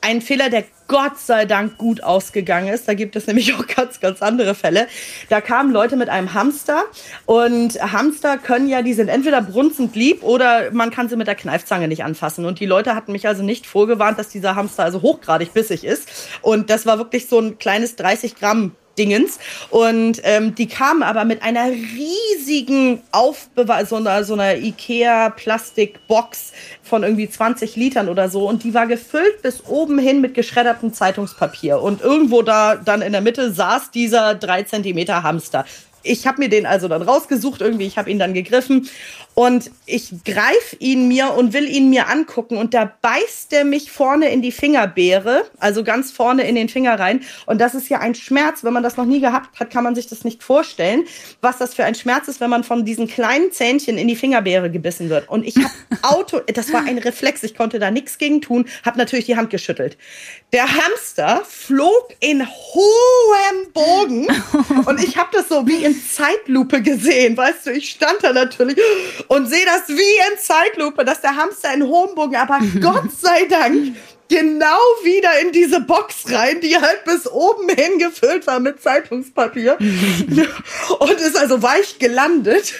Ein 0.00 0.20
Fehler, 0.20 0.50
der 0.50 0.64
Gott 0.92 1.18
sei 1.18 1.46
Dank 1.46 1.78
gut 1.78 2.02
ausgegangen 2.02 2.68
ist. 2.68 2.86
Da 2.86 2.92
gibt 2.92 3.16
es 3.16 3.26
nämlich 3.26 3.54
auch 3.54 3.66
ganz, 3.66 3.98
ganz 3.98 4.20
andere 4.20 4.54
Fälle. 4.54 4.88
Da 5.30 5.40
kamen 5.40 5.72
Leute 5.72 5.96
mit 5.96 6.10
einem 6.10 6.34
Hamster 6.34 6.84
und 7.24 7.80
Hamster 7.80 8.36
können 8.36 8.68
ja, 8.68 8.82
die 8.82 8.92
sind 8.92 9.08
entweder 9.08 9.40
brunzend 9.40 9.96
lieb 9.96 10.22
oder 10.22 10.70
man 10.70 10.90
kann 10.90 11.08
sie 11.08 11.16
mit 11.16 11.28
der 11.28 11.34
Kneifzange 11.34 11.88
nicht 11.88 12.04
anfassen. 12.04 12.44
Und 12.44 12.60
die 12.60 12.66
Leute 12.66 12.94
hatten 12.94 13.12
mich 13.12 13.26
also 13.26 13.42
nicht 13.42 13.66
vorgewarnt, 13.66 14.18
dass 14.18 14.28
dieser 14.28 14.54
Hamster 14.54 14.84
also 14.84 15.00
hochgradig 15.00 15.54
bissig 15.54 15.82
ist. 15.82 16.10
Und 16.42 16.68
das 16.68 16.84
war 16.84 16.98
wirklich 16.98 17.26
so 17.26 17.38
ein 17.38 17.58
kleines 17.58 17.96
30 17.96 18.36
Gramm 18.36 18.72
Dingens. 18.98 19.38
Und 19.70 20.20
ähm, 20.24 20.54
die 20.54 20.68
kamen 20.68 21.02
aber 21.02 21.24
mit 21.24 21.42
einer 21.42 21.70
riesigen 21.70 23.02
Aufbewahrung, 23.12 23.86
so 23.86 23.96
einer, 23.96 24.24
so 24.24 24.34
einer 24.34 24.56
Ikea-Plastikbox 24.56 26.52
von 26.82 27.02
irgendwie 27.02 27.28
20 27.28 27.76
Litern 27.76 28.08
oder 28.08 28.28
so. 28.28 28.48
Und 28.48 28.64
die 28.64 28.74
war 28.74 28.86
gefüllt 28.86 29.42
bis 29.42 29.64
oben 29.66 29.98
hin 29.98 30.20
mit 30.20 30.34
geschreddertem 30.34 30.92
Zeitungspapier. 30.92 31.80
Und 31.80 32.02
irgendwo 32.02 32.42
da 32.42 32.76
dann 32.76 33.02
in 33.02 33.12
der 33.12 33.20
Mitte 33.20 33.52
saß 33.52 33.90
dieser 33.90 34.34
drei 34.34 34.62
Zentimeter 34.62 35.22
Hamster. 35.22 35.64
Ich 36.04 36.26
habe 36.26 36.40
mir 36.40 36.48
den 36.48 36.66
also 36.66 36.88
dann 36.88 37.02
rausgesucht, 37.02 37.60
irgendwie, 37.60 37.86
ich 37.86 37.96
habe 37.96 38.10
ihn 38.10 38.18
dann 38.18 38.34
gegriffen 38.34 38.88
und 39.34 39.70
ich 39.86 40.12
greife 40.24 40.76
ihn 40.78 41.08
mir 41.08 41.32
und 41.32 41.54
will 41.54 41.68
ihn 41.68 41.88
mir 41.88 42.08
angucken. 42.08 42.58
Und 42.58 42.74
da 42.74 42.92
beißt 43.00 43.50
der 43.50 43.64
mich 43.64 43.90
vorne 43.90 44.30
in 44.30 44.42
die 44.42 44.52
Fingerbeere, 44.52 45.44
also 45.58 45.84
ganz 45.84 46.12
vorne 46.12 46.46
in 46.46 46.54
den 46.54 46.68
Finger 46.68 46.98
rein. 46.98 47.22
Und 47.46 47.60
das 47.60 47.74
ist 47.74 47.88
ja 47.88 48.00
ein 48.00 48.14
Schmerz, 48.14 48.62
wenn 48.62 48.74
man 48.74 48.82
das 48.82 48.96
noch 48.96 49.06
nie 49.06 49.20
gehabt 49.20 49.58
hat, 49.58 49.70
kann 49.70 49.84
man 49.84 49.94
sich 49.94 50.06
das 50.06 50.24
nicht 50.24 50.42
vorstellen, 50.42 51.04
was 51.40 51.58
das 51.58 51.74
für 51.74 51.84
ein 51.84 51.94
Schmerz 51.94 52.28
ist, 52.28 52.40
wenn 52.40 52.50
man 52.50 52.62
von 52.62 52.84
diesen 52.84 53.06
kleinen 53.06 53.52
Zähnchen 53.52 53.96
in 53.96 54.06
die 54.06 54.16
Fingerbeere 54.16 54.70
gebissen 54.70 55.08
wird. 55.08 55.28
Und 55.28 55.46
ich 55.46 55.56
habe 55.56 55.70
Auto, 56.02 56.40
das 56.40 56.72
war 56.72 56.84
ein 56.84 56.98
Reflex, 56.98 57.42
ich 57.42 57.54
konnte 57.54 57.78
da 57.78 57.90
nichts 57.90 58.18
gegen 58.18 58.42
tun, 58.42 58.66
habe 58.84 58.98
natürlich 58.98 59.26
die 59.26 59.36
Hand 59.36 59.50
geschüttelt. 59.50 59.96
Der 60.52 60.66
Hamster 60.68 61.42
flog 61.48 62.14
in 62.20 62.46
hohem 62.46 63.72
Bogen. 63.72 64.26
Und 64.86 65.02
ich 65.02 65.16
habe 65.16 65.30
das 65.32 65.48
so 65.48 65.66
wie 65.66 65.84
in 65.84 65.96
Zeitlupe 65.98 66.82
gesehen, 66.82 67.36
weißt 67.36 67.66
du, 67.66 67.72
ich 67.72 67.90
stand 67.90 68.18
da 68.22 68.32
natürlich 68.32 68.76
und 69.28 69.46
sehe 69.46 69.64
das 69.64 69.88
wie 69.88 70.32
in 70.32 70.38
Zeitlupe, 70.38 71.04
dass 71.04 71.20
der 71.20 71.36
Hamster 71.36 71.74
in 71.74 71.84
hohem 71.84 72.14
Bogen, 72.14 72.36
aber 72.36 72.58
Gott 72.80 73.10
sei 73.20 73.44
Dank 73.46 73.96
genau 74.32 74.80
wieder 75.04 75.28
in 75.42 75.52
diese 75.52 75.80
Box 75.80 76.24
rein, 76.32 76.60
die 76.62 76.74
halt 76.74 77.04
bis 77.04 77.30
oben 77.30 77.68
hin 77.68 77.98
gefüllt 77.98 78.46
war 78.46 78.60
mit 78.60 78.80
Zeitungspapier 78.80 79.76
und 80.98 81.12
ist 81.20 81.38
also 81.38 81.62
weich 81.62 81.98
gelandet. 81.98 82.72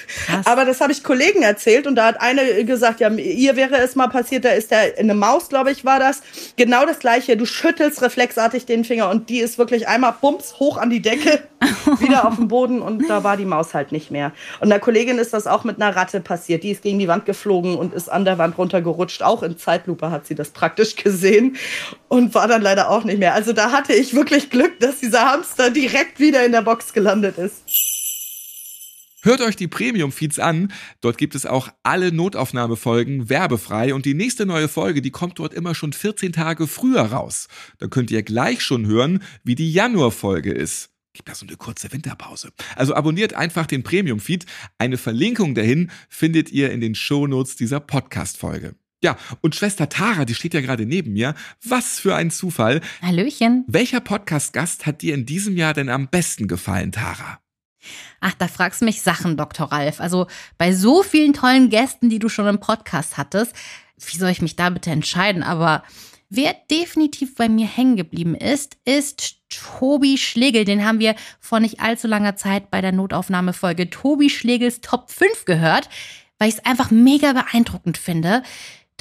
Aber 0.47 0.65
das 0.65 0.81
habe 0.81 0.93
ich 0.93 1.05
Kollegen 1.05 1.43
erzählt 1.43 1.87
und 1.87 1.97
da 1.97 2.07
hat 2.07 2.21
eine 2.23 2.65
gesagt, 2.65 3.01
ja, 3.01 3.11
ihr 3.11 3.55
wäre 3.57 3.77
es 3.77 3.95
mal 3.97 4.09
passiert, 4.09 4.47
da 4.47 4.51
ist 4.51 4.71
der 4.71 4.95
eine 4.99 5.13
Maus, 5.13 5.51
glaube 5.51 5.71
ich, 5.71 5.85
war 5.85 6.01
das. 6.01 6.23
Genau 6.57 6.87
das 6.87 7.01
gleiche, 7.01 7.37
du 7.37 7.45
schüttelst 7.45 8.01
reflexartig 8.01 8.65
den 8.65 8.85
Finger 8.85 9.11
und 9.11 9.29
die 9.29 9.41
ist 9.41 9.59
wirklich 9.59 9.89
einmal 9.89 10.15
bums 10.23 10.59
hoch 10.59 10.79
an 10.79 10.89
die 10.89 11.03
Decke, 11.03 11.43
wieder 12.01 12.27
auf 12.27 12.37
den 12.37 12.49
Boden 12.49 12.81
und 12.81 13.09
da 13.11 13.25
war 13.25 13.37
die 13.37 13.45
Maus 13.45 13.75
halt 13.75 13.93
nicht 13.93 14.11
mehr. 14.11 14.33
Und 14.61 14.71
der 14.71 14.81
Kollegin 14.81 15.19
ist 15.19 15.35
das 15.35 15.47
auch 15.47 15.65
mit 15.65 15.81
einer 15.81 15.95
Ratte 15.95 16.21
passiert, 16.21 16.63
die 16.63 16.71
ist 16.71 16.83
gegen 16.83 16.99
die 16.99 17.09
Wand 17.09 17.27
geflogen 17.27 17.77
und 17.77 17.93
ist 17.93 18.11
an 18.11 18.25
der 18.25 18.39
Wand 18.39 18.57
runtergerutscht. 18.57 19.23
Auch 19.23 19.43
in 19.43 19.59
Zeitlupe 19.59 20.11
hat 20.11 20.27
sie 20.27 20.35
das 20.35 20.51
praktisch 20.51 20.97
gesehen 20.97 21.42
und 22.09 22.35
war 22.35 22.49
dann 22.49 22.63
leider 22.63 22.91
auch 22.91 23.05
nicht 23.05 23.19
mehr. 23.19 23.35
Also 23.35 23.53
da 23.53 23.73
hatte 23.73 23.93
ich 23.93 24.15
wirklich 24.15 24.51
Glück, 24.51 24.79
dass 24.81 25.01
dieser 25.01 25.31
Hamster 25.31 25.71
direkt 25.71 26.21
wieder 26.21 26.45
in 26.45 26.53
der 26.53 26.63
Box 26.63 26.93
gelandet 26.93 27.39
ist. 27.39 27.63
Hört 29.25 29.41
euch 29.41 29.55
die 29.55 29.69
Premium-Feeds 29.69 30.41
an. 30.41 30.73
Dort 31.01 31.17
gibt 31.17 31.37
es 31.37 31.47
auch 31.47 31.69
alle 31.85 32.11
Notaufnahmefolgen 32.11 33.29
werbefrei 33.31 33.95
und 33.95 34.05
die 34.05 34.15
nächste 34.15 34.47
neue 34.47 34.67
Folge, 34.67 35.01
die 35.01 35.13
kommt 35.13 35.39
dort 35.39 35.55
immer 35.55 35.77
schon 35.77 35.93
14 35.93 36.33
Tage 36.33 36.67
früher 36.67 37.03
raus. 37.03 37.47
Da 37.79 37.87
könnt 37.87 38.11
ihr 38.11 38.25
gleich 38.25 38.63
schon 38.63 38.85
hören, 38.87 39.23
wie 39.45 39.55
die 39.55 39.73
Januar-Folge 39.73 40.51
ist. 40.51 40.91
Gibt 41.13 41.29
da 41.29 41.37
so 41.37 41.47
eine 41.47 41.57
kurze 41.57 41.93
Winterpause. 41.93 42.51
Also 42.75 42.95
abonniert 42.95 43.35
einfach 43.35 43.67
den 43.67 43.85
Premium-Feed. 43.85 44.45
Eine 44.79 44.99
Verlinkung 44.99 45.55
dahin 45.55 45.93
findet 46.09 46.51
ihr 46.51 46.73
in 46.73 46.81
den 46.81 46.97
Shownotes 46.97 47.55
dieser 47.55 47.79
Podcast-Folge. 47.79 48.75
Ja, 49.05 49.17
und 49.41 49.57
Schwester 49.57 49.89
Tara, 49.89 50.25
die 50.25 50.35
steht 50.35 50.55
ja 50.55 50.61
gerade 50.61 50.87
neben 50.87 51.13
mir. 51.13 51.35
Was 51.65 51.99
für 51.99 52.15
ein 52.15 52.31
Zufall. 52.31 52.81
Hallöchen. 53.03 53.65
Welcher 53.67 53.99
Podcast-Gast 53.99 54.87
hat 54.87 55.03
dir 55.03 55.15
in 55.15 55.27
diesem 55.27 55.57
Jahr 55.57 55.75
denn 55.75 55.89
am 55.89 56.07
besten 56.07 56.47
gefallen, 56.47 56.93
Tara? 56.93 57.41
Ach, 58.21 58.35
da 58.35 58.47
fragst 58.47 58.81
du 58.81 58.85
mich 58.85 59.03
Sachen, 59.03 59.37
Dr. 59.37 59.73
Ralf. 59.73 59.99
Also 60.01 60.29
bei 60.57 60.73
so 60.73 61.03
vielen 61.03 61.33
tollen 61.33 61.69
Gästen, 61.69 62.11
die 62.11 62.21
du 62.21 62.29
schon 62.29 62.47
im 62.47 62.61
Podcast 62.61 63.17
hattest, 63.17 63.57
wie 63.99 64.17
soll 64.17 64.31
ich 64.31 64.41
mich 64.41 64.55
da 64.55 64.71
bitte 64.71 64.93
entscheiden? 64.93 65.43
Aber 65.43 65.83
wer 66.31 66.55
definitiv 66.71 67.35
bei 67.35 67.49
mir 67.49 67.67
hängen 67.67 67.97
geblieben 67.97 68.37
ist, 68.37 68.77
ist 68.85 69.39
Tobi 69.49 70.17
Schlegel. 70.17 70.65
Den 70.65 70.85
haben 70.85 71.01
wir 71.01 71.17
vor 71.41 71.59
nicht 71.59 71.81
allzu 71.81 72.07
langer 72.07 72.37
Zeit 72.37 72.71
bei 72.71 72.81
der 72.81 72.93
Notaufnahmefolge 72.93 73.91
Tobi 73.91 74.31
Schlegels 74.31 74.81
Top 74.81 75.11
5 75.11 75.45
gehört, 75.45 75.89
weil 76.39 76.49
ich 76.49 76.55
es 76.55 76.65
einfach 76.65 76.93
mega 76.93 77.33
beeindruckend 77.33 77.99
finde 77.99 78.45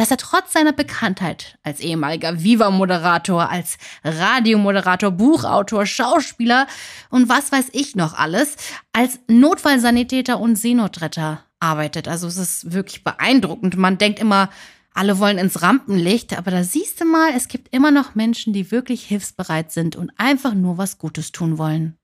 dass 0.02 0.10
er 0.10 0.18
trotz 0.18 0.54
seiner 0.54 0.74
Bekanntheit 0.74 1.60
als 1.62 1.80
ehemaliger 1.80 2.42
Viva-Moderator, 2.42 3.52
als 3.52 3.78
Radiomoderator, 4.04 5.12
Buchautor, 5.12 5.86
Schauspieler 5.86 6.66
und 7.12 7.30
was 7.30 7.52
weiß 7.52 7.68
ich 7.74 7.96
noch 7.96 8.16
alles, 8.16 8.56
als 8.94 9.20
Notfallsanitäter 9.28 10.40
und 10.40 10.56
Seenotretter 10.56 11.44
arbeitet. 11.60 12.08
Also 12.08 12.26
es 12.26 12.38
ist 12.38 12.74
wirklich 12.74 13.04
beeindruckend. 13.04 13.78
Man 13.78 14.00
denkt 14.00 14.18
immer, 14.20 14.50
alle 14.96 15.20
wollen 15.20 15.38
ins 15.38 15.62
Rampenlicht, 15.62 16.36
aber 16.36 16.50
da 16.50 16.64
siehst 16.64 17.00
du 17.00 17.06
mal, 17.06 17.34
es 17.38 17.48
gibt 17.48 17.72
immer 17.72 17.92
noch 17.92 18.16
Menschen, 18.16 18.54
die 18.54 18.72
wirklich 18.72 19.04
hilfsbereit 19.04 19.72
sind 19.72 19.96
und 19.96 20.12
einfach 20.18 20.56
nur 20.56 20.80
was 20.80 20.98
Gutes 20.98 21.32
tun 21.32 21.60
wollen. 21.60 21.96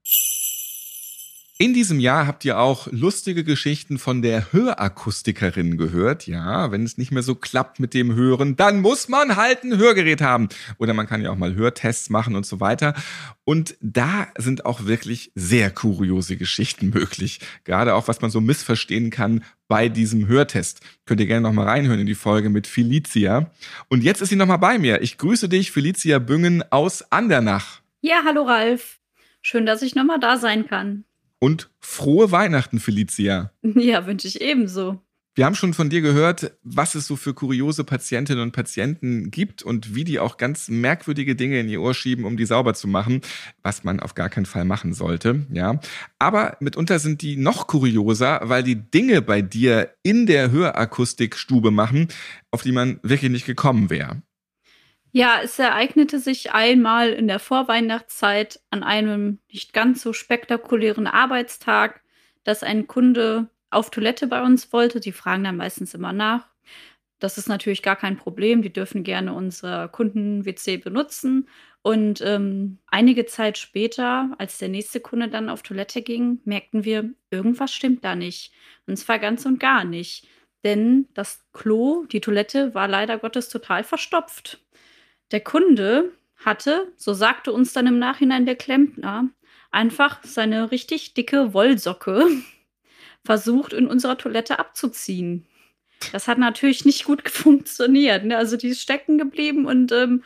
In 1.60 1.74
diesem 1.74 2.00
Jahr 2.00 2.28
habt 2.28 2.46
ihr 2.46 2.60
auch 2.60 2.88
lustige 2.92 3.44
Geschichten 3.44 3.98
von 3.98 4.22
der 4.22 4.54
Hörakustikerin 4.54 5.76
gehört. 5.76 6.28
Ja, 6.28 6.72
wenn 6.72 6.84
es 6.84 7.00
nicht 7.00 7.12
mehr 7.12 7.24
so 7.24 7.34
klappt 7.34 7.80
mit 7.80 7.96
dem 7.96 8.14
Hören, 8.14 8.56
dann 8.56 8.80
muss 8.80 9.10
man 9.10 9.38
halt 9.38 9.64
ein 9.64 9.76
Hörgerät 9.76 10.22
haben. 10.22 10.50
Oder 10.78 10.94
man 10.94 11.08
kann 11.08 11.24
ja 11.24 11.32
auch 11.32 11.36
mal 11.36 11.56
Hörtests 11.56 12.12
machen 12.12 12.36
und 12.36 12.46
so 12.46 12.60
weiter. 12.60 12.94
Und 13.44 13.76
da 13.82 14.28
sind 14.38 14.68
auch 14.68 14.86
wirklich 14.86 15.32
sehr 15.34 15.72
kuriose 15.72 16.38
Geschichten 16.38 16.92
möglich. 16.92 17.40
Gerade 17.64 17.96
auch, 17.96 18.08
was 18.08 18.22
man 18.22 18.30
so 18.30 18.40
missverstehen 18.40 19.10
kann 19.10 19.44
bei 19.68 19.90
diesem 19.90 20.28
Hörtest. 20.28 20.82
Könnt 21.08 21.22
ihr 21.22 21.28
gerne 21.28 21.42
noch 21.42 21.54
mal 21.54 21.66
reinhören 21.66 22.02
in 22.02 22.06
die 22.06 22.14
Folge 22.14 22.52
mit 22.52 22.68
Felicia. 22.68 23.50
Und 23.90 24.04
jetzt 24.04 24.22
ist 24.22 24.30
sie 24.30 24.36
noch 24.36 24.46
mal 24.46 24.58
bei 24.58 24.78
mir. 24.78 25.02
Ich 25.02 25.18
grüße 25.18 25.50
dich, 25.50 25.72
Felicia 25.72 26.20
Büngen 26.20 26.64
aus 26.70 27.12
Andernach. 27.12 27.82
Ja, 28.02 28.22
hallo 28.24 28.44
Ralf. 28.44 29.00
Schön, 29.42 29.66
dass 29.66 29.82
ich 29.82 29.96
noch 29.96 30.06
mal 30.06 30.20
da 30.20 30.38
sein 30.38 30.68
kann. 30.68 31.07
Und 31.40 31.70
frohe 31.80 32.32
Weihnachten, 32.32 32.80
Felicia. 32.80 33.52
Ja, 33.62 34.06
wünsche 34.08 34.28
ich 34.28 34.42
ebenso. 34.42 35.02
Wir 35.38 35.46
haben 35.46 35.54
schon 35.54 35.76
von 35.76 35.92
dir 35.92 36.02
gehört, 36.02 36.58
was 36.64 36.96
es 36.96 37.06
so 37.06 37.16
für 37.16 37.36
kuriose 37.36 37.84
Patientinnen 37.84 38.42
und 38.42 38.54
Patienten 38.54 39.30
gibt 39.30 39.62
und 39.62 39.94
wie 39.94 40.04
die 40.04 40.18
auch 40.18 40.38
ganz 40.38 40.68
merkwürdige 40.68 41.36
Dinge 41.36 41.60
in 41.60 41.70
ihr 41.70 41.80
Ohr 41.80 41.94
schieben, 41.94 42.26
um 42.26 42.38
die 42.38 42.46
sauber 42.48 42.74
zu 42.74 42.88
machen, 42.88 43.22
was 43.62 43.84
man 43.84 44.00
auf 44.00 44.16
gar 44.16 44.30
keinen 44.30 44.48
Fall 44.48 44.66
machen 44.66 44.96
sollte, 44.96 45.46
ja. 45.54 45.80
Aber 46.18 46.58
mitunter 46.60 46.98
sind 46.98 47.22
die 47.22 47.38
noch 47.38 47.68
kurioser, 47.68 48.40
weil 48.46 48.64
die 48.64 48.90
Dinge 48.90 49.22
bei 49.22 49.44
dir 49.44 49.94
in 50.02 50.26
der 50.26 50.50
Hörakustikstube 50.50 51.70
machen, 51.70 52.08
auf 52.50 52.64
die 52.64 52.72
man 52.72 53.00
wirklich 53.04 53.30
nicht 53.30 53.46
gekommen 53.46 53.92
wäre. 53.92 54.24
Ja, 55.12 55.40
es 55.42 55.58
ereignete 55.58 56.20
sich 56.20 56.52
einmal 56.52 57.12
in 57.12 57.28
der 57.28 57.40
Vorweihnachtszeit 57.40 58.60
an 58.70 58.84
einem 58.84 59.40
nicht 59.52 59.74
ganz 59.74 60.02
so 60.02 60.14
spektakulären 60.14 61.08
Arbeitstag, 61.08 62.02
dass 62.44 62.64
ein 62.64 62.88
Kunde 62.88 63.50
auf 63.70 63.90
Toilette 63.90 64.28
bei 64.28 64.42
uns 64.44 64.72
wollte. 64.74 65.00
Die 65.00 65.12
fragen 65.12 65.44
dann 65.44 65.58
meistens 65.58 65.94
immer 65.94 66.14
nach. 66.14 66.48
Das 67.20 67.38
ist 67.38 67.50
natürlich 67.50 67.82
gar 67.82 67.96
kein 67.96 68.18
Problem. 68.18 68.62
Die 68.62 68.72
dürfen 68.72 69.04
gerne 69.04 69.34
unser 69.34 69.88
Kunden-WC 69.88 70.78
benutzen. 70.78 71.48
Und 71.82 72.22
ähm, 72.22 72.80
einige 72.88 73.26
Zeit 73.26 73.58
später, 73.58 74.36
als 74.38 74.58
der 74.58 74.70
nächste 74.70 75.00
Kunde 75.00 75.30
dann 75.30 75.50
auf 75.50 75.64
Toilette 75.64 76.02
ging, 76.02 76.42
merkten 76.44 76.84
wir, 76.84 77.12
irgendwas 77.32 77.74
stimmt 77.74 78.04
da 78.04 78.16
nicht. 78.16 78.54
Und 78.88 78.98
zwar 78.98 79.20
ganz 79.20 79.46
und 79.46 79.60
gar 79.60 79.84
nicht. 79.84 80.28
Denn 80.64 81.08
das 81.14 81.46
Klo, 81.54 82.06
die 82.06 82.20
Toilette, 82.20 82.74
war 82.76 82.88
leider 82.88 83.18
Gottes 83.18 83.50
total 83.50 83.84
verstopft. 83.84 84.60
Der 85.32 85.42
Kunde 85.42 86.12
hatte, 86.38 86.92
so 86.96 87.14
sagte 87.14 87.52
uns 87.52 87.74
dann 87.74 87.88
im 87.88 88.00
Nachhinein 88.00 88.46
der 88.46 88.56
Klempner, 88.56 89.30
einfach 89.72 90.20
seine 90.24 90.72
richtig 90.72 91.14
dicke 91.14 91.54
Wollsocke 91.54 92.28
versucht, 93.26 93.74
in 93.74 93.88
unserer 93.88 94.18
Toilette 94.18 94.60
abzuziehen. 94.60 95.46
Das 96.12 96.28
hat 96.28 96.38
natürlich 96.38 96.86
nicht 96.86 97.06
gut 97.06 97.28
funktioniert. 97.30 98.26
Ne? 98.26 98.38
Also 98.38 98.58
die 98.58 98.70
ist 98.70 98.82
stecken 98.82 99.18
geblieben 99.18 99.66
und 99.66 99.92
ähm, 99.92 100.24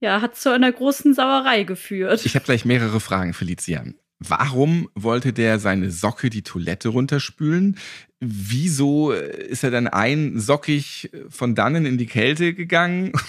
ja, 0.00 0.20
hat 0.20 0.36
zu 0.36 0.50
einer 0.50 0.70
großen 0.70 1.14
Sauerei 1.14 1.64
geführt. 1.64 2.24
Ich 2.26 2.34
habe 2.34 2.44
gleich 2.44 2.64
mehrere 2.64 3.00
Fragen, 3.00 3.32
Felicia. 3.32 3.84
Warum 4.20 4.88
wollte 4.94 5.32
der 5.32 5.58
seine 5.58 5.90
Socke 5.90 6.30
die 6.30 6.42
Toilette 6.42 6.90
runterspülen? 6.90 7.78
Wieso 8.20 9.12
ist 9.12 9.64
er 9.64 9.70
dann 9.70 9.88
einsockig 9.88 11.10
von 11.28 11.54
dannen 11.54 11.84
in 11.84 11.98
die 11.98 12.06
Kälte 12.06 12.54
gegangen? 12.54 13.12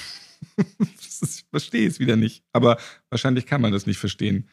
ich 0.99 1.45
verstehe 1.49 1.87
es 1.87 1.99
wieder 1.99 2.15
nicht. 2.15 2.43
Aber 2.53 2.77
wahrscheinlich 3.09 3.45
kann 3.45 3.61
man 3.61 3.71
das 3.71 3.85
nicht 3.85 3.97
verstehen. 3.97 4.49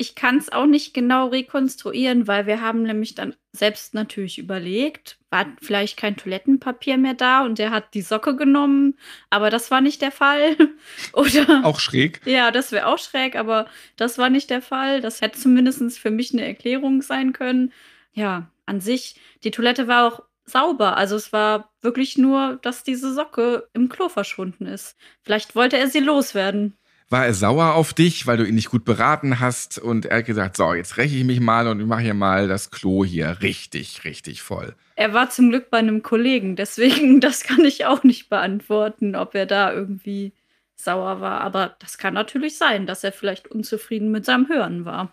Ich 0.00 0.14
kann 0.14 0.38
es 0.38 0.52
auch 0.52 0.66
nicht 0.66 0.94
genau 0.94 1.26
rekonstruieren, 1.26 2.28
weil 2.28 2.46
wir 2.46 2.60
haben 2.60 2.84
nämlich 2.84 3.16
dann 3.16 3.34
selbst 3.50 3.94
natürlich 3.94 4.38
überlegt, 4.38 5.18
war 5.28 5.46
vielleicht 5.60 5.96
kein 5.96 6.16
Toilettenpapier 6.16 6.96
mehr 6.96 7.14
da 7.14 7.44
und 7.44 7.58
der 7.58 7.72
hat 7.72 7.94
die 7.94 8.02
Socke 8.02 8.36
genommen, 8.36 8.96
aber 9.28 9.50
das 9.50 9.72
war 9.72 9.80
nicht 9.80 10.00
der 10.00 10.12
Fall. 10.12 10.56
Oder 11.12 11.64
auch 11.64 11.80
schräg. 11.80 12.20
Ja, 12.26 12.52
das 12.52 12.70
wäre 12.70 12.86
auch 12.86 12.98
schräg, 12.98 13.34
aber 13.34 13.66
das 13.96 14.18
war 14.18 14.30
nicht 14.30 14.50
der 14.50 14.62
Fall. 14.62 15.00
Das 15.00 15.20
hätte 15.20 15.40
zumindest 15.40 15.98
für 15.98 16.12
mich 16.12 16.32
eine 16.32 16.46
Erklärung 16.46 17.02
sein 17.02 17.32
können. 17.32 17.72
Ja, 18.12 18.52
an 18.66 18.80
sich, 18.80 19.16
die 19.42 19.50
Toilette 19.50 19.88
war 19.88 20.06
auch 20.06 20.22
sauber. 20.48 20.96
Also 20.96 21.16
es 21.16 21.32
war 21.32 21.70
wirklich 21.80 22.18
nur, 22.18 22.58
dass 22.62 22.82
diese 22.82 23.12
Socke 23.12 23.68
im 23.72 23.88
Klo 23.88 24.08
verschwunden 24.08 24.66
ist. 24.66 24.96
Vielleicht 25.22 25.54
wollte 25.54 25.78
er 25.78 25.88
sie 25.88 26.00
loswerden. 26.00 26.74
War 27.10 27.24
er 27.24 27.32
sauer 27.32 27.74
auf 27.74 27.94
dich, 27.94 28.26
weil 28.26 28.36
du 28.36 28.44
ihn 28.44 28.54
nicht 28.54 28.70
gut 28.70 28.84
beraten 28.84 29.40
hast 29.40 29.78
und 29.78 30.04
er 30.04 30.18
hat 30.18 30.26
gesagt, 30.26 30.58
so, 30.58 30.74
jetzt 30.74 30.98
räche 30.98 31.16
ich 31.16 31.24
mich 31.24 31.40
mal 31.40 31.66
und 31.66 31.80
ich 31.80 31.86
mache 31.86 32.02
hier 32.02 32.14
mal 32.14 32.48
das 32.48 32.70
Klo 32.70 33.02
hier 33.02 33.38
richtig, 33.40 34.04
richtig 34.04 34.42
voll. 34.42 34.74
Er 34.94 35.14
war 35.14 35.30
zum 35.30 35.48
Glück 35.48 35.70
bei 35.70 35.78
einem 35.78 36.02
Kollegen, 36.02 36.54
deswegen 36.54 37.20
das 37.22 37.44
kann 37.44 37.64
ich 37.64 37.86
auch 37.86 38.02
nicht 38.02 38.28
beantworten, 38.28 39.16
ob 39.16 39.34
er 39.34 39.46
da 39.46 39.72
irgendwie 39.72 40.32
sauer 40.76 41.20
war. 41.20 41.40
Aber 41.40 41.76
das 41.78 41.96
kann 41.96 42.12
natürlich 42.12 42.58
sein, 42.58 42.86
dass 42.86 43.04
er 43.04 43.12
vielleicht 43.12 43.48
unzufrieden 43.48 44.10
mit 44.10 44.26
seinem 44.26 44.48
Hören 44.48 44.84
war. 44.84 45.12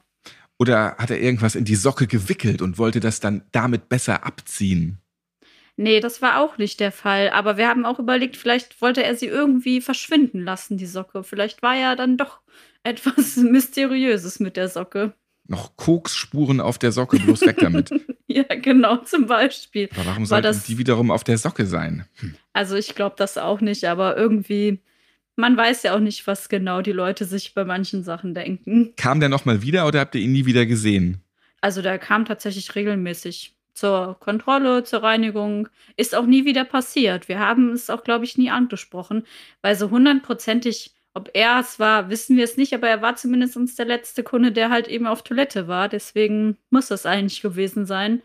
Oder 0.58 0.96
hat 0.98 1.12
er 1.12 1.20
irgendwas 1.20 1.56
in 1.56 1.66
die 1.66 1.76
Socke 1.76 2.08
gewickelt 2.08 2.62
und 2.62 2.78
wollte 2.78 3.00
das 3.00 3.20
dann 3.20 3.44
damit 3.52 3.90
besser 3.90 4.26
abziehen? 4.26 5.00
Nee, 5.78 6.00
das 6.00 6.22
war 6.22 6.40
auch 6.40 6.58
nicht 6.58 6.80
der 6.80 6.92
Fall. 6.92 7.30
Aber 7.30 7.58
wir 7.58 7.68
haben 7.68 7.86
auch 7.86 8.00
überlegt, 8.00 8.38
vielleicht 8.38 8.82
wollte 8.82 9.04
er 9.04 9.16
sie 9.16 9.28
irgendwie 9.28 9.82
verschwinden 9.82 10.42
lassen, 10.42 10.78
die 10.78 10.86
Socke. 10.86 11.24
Vielleicht 11.24 11.62
war 11.62 11.76
ja 11.76 11.96
dann 11.96 12.18
doch 12.18 12.40
etwas 12.84 13.38
Mysteriöses 13.38 14.40
mit 14.40 14.58
der 14.58 14.70
Socke. 14.70 15.14
Noch 15.48 15.76
Koksspuren 15.76 16.60
auf 16.60 16.80
der 16.80 16.92
Socke, 16.92 17.20
bloß 17.20 17.42
weg 17.42 17.58
damit. 17.60 17.92
ja, 18.28 18.44
genau, 18.44 18.98
zum 18.98 19.28
Beispiel. 19.28 19.90
Aber 19.96 20.08
warum 20.08 20.26
sollten 20.26 20.44
das, 20.44 20.64
die 20.64 20.80
wiederum 20.80 21.12
auf 21.12 21.24
der 21.24 21.38
Socke 21.38 21.68
sein? 21.68 22.08
Hm. 22.16 22.36
Also 22.54 22.76
ich 22.76 22.96
glaube 22.96 23.16
das 23.18 23.38
auch 23.38 23.62
nicht, 23.62 23.86
aber 23.86 24.18
irgendwie, 24.18 24.80
man 25.36 25.56
weiß 25.56 25.84
ja 25.84 25.96
auch 25.96 26.00
nicht, 26.00 26.26
was 26.26 26.50
genau 26.50 26.82
die 26.82 26.94
Leute 26.94 27.26
sich 27.26 27.54
bei 27.54 27.64
manchen 27.64 28.04
Sachen 28.04 28.34
denken. 28.34 28.94
Kam 28.96 29.20
der 29.20 29.30
nochmal 29.30 29.62
wieder 29.62 29.86
oder 29.86 30.00
habt 30.00 30.16
ihr 30.16 30.22
ihn 30.22 30.32
nie 30.32 30.48
wieder 30.48 30.66
gesehen? 30.66 31.22
Also 31.62 31.84
der 31.84 32.00
kam 32.00 32.26
tatsächlich 32.26 32.74
regelmäßig 32.74 33.55
zur 33.76 34.18
Kontrolle, 34.20 34.84
zur 34.84 35.04
Reinigung. 35.04 35.70
Ist 35.98 36.16
auch 36.16 36.26
nie 36.26 36.46
wieder 36.46 36.64
passiert. 36.64 37.28
Wir 37.28 37.40
haben 37.40 37.70
es 37.72 37.90
auch, 37.90 38.04
glaube 38.04 38.26
ich, 38.26 38.38
nie 38.38 38.50
angesprochen, 38.50 39.24
weil 39.62 39.76
so 39.76 39.92
hundertprozentig, 39.92 40.96
ob 41.14 41.30
er 41.34 41.60
es 41.60 41.80
war, 41.80 42.10
wissen 42.10 42.36
wir 42.38 42.44
es 42.46 42.58
nicht, 42.58 42.74
aber 42.74 42.90
er 42.90 43.02
war 43.02 43.16
zumindest 43.16 43.56
uns 43.56 43.76
der 43.76 43.86
letzte 43.86 44.24
Kunde, 44.24 44.52
der 44.52 44.70
halt 44.70 44.88
eben 44.88 45.06
auf 45.06 45.24
Toilette 45.24 45.68
war. 45.68 45.88
Deswegen 45.90 46.58
muss 46.72 46.88
das 46.88 47.06
eigentlich 47.06 47.42
gewesen 47.42 47.86
sein. 47.86 48.22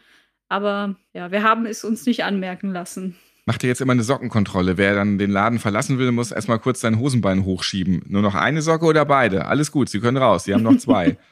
Aber 0.49 0.97
ja, 1.13 1.31
wir 1.31 1.43
haben 1.43 1.67
es 1.67 1.85
uns 1.85 2.07
nicht 2.07 2.25
anmerken 2.25 2.73
lassen. 2.73 3.17
Macht 3.47 3.63
ihr 3.63 3.69
jetzt 3.69 3.81
immer 3.81 3.93
eine 3.93 4.03
Sockenkontrolle? 4.03 4.77
Wer 4.77 4.95
dann 4.95 5.19
den 5.19 5.31
Laden 5.31 5.59
verlassen 5.59 5.99
will, 5.99 6.13
muss 6.13 6.31
erstmal 6.31 6.59
kurz 6.59 6.81
sein 6.81 6.99
Hosenbein 6.99 7.45
hochschieben. 7.45 8.03
Nur 8.07 8.23
noch 8.23 8.35
eine 8.35 8.63
Socke 8.63 8.85
oder 8.85 9.05
beide? 9.05 9.47
Alles 9.47 9.73
gut, 9.73 9.89
Sie 9.89 10.01
können 10.01 10.19
raus. 10.19 10.45
Sie 10.45 10.55
haben 10.55 10.63
noch 10.63 10.77
zwei. 10.79 11.17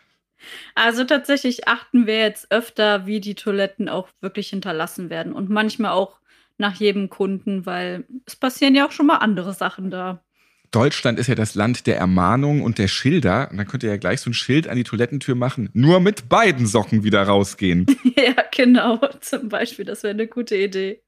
Also 0.75 1.05
tatsächlich 1.05 1.69
achten 1.69 2.07
wir 2.07 2.19
jetzt 2.19 2.51
öfter, 2.51 3.07
wie 3.07 3.21
die 3.21 3.35
Toiletten 3.35 3.89
auch 3.89 4.09
wirklich 4.21 4.51
hinterlassen 4.51 5.11
werden 5.11 5.33
und 5.33 5.51
manchmal 5.51 5.93
auch 5.93 6.19
nach 6.59 6.75
jedem 6.75 7.09
Kunden, 7.09 7.67
weil 7.67 8.05
es 8.27 8.37
passieren 8.37 8.75
ja 8.75 8.87
auch 8.87 8.93
schon 8.93 9.07
mal 9.07 9.19
andere 9.19 9.55
Sachen 9.55 9.91
da. 9.91 10.23
Deutschland 10.71 11.19
ist 11.19 11.29
ja 11.29 11.35
das 11.35 11.55
Land 11.55 11.87
der 11.87 11.97
Ermahnung 11.97 12.63
und 12.63 12.79
der 12.79 12.89
Schilder. 12.89 13.49
Und 13.51 13.57
dann 13.57 13.67
könnt 13.67 13.83
ihr 13.83 13.91
ja 13.91 13.97
gleich 13.97 14.21
so 14.21 14.29
ein 14.29 14.35
Schild 14.35 14.69
an 14.69 14.77
die 14.77 14.85
Toilettentür 14.85 15.35
machen. 15.35 15.71
Nur 15.73 16.01
mit 16.01 16.29
beiden 16.29 16.67
Socken 16.67 17.05
wieder 17.05 17.23
rausgehen. 17.23 17.87
ja, 18.17 18.35
genau. 18.55 19.01
Zum 19.21 19.49
Beispiel, 19.49 19.87
das 19.87 20.03
wäre 20.03 20.13
eine 20.13 20.27
gute 20.27 20.57
Idee. 20.57 21.03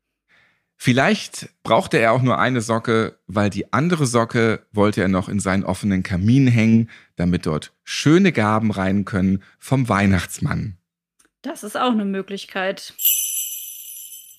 Vielleicht 0.83 1.51
brauchte 1.63 1.99
er 1.99 2.13
auch 2.13 2.23
nur 2.23 2.39
eine 2.39 2.63
Socke, 2.63 3.19
weil 3.27 3.51
die 3.51 3.71
andere 3.71 4.07
Socke 4.07 4.65
wollte 4.73 5.03
er 5.03 5.09
noch 5.09 5.29
in 5.29 5.39
seinen 5.39 5.63
offenen 5.63 6.03
Kamin 6.03 6.47
hängen, 6.47 6.89
damit 7.17 7.45
dort 7.45 7.75
schöne 7.85 8.33
Gaben 8.33 8.71
rein 8.71 9.05
können 9.05 9.43
vom 9.59 9.91
Weihnachtsmann. 9.91 10.79
Das 11.43 11.65
ist 11.65 11.77
auch 11.77 11.93
eine 11.93 12.07
Möglichkeit. 12.07 12.95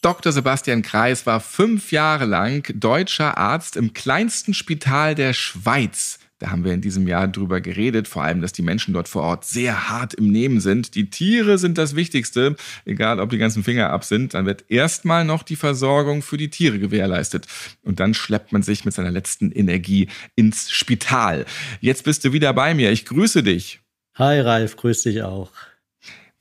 Dr. 0.02 0.32
Sebastian 0.32 0.82
Kreis 0.82 1.28
war 1.28 1.42
fünf 1.42 1.92
Jahre 1.92 2.26
lang 2.26 2.66
deutscher 2.74 3.38
Arzt 3.38 3.78
im 3.78 3.94
kleinsten 3.94 4.56
Spital 4.56 5.14
der 5.14 5.34
Schweiz. 5.34 6.18
Da 6.42 6.50
haben 6.50 6.66
wir 6.66 6.74
in 6.74 6.82
diesem 6.82 7.08
Jahr 7.08 7.28
drüber 7.28 7.62
geredet, 7.62 8.08
vor 8.08 8.24
allem, 8.24 8.42
dass 8.42 8.52
die 8.52 8.64
Menschen 8.64 8.96
dort 8.96 9.08
vor 9.08 9.22
Ort 9.22 9.46
sehr 9.46 9.90
hart 9.90 10.16
im 10.16 10.32
Nehmen 10.32 10.60
sind. 10.60 10.96
Die 10.96 11.12
Tiere 11.12 11.60
sind 11.60 11.78
das 11.78 11.96
Wichtigste, 11.96 12.56
egal 12.84 13.20
ob 13.20 13.30
die 13.30 13.38
ganzen 13.38 13.64
Finger 13.64 13.92
ab 13.92 14.04
sind. 14.04 14.34
Dann 14.34 14.48
wird 14.48 14.66
erstmal 14.68 15.24
noch 15.24 15.44
die 15.44 15.56
Versorgung 15.56 16.24
für 16.24 16.38
die 16.38 16.50
Tiere 16.50 16.80
gewährleistet. 16.80 17.46
Und 17.84 18.00
dann 18.00 18.16
schleppt 18.16 18.54
man 18.54 18.64
sich 18.64 18.86
mit 18.86 18.94
seiner 18.96 19.12
letzten 19.12 19.52
Energie 19.52 20.10
ins 20.36 20.72
Spital. 20.72 21.46
Jetzt 21.80 22.06
bist 22.06 22.26
du 22.26 22.34
wieder 22.34 22.54
bei 22.54 22.74
mir. 22.74 22.92
Ich 22.92 23.06
grüße 23.06 23.44
dich. 23.44 23.82
Hi 24.16 24.40
Ralf, 24.40 24.78
grüß 24.78 25.04
dich 25.04 25.22
auch. 25.22 25.52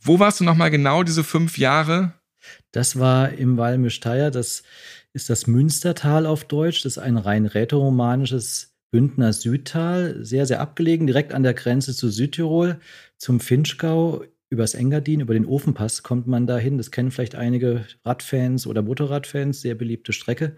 Wo 0.01 0.19
warst 0.19 0.41
du 0.41 0.45
nochmal 0.45 0.71
genau 0.71 1.03
diese 1.03 1.25
fünf 1.25 1.59
Jahre? 1.59 2.15
Das 2.73 2.99
war 2.99 3.33
im 3.33 3.59
Walmisch-Theier, 3.59 4.31
das 4.31 4.63
ist 5.13 5.29
das 5.29 5.47
Münstertal 5.47 6.25
auf 6.25 6.45
Deutsch. 6.45 6.85
Das 6.85 6.97
ist 6.97 7.03
ein 7.03 7.19
rein 7.19 7.45
rätoromanisches 7.45 8.70
Bündner 8.91 9.33
Südtal, 9.33 10.25
sehr, 10.25 10.47
sehr 10.47 10.61
abgelegen, 10.61 11.07
direkt 11.07 11.33
an 11.33 11.43
der 11.43 11.55
Grenze 11.55 11.95
zu 11.95 12.11
Südtirol, 12.11 12.81
zum 13.17 13.41
Finchgau. 13.41 14.25
Übers 14.53 14.75
Engadin, 14.75 15.21
über 15.21 15.35
den 15.35 15.47
Ofenpass 15.47 16.03
kommt 16.03 16.27
man 16.27 16.49
dahin. 16.49 16.77
Das 16.77 16.91
kennen 16.91 17.13
vielleicht 17.13 17.37
einige 17.37 17.87
Radfans 18.05 18.67
oder 18.67 18.83
Motorradfans, 18.83 19.61
sehr 19.61 19.77
beliebte 19.77 20.13
Strecke. 20.13 20.57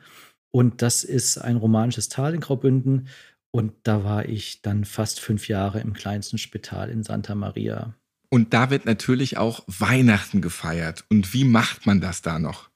Und 0.51 0.81
das 0.81 1.05
ist 1.05 1.37
ein 1.37 1.57
romanisches 1.57 2.09
Tal 2.09 2.35
in 2.35 2.41
Graubünden. 2.41 3.09
Und 3.51 3.75
da 3.83 4.03
war 4.03 4.27
ich 4.27 4.63
dann 4.63 4.87
fast 4.87 5.21
fünf 5.21 5.49
Jahre 5.49 5.81
im 5.81 5.93
kleinsten 5.93 6.39
Spital 6.39 6.89
in 6.89 7.03
Santa 7.03 7.35
Maria. 7.35 7.95
Und 8.31 8.55
da 8.55 8.71
wird 8.71 8.87
natürlich 8.87 9.37
auch 9.37 9.63
Weihnachten 9.67 10.41
gefeiert. 10.41 11.05
Und 11.11 11.35
wie 11.35 11.45
macht 11.45 11.85
man 11.85 12.01
das 12.01 12.23
da 12.23 12.39
noch? 12.39 12.72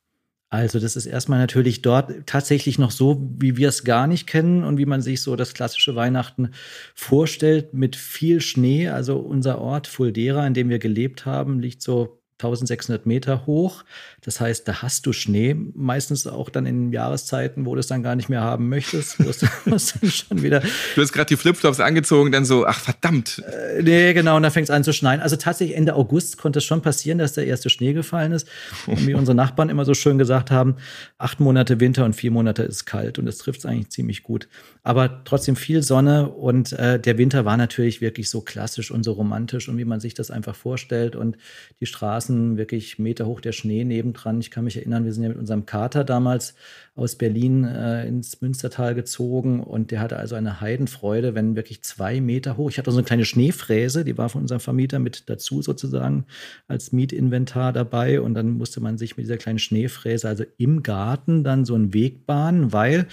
Also 0.48 0.78
das 0.78 0.94
ist 0.94 1.06
erstmal 1.06 1.40
natürlich 1.40 1.82
dort 1.82 2.26
tatsächlich 2.26 2.78
noch 2.78 2.92
so, 2.92 3.28
wie 3.38 3.56
wir 3.56 3.68
es 3.68 3.82
gar 3.82 4.06
nicht 4.06 4.28
kennen 4.28 4.62
und 4.62 4.78
wie 4.78 4.86
man 4.86 5.02
sich 5.02 5.20
so 5.20 5.34
das 5.34 5.54
klassische 5.54 5.96
Weihnachten 5.96 6.52
vorstellt, 6.94 7.74
mit 7.74 7.96
viel 7.96 8.40
Schnee. 8.40 8.88
Also 8.88 9.18
unser 9.18 9.60
Ort 9.60 9.88
Fuldera, 9.88 10.46
in 10.46 10.54
dem 10.54 10.68
wir 10.68 10.78
gelebt 10.78 11.26
haben, 11.26 11.58
liegt 11.58 11.82
so 11.82 12.22
1600 12.38 13.06
Meter 13.06 13.46
hoch. 13.46 13.82
Das 14.20 14.40
heißt, 14.40 14.68
da 14.68 14.82
hast 14.82 15.06
du 15.06 15.12
Schnee, 15.14 15.56
meistens 15.74 16.26
auch 16.26 16.50
dann 16.50 16.66
in 16.66 16.92
Jahreszeiten, 16.92 17.64
wo 17.64 17.74
du 17.74 17.80
es 17.80 17.86
dann 17.86 18.02
gar 18.02 18.14
nicht 18.14 18.28
mehr 18.28 18.42
haben 18.42 18.68
möchtest, 18.68 19.24
wo 19.24 19.30
es 19.30 19.38
dann 19.38 20.10
schon 20.10 20.42
wieder. 20.42 20.60
Du 20.94 21.00
hast 21.00 21.12
gerade 21.12 21.28
die 21.28 21.36
Flipflops 21.36 21.80
angezogen, 21.80 22.32
dann 22.32 22.44
so, 22.44 22.66
ach 22.66 22.78
verdammt. 22.78 23.42
Äh, 23.46 23.82
nee, 23.82 24.12
genau, 24.12 24.36
und 24.36 24.42
dann 24.42 24.52
fängt 24.52 24.68
es 24.68 24.70
an 24.70 24.84
zu 24.84 24.92
schneien. 24.92 25.20
Also 25.20 25.36
tatsächlich 25.36 25.76
Ende 25.76 25.94
August 25.94 26.36
konnte 26.36 26.58
es 26.58 26.64
schon 26.64 26.82
passieren, 26.82 27.18
dass 27.18 27.32
der 27.32 27.46
erste 27.46 27.70
Schnee 27.70 27.94
gefallen 27.94 28.32
ist. 28.32 28.46
Und 28.86 29.06
wie 29.06 29.14
unsere 29.14 29.34
Nachbarn 29.34 29.70
immer 29.70 29.86
so 29.86 29.94
schön 29.94 30.18
gesagt 30.18 30.50
haben, 30.50 30.76
acht 31.16 31.40
Monate 31.40 31.80
Winter 31.80 32.04
und 32.04 32.14
vier 32.14 32.30
Monate 32.30 32.64
ist 32.64 32.84
kalt 32.84 33.18
und 33.18 33.24
das 33.24 33.38
trifft 33.38 33.60
es 33.60 33.66
eigentlich 33.66 33.90
ziemlich 33.90 34.22
gut. 34.22 34.48
Aber 34.82 35.24
trotzdem 35.24 35.56
viel 35.56 35.82
Sonne 35.82 36.28
und 36.28 36.72
äh, 36.72 37.00
der 37.00 37.16
Winter 37.18 37.44
war 37.44 37.56
natürlich 37.56 38.00
wirklich 38.00 38.28
so 38.28 38.40
klassisch 38.40 38.90
und 38.90 39.02
so 39.04 39.12
romantisch 39.12 39.68
und 39.68 39.78
wie 39.78 39.84
man 39.84 40.00
sich 40.00 40.14
das 40.14 40.30
einfach 40.30 40.54
vorstellt 40.54 41.16
und 41.16 41.36
die 41.80 41.86
Straßen 41.86 42.25
wirklich 42.28 42.98
Meter 42.98 43.26
hoch 43.26 43.40
der 43.40 43.52
Schnee 43.52 43.84
nebendran. 43.84 44.40
Ich 44.40 44.50
kann 44.50 44.64
mich 44.64 44.76
erinnern, 44.76 45.04
wir 45.04 45.12
sind 45.12 45.22
ja 45.22 45.28
mit 45.28 45.38
unserem 45.38 45.66
Kater 45.66 46.04
damals 46.04 46.54
aus 46.96 47.14
Berlin 47.16 47.64
äh, 47.64 48.08
ins 48.08 48.40
Münstertal 48.40 48.94
gezogen 48.94 49.60
und 49.60 49.90
der 49.90 50.00
hatte 50.00 50.16
also 50.16 50.34
eine 50.34 50.62
Heidenfreude, 50.62 51.34
wenn 51.34 51.54
wirklich 51.54 51.82
zwei 51.82 52.22
Meter 52.22 52.56
hoch. 52.56 52.70
Ich 52.70 52.78
hatte 52.78 52.90
so 52.90 52.96
eine 52.96 53.04
kleine 53.04 53.26
Schneefräse, 53.26 54.02
die 54.02 54.16
war 54.16 54.30
von 54.30 54.40
unserem 54.40 54.60
Vermieter 54.60 54.98
mit 54.98 55.28
dazu 55.28 55.60
sozusagen 55.60 56.24
als 56.68 56.92
Mietinventar 56.92 57.74
dabei 57.74 58.22
und 58.22 58.32
dann 58.32 58.52
musste 58.52 58.80
man 58.80 58.96
sich 58.96 59.18
mit 59.18 59.26
dieser 59.26 59.36
kleinen 59.36 59.58
Schneefräse 59.58 60.26
also 60.26 60.44
im 60.56 60.82
Garten 60.82 61.44
dann 61.44 61.66
so 61.66 61.74
einen 61.74 61.92
Weg 61.92 62.24
bahnen, 62.24 62.72
weil 62.72 63.06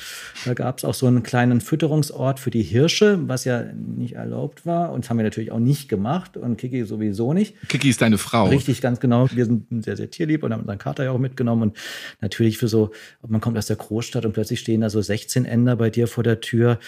da 0.45 0.53
gab 0.53 0.77
es 0.77 0.85
auch 0.85 0.93
so 0.93 1.07
einen 1.07 1.21
kleinen 1.21 1.59
Fütterungsort 1.59 2.39
für 2.39 2.51
die 2.51 2.63
Hirsche, 2.63 3.19
was 3.27 3.43
ja 3.43 3.63
nicht 3.73 4.15
erlaubt 4.15 4.65
war 4.65 4.93
und 4.93 5.03
das 5.03 5.09
haben 5.09 5.17
wir 5.17 5.25
natürlich 5.25 5.51
auch 5.51 5.59
nicht 5.59 5.89
gemacht 5.89 6.37
und 6.37 6.55
Kiki 6.55 6.85
sowieso 6.85 7.33
nicht. 7.33 7.55
Kiki 7.67 7.89
ist 7.89 8.01
deine 8.01 8.17
Frau. 8.17 8.45
Richtig, 8.45 8.79
ganz 8.79 9.01
genau. 9.01 9.29
Wir 9.29 9.43
sind 9.43 9.83
sehr, 9.83 9.97
sehr 9.97 10.09
tierlieb 10.09 10.43
und 10.43 10.53
haben 10.53 10.61
unseren 10.61 10.77
Kater 10.77 11.03
ja 11.03 11.11
auch 11.11 11.19
mitgenommen 11.19 11.63
und 11.63 11.77
natürlich 12.21 12.57
für 12.57 12.69
so, 12.69 12.91
man 13.27 13.41
kommt 13.41 13.57
aus 13.57 13.65
der 13.65 13.72
der 13.73 13.85
Großstadt 13.85 14.25
und 14.25 14.33
plötzlich 14.33 14.59
stehen 14.59 14.81
da 14.81 14.89
so 14.89 15.01
16 15.01 15.45
Änder 15.45 15.75
bei 15.75 15.89
dir 15.89 16.07
vor 16.07 16.23
der 16.23 16.39
Tür, 16.41 16.79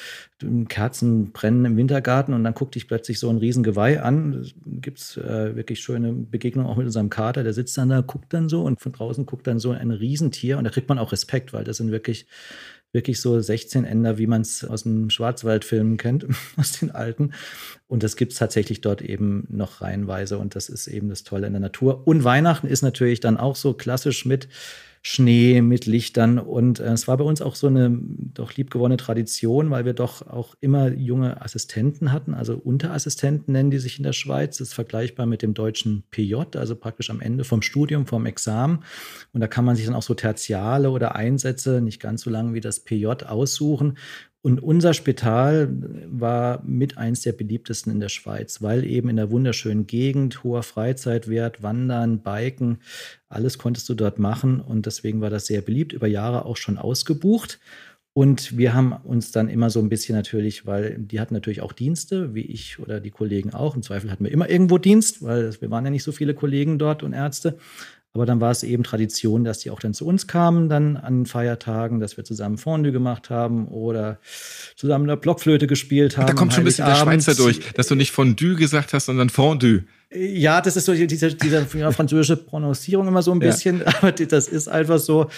Kerzen 0.69 1.31
brennen 1.31 1.65
im 1.65 1.77
Wintergarten 1.77 2.33
und 2.33 2.43
dann 2.43 2.53
guckt 2.53 2.75
dich 2.75 2.87
plötzlich 2.87 3.19
so 3.19 3.29
ein 3.29 3.37
Riesengeweih 3.37 4.01
an. 4.01 4.45
Gibt 4.65 4.99
es 4.99 5.17
äh, 5.17 5.55
wirklich 5.55 5.79
schöne 5.79 6.13
Begegnungen 6.13 6.69
auch 6.69 6.77
mit 6.77 6.85
unserem 6.85 7.09
Kater, 7.09 7.43
der 7.43 7.53
sitzt 7.53 7.77
dann 7.77 7.89
da, 7.89 8.01
guckt 8.01 8.33
dann 8.33 8.49
so 8.49 8.63
und 8.63 8.79
von 8.79 8.91
draußen 8.91 9.25
guckt 9.25 9.47
dann 9.47 9.59
so 9.59 9.71
ein 9.71 9.91
Riesentier 9.91 10.57
und 10.57 10.63
da 10.63 10.69
kriegt 10.69 10.89
man 10.89 10.99
auch 10.99 11.11
Respekt, 11.11 11.53
weil 11.53 11.63
das 11.63 11.77
sind 11.77 11.91
wirklich 11.91 12.27
wirklich 12.95 13.21
so 13.21 13.39
16 13.39 13.83
Änder, 13.83 14.17
wie 14.17 14.25
man 14.25 14.41
es 14.41 14.63
aus 14.63 14.83
dem 14.83 15.11
Schwarzwaldfilm 15.11 15.97
kennt, 15.97 16.25
aus 16.57 16.71
den 16.71 16.89
alten. 16.91 17.33
Und 17.87 18.01
das 18.01 18.15
gibt 18.15 18.31
es 18.31 18.39
tatsächlich 18.39 18.81
dort 18.81 19.03
eben 19.03 19.45
noch 19.49 19.81
reihenweise. 19.81 20.39
Und 20.39 20.55
das 20.55 20.69
ist 20.69 20.87
eben 20.87 21.09
das 21.09 21.23
Tolle 21.23 21.45
in 21.45 21.53
der 21.53 21.59
Natur. 21.59 22.07
Und 22.07 22.23
Weihnachten 22.23 22.67
ist 22.67 22.81
natürlich 22.81 23.19
dann 23.19 23.37
auch 23.37 23.55
so 23.55 23.73
klassisch 23.73 24.25
mit 24.25 24.47
Schnee, 25.07 25.61
mit 25.61 25.85
Lichtern. 25.85 26.39
Und 26.39 26.79
äh, 26.79 26.85
es 26.85 27.07
war 27.07 27.15
bei 27.17 27.23
uns 27.23 27.39
auch 27.39 27.53
so 27.53 27.67
eine 27.67 27.95
doch 28.33 28.55
liebgewonnene 28.55 28.97
Tradition, 28.97 29.69
weil 29.69 29.85
wir 29.85 29.93
doch 29.93 30.25
auch 30.25 30.55
immer 30.61 30.87
junge 30.87 31.43
Assistenten 31.43 32.11
hatten, 32.11 32.33
also 32.33 32.55
Unterassistenten 32.55 33.51
nennen 33.53 33.69
die 33.69 33.77
sich 33.77 33.97
in 33.99 34.03
der 34.03 34.13
Schweiz. 34.13 34.57
Das 34.57 34.69
ist 34.69 34.73
vergleichbar 34.73 35.27
mit 35.27 35.43
dem 35.43 35.53
deutschen 35.53 36.05
PJ, 36.09 36.33
also 36.55 36.75
praktisch 36.75 37.11
am 37.11 37.21
Ende 37.21 37.43
vom 37.43 37.61
Studium, 37.61 38.07
vom 38.07 38.25
Examen. 38.25 38.79
Und 39.31 39.41
da 39.41 39.47
kann 39.47 39.63
man 39.63 39.75
sich 39.75 39.85
dann 39.85 39.93
auch 39.93 40.01
so 40.01 40.15
Tertiale 40.15 40.89
oder 40.89 41.13
Einsätze, 41.13 41.81
nicht 41.81 42.01
ganz 42.01 42.23
so 42.23 42.31
lang 42.31 42.55
wie 42.55 42.61
das 42.61 42.79
PJ, 42.79 43.05
aussuchen. 43.05 43.99
Und 44.45 44.61
unser 44.61 44.93
Spital 44.93 45.69
war 46.05 46.61
mit 46.63 46.99
eins 46.99 47.21
der 47.21 47.31
beliebtesten 47.31 47.91
in 47.91 47.99
der 47.99 48.09
Schweiz, 48.09 48.61
weil 48.61 48.85
eben 48.85 49.09
in 49.09 49.15
der 49.15 49.31
wunderschönen 49.31 49.87
Gegend, 49.87 50.43
hoher 50.43 50.61
Freizeitwert, 50.61 51.63
Wandern, 51.63 52.19
Biken, 52.19 52.77
alles 53.27 53.57
konntest 53.57 53.89
du 53.89 53.95
dort 53.95 54.19
machen. 54.19 54.59
Und 54.59 54.85
deswegen 54.85 55.19
war 55.19 55.31
das 55.31 55.47
sehr 55.47 55.61
beliebt, 55.61 55.93
über 55.93 56.05
Jahre 56.05 56.45
auch 56.45 56.57
schon 56.57 56.77
ausgebucht. 56.77 57.59
Und 58.13 58.55
wir 58.55 58.75
haben 58.75 58.93
uns 58.93 59.31
dann 59.31 59.49
immer 59.49 59.71
so 59.71 59.79
ein 59.79 59.89
bisschen 59.89 60.15
natürlich, 60.15 60.67
weil 60.67 60.95
die 60.99 61.19
hatten 61.19 61.33
natürlich 61.33 61.61
auch 61.61 61.73
Dienste, 61.73 62.35
wie 62.35 62.45
ich 62.45 62.77
oder 62.77 62.99
die 62.99 63.09
Kollegen 63.09 63.51
auch. 63.51 63.75
Im 63.75 63.81
Zweifel 63.81 64.11
hatten 64.11 64.25
wir 64.25 64.31
immer 64.31 64.47
irgendwo 64.47 64.77
Dienst, 64.77 65.23
weil 65.23 65.59
wir 65.59 65.71
waren 65.71 65.85
ja 65.85 65.89
nicht 65.89 66.03
so 66.03 66.11
viele 66.11 66.35
Kollegen 66.35 66.77
dort 66.77 67.01
und 67.01 67.13
Ärzte. 67.13 67.57
Aber 68.15 68.25
dann 68.25 68.39
war 68.39 68.49
es 68.49 68.63
eben 68.63 68.83
Tradition, 68.83 69.43
dass 69.43 69.59
die 69.59 69.69
auch 69.69 69.79
dann 69.81 69.93
zu 69.93 70.07
uns 70.07 70.25
kamen, 70.25 70.69
dann 70.69 70.95
an 70.95 71.25
Feiertagen, 71.25 71.99
dass 71.99 72.15
wir 72.15 72.23
zusammen 72.23 72.57
Fondue 72.57 72.93
gemacht 72.93 73.29
haben 73.29 73.67
oder 73.67 74.19
zusammen 74.77 75.03
eine 75.09 75.17
Blockflöte 75.17 75.67
gespielt 75.67 76.17
haben. 76.17 76.27
Da 76.27 76.33
kommt 76.33 76.53
schon 76.53 76.61
ein 76.61 76.65
bisschen 76.65 76.85
der 76.85 76.95
Schweizer 76.95 77.35
durch, 77.35 77.59
dass 77.73 77.87
du 77.87 77.95
nicht 77.95 78.11
Fondue 78.11 78.55
gesagt 78.55 78.93
hast, 78.93 79.07
sondern 79.07 79.29
Fondue. 79.29 79.83
Ja, 80.13 80.61
das 80.61 80.77
ist 80.77 80.85
so 80.85 80.93
diese, 80.93 81.33
diese 81.33 81.65
französische 81.91 82.37
Prononcierung 82.37 83.09
immer 83.09 83.21
so 83.21 83.33
ein 83.33 83.39
bisschen, 83.39 83.79
ja. 83.79 83.87
aber 84.01 84.13
das 84.13 84.47
ist 84.47 84.69
einfach 84.69 84.99
so, 84.99 85.29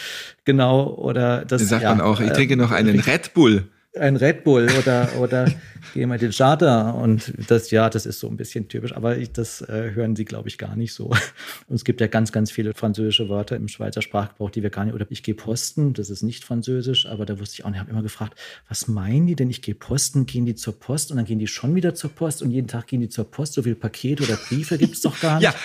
genau, 0.46 0.94
oder 0.94 1.46
das. 1.46 1.68
sagt 1.68 1.82
ja, 1.82 1.96
man 1.96 2.02
auch, 2.02 2.20
ich 2.20 2.32
trinke 2.32 2.58
noch 2.58 2.70
einen 2.70 3.00
Red 3.00 3.34
Bull 3.34 3.64
ein 3.98 4.16
Red 4.16 4.43
Bull 4.43 4.68
oder, 4.80 5.10
oder 5.20 5.52
gehen 5.93 6.10
wir 6.10 6.18
den 6.18 6.32
Charter. 6.32 6.95
Und 6.95 7.34
das, 7.48 7.72
ja, 7.72 7.89
das 7.89 8.06
ist 8.06 8.20
so 8.20 8.28
ein 8.28 8.38
bisschen 8.38 8.68
typisch. 8.68 8.95
Aber 8.95 9.18
ich, 9.18 9.32
das 9.32 9.62
äh, 9.62 9.91
hören 9.93 10.16
Sie, 10.16 10.26
glaube 10.26 10.50
ich, 10.50 10.58
gar 10.58 10.76
nicht 10.76 10.93
so. 10.93 11.06
Und 11.68 11.76
es 11.76 11.84
gibt 11.84 12.02
ja 12.02 12.08
ganz, 12.08 12.32
ganz 12.32 12.52
viele 12.52 12.74
französische 12.74 13.30
Wörter 13.30 13.56
im 13.56 13.68
Schweizer 13.68 14.02
Sprachgebrauch, 14.02 14.50
die 14.50 14.64
wir 14.64 14.70
gar 14.70 14.86
nicht, 14.86 14.93
oder 14.93 15.06
ich 15.10 15.24
gehe 15.24 15.36
posten, 15.36 15.93
das 15.93 16.10
ist 16.10 16.24
nicht 16.24 16.43
französisch, 16.43 17.06
aber 17.06 17.26
da 17.26 17.39
wusste 17.39 17.56
ich 17.56 17.66
auch 17.66 17.70
nicht, 17.70 17.78
ich 17.78 17.82
habe 17.82 17.91
immer 17.91 18.04
gefragt, 18.04 18.38
was 18.68 18.88
meinen 18.88 19.28
die 19.28 19.36
denn? 19.36 19.50
Ich 19.50 19.62
gehe 19.62 19.76
posten, 19.76 20.26
gehen 20.26 20.45
die 20.45 20.56
zur 20.56 20.80
Post 20.80 21.12
und 21.12 21.18
dann 21.18 21.26
gehen 21.26 21.39
die 21.39 21.48
schon 21.48 21.76
wieder 21.76 21.93
zur 21.93 22.10
Post 22.10 22.41
und 22.41 22.52
jeden 22.52 22.68
Tag 22.68 22.88
gehen 22.88 23.02
die 23.02 23.10
zur 23.10 23.30
Post. 23.30 23.54
So 23.54 23.64
viele 23.64 23.76
Pakete 23.76 24.24
oder 24.24 24.36
Briefe 24.36 24.78
gibt 24.78 24.95
es 24.95 25.02
doch 25.02 25.20
gar 25.20 25.36
nicht. 25.39 25.43
Ja, 25.45 25.56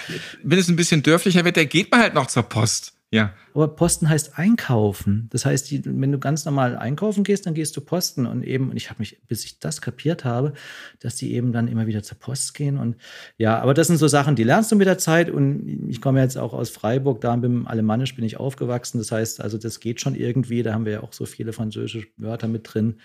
wenn 0.42 0.58
es 0.58 0.68
ein 0.68 0.76
bisschen 0.76 1.02
dörflicher 1.02 1.44
wird, 1.44 1.56
dann 1.56 1.68
geht 1.68 1.90
man 1.90 2.00
halt 2.00 2.14
noch 2.14 2.26
zur 2.26 2.44
Post. 2.44 2.94
Ja. 3.12 3.34
Aber 3.52 3.68
Posten 3.68 4.08
heißt 4.08 4.38
einkaufen. 4.38 5.28
Das 5.30 5.44
heißt, 5.44 5.84
wenn 5.84 6.10
du 6.10 6.18
ganz 6.18 6.46
normal 6.46 6.78
einkaufen 6.78 7.24
gehst, 7.24 7.44
dann 7.44 7.52
gehst 7.52 7.76
du 7.76 7.82
Posten. 7.82 8.24
Und 8.24 8.42
eben, 8.42 8.70
und 8.70 8.76
ich 8.78 8.88
habe 8.88 9.00
mich, 9.00 9.20
bis 9.28 9.44
ich 9.44 9.58
das 9.58 9.82
kapiert 9.82 10.24
habe, 10.24 10.54
dass 10.98 11.16
die 11.16 11.34
eben 11.34 11.52
dann 11.52 11.68
immer 11.68 11.86
wieder 11.86 12.02
zur 12.02 12.18
Post 12.18 12.54
gehen. 12.54 12.78
Und 12.78 12.96
ja, 13.36 13.60
aber 13.60 13.74
das 13.74 13.88
sind 13.88 13.98
so 13.98 14.08
Sachen, 14.08 14.34
die 14.34 14.44
lernst 14.44 14.72
du 14.72 14.76
mit 14.76 14.86
der 14.86 14.96
Zeit. 14.96 15.28
Und 15.28 15.86
ich 15.90 16.00
komme 16.00 16.22
jetzt 16.22 16.38
auch 16.38 16.54
aus 16.54 16.70
Freiburg, 16.70 17.20
da 17.20 17.34
im 17.34 17.66
Alemannisch 17.66 18.16
bin 18.16 18.24
ich 18.24 18.38
aufgewachsen. 18.38 18.96
Das 18.96 19.12
heißt, 19.12 19.42
also 19.42 19.58
das 19.58 19.78
geht 19.80 20.00
schon 20.00 20.14
irgendwie. 20.14 20.62
Da 20.62 20.72
haben 20.72 20.86
wir 20.86 20.92
ja 20.92 21.02
auch 21.02 21.12
so 21.12 21.26
viele 21.26 21.52
französische 21.52 22.06
Wörter 22.16 22.48
mit 22.48 22.72
drin. 22.72 22.96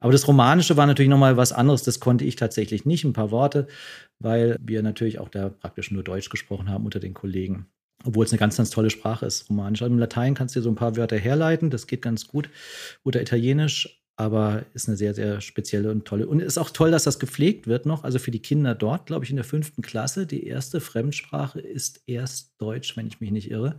Aber 0.00 0.12
das 0.12 0.26
Romanische 0.26 0.78
war 0.78 0.86
natürlich 0.86 1.10
nochmal 1.10 1.36
was 1.36 1.52
anderes. 1.52 1.82
Das 1.82 2.00
konnte 2.00 2.24
ich 2.24 2.36
tatsächlich 2.36 2.86
nicht, 2.86 3.04
ein 3.04 3.12
paar 3.12 3.30
Worte, 3.30 3.66
weil 4.20 4.56
wir 4.58 4.82
natürlich 4.82 5.18
auch 5.18 5.28
da 5.28 5.50
praktisch 5.50 5.90
nur 5.90 6.02
Deutsch 6.02 6.30
gesprochen 6.30 6.70
haben 6.70 6.86
unter 6.86 6.98
den 6.98 7.12
Kollegen. 7.12 7.66
Obwohl 8.04 8.24
es 8.24 8.32
eine 8.32 8.38
ganz, 8.38 8.56
ganz 8.56 8.70
tolle 8.70 8.90
Sprache 8.90 9.26
ist, 9.26 9.48
Romanisch. 9.50 9.82
Also 9.82 9.92
Im 9.92 9.98
Latein 9.98 10.34
kannst 10.34 10.54
du 10.56 10.60
dir 10.60 10.64
so 10.64 10.70
ein 10.70 10.76
paar 10.76 10.96
Wörter 10.96 11.18
herleiten, 11.18 11.70
das 11.70 11.86
geht 11.86 12.02
ganz 12.02 12.26
gut. 12.26 12.48
Oder 13.04 13.20
Italienisch, 13.20 14.00
aber 14.20 14.66
ist 14.74 14.86
eine 14.86 14.98
sehr, 14.98 15.14
sehr 15.14 15.40
spezielle 15.40 15.90
und 15.90 16.04
tolle. 16.04 16.26
Und 16.26 16.40
ist 16.40 16.58
auch 16.58 16.68
toll, 16.68 16.90
dass 16.90 17.04
das 17.04 17.18
gepflegt 17.18 17.66
wird 17.66 17.86
noch. 17.86 18.04
Also 18.04 18.18
für 18.18 18.30
die 18.30 18.42
Kinder 18.42 18.74
dort, 18.74 19.06
glaube 19.06 19.24
ich, 19.24 19.30
in 19.30 19.36
der 19.36 19.46
fünften 19.46 19.80
Klasse. 19.80 20.26
Die 20.26 20.46
erste 20.46 20.82
Fremdsprache 20.82 21.58
ist 21.58 22.02
erst 22.06 22.60
Deutsch, 22.60 22.98
wenn 22.98 23.06
ich 23.06 23.20
mich 23.20 23.30
nicht 23.30 23.50
irre. 23.50 23.78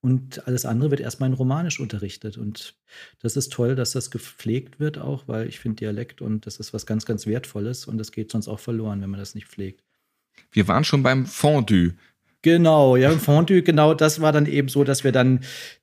Und 0.00 0.44
alles 0.48 0.66
andere 0.66 0.90
wird 0.90 1.00
erstmal 1.00 1.28
in 1.28 1.36
Romanisch 1.36 1.78
unterrichtet. 1.78 2.36
Und 2.36 2.74
das 3.20 3.36
ist 3.36 3.52
toll, 3.52 3.76
dass 3.76 3.92
das 3.92 4.10
gepflegt 4.10 4.80
wird 4.80 4.98
auch, 4.98 5.28
weil 5.28 5.46
ich 5.46 5.60
finde 5.60 5.76
Dialekt 5.76 6.20
und 6.20 6.46
das 6.46 6.56
ist 6.56 6.74
was 6.74 6.84
ganz, 6.84 7.06
ganz 7.06 7.24
Wertvolles. 7.28 7.86
Und 7.86 7.98
das 7.98 8.10
geht 8.10 8.32
sonst 8.32 8.48
auch 8.48 8.58
verloren, 8.58 9.00
wenn 9.02 9.10
man 9.10 9.20
das 9.20 9.36
nicht 9.36 9.46
pflegt. 9.46 9.84
Wir 10.50 10.66
waren 10.66 10.82
schon 10.82 11.04
beim 11.04 11.26
Fondue. 11.26 11.94
Genau, 12.46 12.94
ja, 12.94 13.10
Fondue, 13.10 13.62
genau, 13.62 13.92
das 13.92 14.20
war 14.20 14.30
dann 14.30 14.46
eben 14.46 14.68
so, 14.68 14.84
dass 14.84 15.02
wir 15.02 15.10
dann 15.10 15.40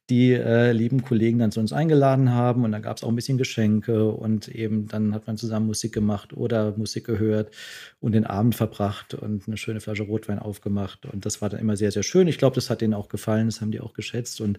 die 0.10 0.32
äh, 0.32 0.72
lieben 0.72 1.04
Kollegen 1.04 1.38
dann 1.38 1.52
zu 1.52 1.60
uns 1.60 1.74
eingeladen 1.74 2.32
haben 2.32 2.64
und 2.64 2.72
dann 2.72 2.82
gab 2.82 2.96
es 2.96 3.04
auch 3.04 3.10
ein 3.10 3.18
bisschen 3.18 3.38
Geschenke 3.38 4.08
und 4.08 4.48
eben 4.48 4.88
dann 4.88 5.14
hat 5.14 5.28
man 5.28 5.36
zusammen 5.36 5.66
Musik 5.66 5.92
gemacht 5.92 6.32
oder 6.32 6.74
Musik 6.78 7.06
gehört 7.06 7.54
und 8.00 8.14
den 8.14 8.26
Abend 8.26 8.56
verbracht 8.56 9.14
und 9.14 9.46
eine 9.46 9.58
schöne 9.58 9.82
Flasche 9.82 10.04
Rotwein 10.04 10.40
aufgemacht 10.40 11.06
und 11.06 11.26
das 11.26 11.42
war 11.42 11.50
dann 11.50 11.60
immer 11.60 11.76
sehr, 11.76 11.92
sehr 11.92 12.02
schön. 12.02 12.30
Ich 12.30 12.38
glaube, 12.38 12.56
das 12.56 12.70
hat 12.70 12.80
denen 12.80 12.94
auch 12.94 13.10
gefallen, 13.10 13.48
das 13.48 13.60
haben 13.60 13.72
die 13.72 13.82
auch 13.82 13.94
geschätzt 13.94 14.40
und 14.40 14.58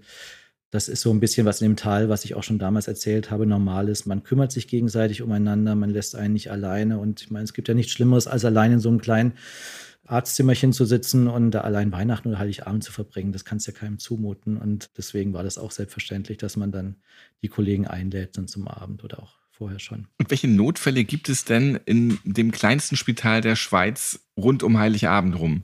das 0.72 0.88
ist 0.88 1.00
so 1.00 1.10
ein 1.10 1.20
bisschen 1.20 1.46
was 1.46 1.62
in 1.62 1.70
dem 1.70 1.76
Tal, 1.76 2.10
was 2.10 2.26
ich 2.26 2.34
auch 2.34 2.42
schon 2.42 2.58
damals 2.58 2.86
erzählt 2.86 3.30
habe, 3.30 3.46
normal 3.46 3.88
ist. 3.88 4.04
Man 4.04 4.24
kümmert 4.24 4.52
sich 4.52 4.68
gegenseitig 4.68 5.22
umeinander, 5.22 5.74
man 5.74 5.88
lässt 5.88 6.16
einen 6.16 6.34
nicht 6.34 6.50
alleine 6.50 6.98
und 6.98 7.22
ich 7.22 7.30
meine, 7.30 7.44
es 7.44 7.54
gibt 7.54 7.68
ja 7.68 7.74
nichts 7.74 7.92
Schlimmeres, 7.92 8.26
als 8.26 8.44
allein 8.44 8.72
in 8.72 8.80
so 8.80 8.90
einem 8.90 9.00
kleinen 9.00 9.32
Arztzimmerchen 10.06 10.72
zu 10.72 10.84
sitzen 10.84 11.28
und 11.28 11.50
da 11.52 11.62
allein 11.62 11.92
Weihnachten 11.92 12.28
oder 12.28 12.38
Heiligabend 12.38 12.84
zu 12.84 12.92
verbringen. 12.92 13.32
Das 13.32 13.44
kannst 13.44 13.66
du 13.66 13.72
ja 13.72 13.78
keinem 13.78 13.98
zumuten. 13.98 14.56
Und 14.56 14.90
deswegen 14.96 15.32
war 15.32 15.42
das 15.42 15.58
auch 15.58 15.70
selbstverständlich, 15.70 16.38
dass 16.38 16.56
man 16.56 16.72
dann 16.72 16.96
die 17.42 17.48
Kollegen 17.48 17.86
einlädt 17.86 18.36
dann 18.36 18.48
zum 18.48 18.68
Abend 18.68 19.04
oder 19.04 19.22
auch 19.22 19.36
vorher 19.50 19.78
schon. 19.78 20.08
Und 20.18 20.30
welche 20.30 20.48
Notfälle 20.48 21.04
gibt 21.04 21.28
es 21.28 21.44
denn 21.44 21.78
in 21.86 22.18
dem 22.24 22.50
kleinsten 22.50 22.96
Spital 22.96 23.40
der 23.40 23.56
Schweiz 23.56 24.23
rund 24.36 24.62
um 24.62 24.78
Heiligabend 24.78 25.38
rum? 25.38 25.62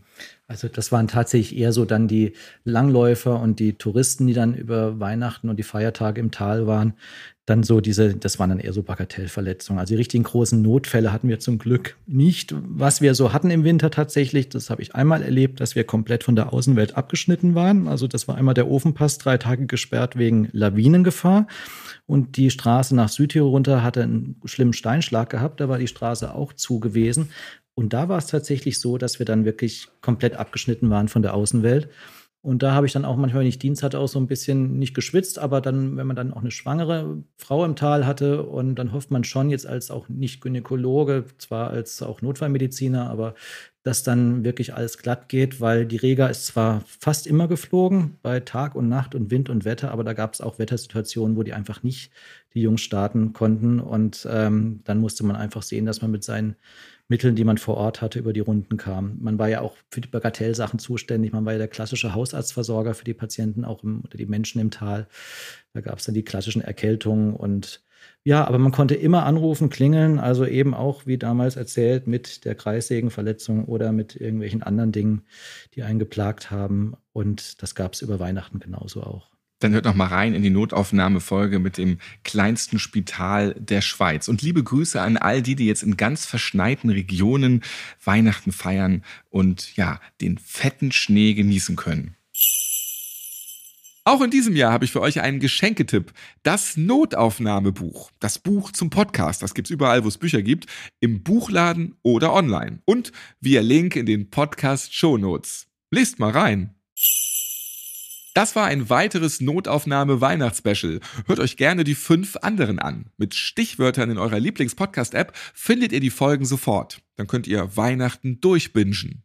Also 0.51 0.67
das 0.67 0.91
waren 0.91 1.07
tatsächlich 1.07 1.57
eher 1.57 1.73
so 1.73 1.85
dann 1.85 2.09
die 2.09 2.33
Langläufer 2.65 3.41
und 3.41 3.61
die 3.61 3.75
Touristen, 3.75 4.27
die 4.27 4.33
dann 4.33 4.55
über 4.55 4.99
Weihnachten 4.99 5.49
und 5.49 5.59
die 5.59 5.63
Feiertage 5.63 6.21
im 6.21 6.33
Tal 6.33 6.67
waren. 6.67 6.95
Dann 7.47 7.63
so 7.63 7.81
diese, 7.81 8.15
das 8.15 8.41
waren 8.41 8.51
dann 8.51 8.59
eher 8.59 8.73
so 8.73 8.83
Bagatellverletzungen. 8.83 9.79
Also 9.79 9.95
die 9.95 9.99
richtigen 9.99 10.25
großen 10.25 10.61
Notfälle 10.61 11.13
hatten 11.13 11.29
wir 11.29 11.39
zum 11.39 11.59
Glück 11.59 11.97
nicht. 12.09 12.53
Was 12.67 13.01
wir 13.01 13.15
so 13.15 13.33
hatten 13.33 13.51
im 13.53 13.63
Winter 13.63 13.93
tatsächlich, 13.93 14.49
das 14.49 14.71
habe 14.71 14.83
ich 14.83 14.93
einmal 14.97 15.23
erlebt, 15.23 15.61
dass 15.61 15.77
wir 15.77 15.85
komplett 15.85 16.25
von 16.25 16.35
der 16.35 16.53
Außenwelt 16.53 16.97
abgeschnitten 16.97 17.55
waren. 17.55 17.87
Also 17.87 18.09
das 18.09 18.27
war 18.27 18.37
einmal 18.37 18.55
der 18.55 18.69
Ofenpass, 18.69 19.19
drei 19.19 19.39
Tage 19.39 19.67
gesperrt 19.67 20.19
wegen 20.19 20.49
Lawinengefahr. 20.51 21.47
Und 22.07 22.37
die 22.37 22.51
Straße 22.51 22.97
nach 22.97 23.09
Südtirol 23.09 23.51
runter 23.51 23.85
hatte 23.85 24.03
einen 24.03 24.41
schlimmen 24.47 24.73
Steinschlag 24.73 25.31
gehabt. 25.31 25.61
Da 25.61 25.69
war 25.69 25.79
die 25.79 25.87
Straße 25.87 26.35
auch 26.35 26.53
zu 26.53 26.81
gewesen. 26.81 27.31
Und 27.81 27.95
da 27.95 28.11
war 28.11 28.19
es 28.19 28.27
tatsächlich 28.27 28.79
so, 28.79 28.99
dass 28.99 29.19
wir 29.21 29.25
dann 29.25 29.47
wirklich 29.47 29.89
komplett 30.03 30.37
abgeschnitten 30.37 30.91
waren 30.91 31.09
von 31.09 31.23
der 31.23 31.33
Außenwelt. 31.33 31.89
Und 32.43 32.63
da 32.63 32.73
habe 32.73 32.87
ich 32.87 32.93
dann 32.93 33.07
auch 33.07 33.17
manchmal, 33.17 33.41
wenn 33.41 33.49
ich 33.49 33.59
Dienst 33.59 33.83
hatte, 33.83 33.99
auch 33.99 34.07
so 34.07 34.19
ein 34.19 34.27
bisschen 34.27 34.79
nicht 34.79 34.95
geschwitzt, 34.95 35.39
aber 35.39 35.63
dann, 35.63 35.97
wenn 35.97 36.07
man 36.07 36.17
dann 36.17 36.33
auch 36.33 36.41
eine 36.41 36.51
schwangere 36.51 37.23
Frau 37.39 37.65
im 37.65 37.77
Tal 37.77 38.07
hatte 38.07 38.43
und 38.43 38.75
dann 38.75 38.93
hofft 38.93 39.11
man 39.11 39.25
schon 39.25 39.49
jetzt 39.49 39.67
als 39.67 39.91
auch 39.91 40.11
nicht 40.11 40.43
Gynäkologe, 40.43 41.25
zwar 41.39 41.71
als 41.71 42.03
auch 42.03 42.21
Notfallmediziner, 42.21 43.11
aber 43.11 43.35
dass 43.83 44.03
dann 44.03 44.45
wirklich 44.45 44.75
alles 44.75 44.99
glatt 44.99 45.31
geht, 45.31 45.61
weil 45.61 45.87
die 45.87 45.97
Rega 45.97 46.27
ist 46.29 46.47
zwar 46.47 46.83
fast 46.87 47.27
immer 47.27 47.49
geflogen 47.49 48.19
bei 48.23 48.41
Tag 48.41 48.75
und 48.75 48.89
Nacht 48.89 49.15
und 49.15 49.31
Wind 49.31 49.49
und 49.49 49.65
Wetter, 49.65 49.91
aber 49.91 50.05
da 50.05 50.13
gab 50.13 50.35
es 50.35 50.43
auch 50.43 50.59
Wettersituationen, 50.59 51.37
wo 51.37 51.43
die 51.43 51.55
einfach 51.55 51.83
nicht 51.83 52.11
die 52.55 52.63
Jungs 52.63 52.83
starten 52.83 53.33
konnten 53.33 53.81
und 53.81 54.27
ähm, 54.31 54.81
dann 54.85 54.99
musste 54.99 55.25
man 55.25 55.37
einfach 55.37 55.63
sehen, 55.63 55.87
dass 55.87 56.03
man 56.03 56.11
mit 56.11 56.25
seinen 56.25 56.57
Mitteln, 57.11 57.35
die 57.35 57.45
man 57.45 57.59
vor 57.59 57.77
Ort 57.77 58.01
hatte, 58.03 58.21
über 58.21 58.33
die 58.33 58.41
Runden 58.41 58.77
kam. 58.77 59.19
Man 59.21 59.39
war 59.39 59.49
ja 59.49 59.61
auch 59.61 59.77
für 59.91 60.01
die 60.01 60.09
Bagatellsachen 60.09 60.79
zuständig. 60.79 61.33
Man 61.33 61.45
war 61.45 61.53
ja 61.53 61.59
der 61.59 61.69
klassische 61.69 62.15
Hausarztversorger 62.15 62.95
für 62.95 63.05
die 63.05 63.15
Patienten, 63.15 63.65
auch 63.65 63.83
im, 63.83 64.03
oder 64.05 64.17
die 64.17 64.27
Menschen 64.27 64.61
im 64.61 64.71
Tal. 64.71 65.09
Da 65.73 65.81
gab 65.81 65.99
es 65.99 66.05
dann 66.05 66.15
die 66.15 66.23
klassischen 66.23 66.63
Erkältungen 66.63 67.35
und 67.35 67.83
ja, 68.23 68.47
aber 68.47 68.59
man 68.59 68.73
konnte 68.73 68.95
immer 68.95 69.25
anrufen, 69.25 69.71
klingeln, 69.71 70.19
also 70.19 70.47
eben 70.47 70.73
auch, 70.73 71.07
wie 71.07 71.19
damals 71.19 71.57
erzählt, 71.57 72.07
mit 72.07 72.45
der 72.45 72.55
Kreissägenverletzung 72.55 73.65
oder 73.65 73.93
mit 73.93 74.17
irgendwelchen 74.17 74.63
anderen 74.63 74.93
Dingen, 74.93 75.23
die 75.75 75.83
einen 75.83 75.99
geplagt 75.99 76.51
haben. 76.51 76.95
Und 77.13 77.63
das 77.63 77.75
gab 77.75 77.95
es 77.95 78.03
über 78.03 78.21
Weihnachten 78.21 78.61
genauso 78.61 79.03
auch. 79.03 79.30
Dann 79.61 79.73
hört 79.73 79.85
noch 79.85 79.95
mal 79.95 80.07
rein 80.07 80.35
in 80.35 80.43
die 80.43 80.51
Notaufnahmefolge 80.51 81.59
mit 81.59 81.79
dem 81.79 81.99
kleinsten 82.25 82.79
Spital 82.79 83.55
der 83.59 83.83
Schweiz. 83.83 84.27
Und 84.27 84.43
liebe 84.43 84.65
Grüße 84.65 85.01
an 85.01 85.17
all 85.17 85.43
die, 85.43 85.55
die 85.55 85.67
jetzt 85.67 85.83
in 85.83 85.97
ganz 85.97 86.25
verschneiten 86.25 86.91
Regionen 86.91 87.63
Weihnachten 88.03 88.53
feiern 88.53 89.05
und 89.29 89.77
ja, 89.77 90.01
den 90.21 90.39
fetten 90.39 90.93
Schnee 90.93 91.35
genießen 91.35 91.77
können. 91.77 92.17
Auch 94.05 94.23
in 94.23 94.31
diesem 94.31 94.57
Jahr 94.57 94.73
habe 94.73 94.87
ich 94.87 94.93
für 94.93 95.03
euch 95.03 95.21
einen 95.21 95.41
Geschenketipp. 95.41 96.13
Das 96.43 96.79
Notaufnahmebuch. 96.79 98.11
Das 98.19 98.39
Buch 98.39 98.73
zum 98.73 98.89
Podcast. 98.89 99.43
Das 99.43 99.53
gibt's 99.53 99.71
überall, 99.71 100.05
wo 100.05 100.09
es 100.09 100.17
Bücher 100.17 100.41
gibt. 100.41 100.67
Im 101.01 101.23
Buchladen 101.23 101.97
oder 102.03 102.33
online. 102.33 102.81
Und 102.87 103.13
via 103.41 103.61
Link 103.61 103.97
in 103.97 104.07
den 104.07 104.31
Podcast 104.31 104.95
Show 104.95 105.19
Notes. 105.19 105.67
Lest 105.91 106.19
mal 106.19 106.31
rein. 106.31 106.75
Das 108.35 108.55
war 108.55 108.67
ein 108.67 108.89
weiteres 108.89 109.41
Notaufnahme-Weihnachtsspecial. 109.41 111.01
Hört 111.27 111.41
euch 111.41 111.57
gerne 111.57 111.83
die 111.83 111.97
fünf 111.97 112.37
anderen 112.37 112.79
an. 112.79 113.11
Mit 113.17 113.35
Stichwörtern 113.35 114.11
in 114.11 114.19
eurer 114.19 114.39
Lieblings-Podcast-App 114.39 115.33
findet 115.53 115.93
ihr 115.93 116.01
die 116.01 116.11
Folgen 116.11 116.45
sofort. 116.45 117.03
Dann 117.17 117.27
könnt 117.27 117.49
ihr 117.49 117.77
Weihnachten 117.77 118.41
durchbingen. 118.41 119.25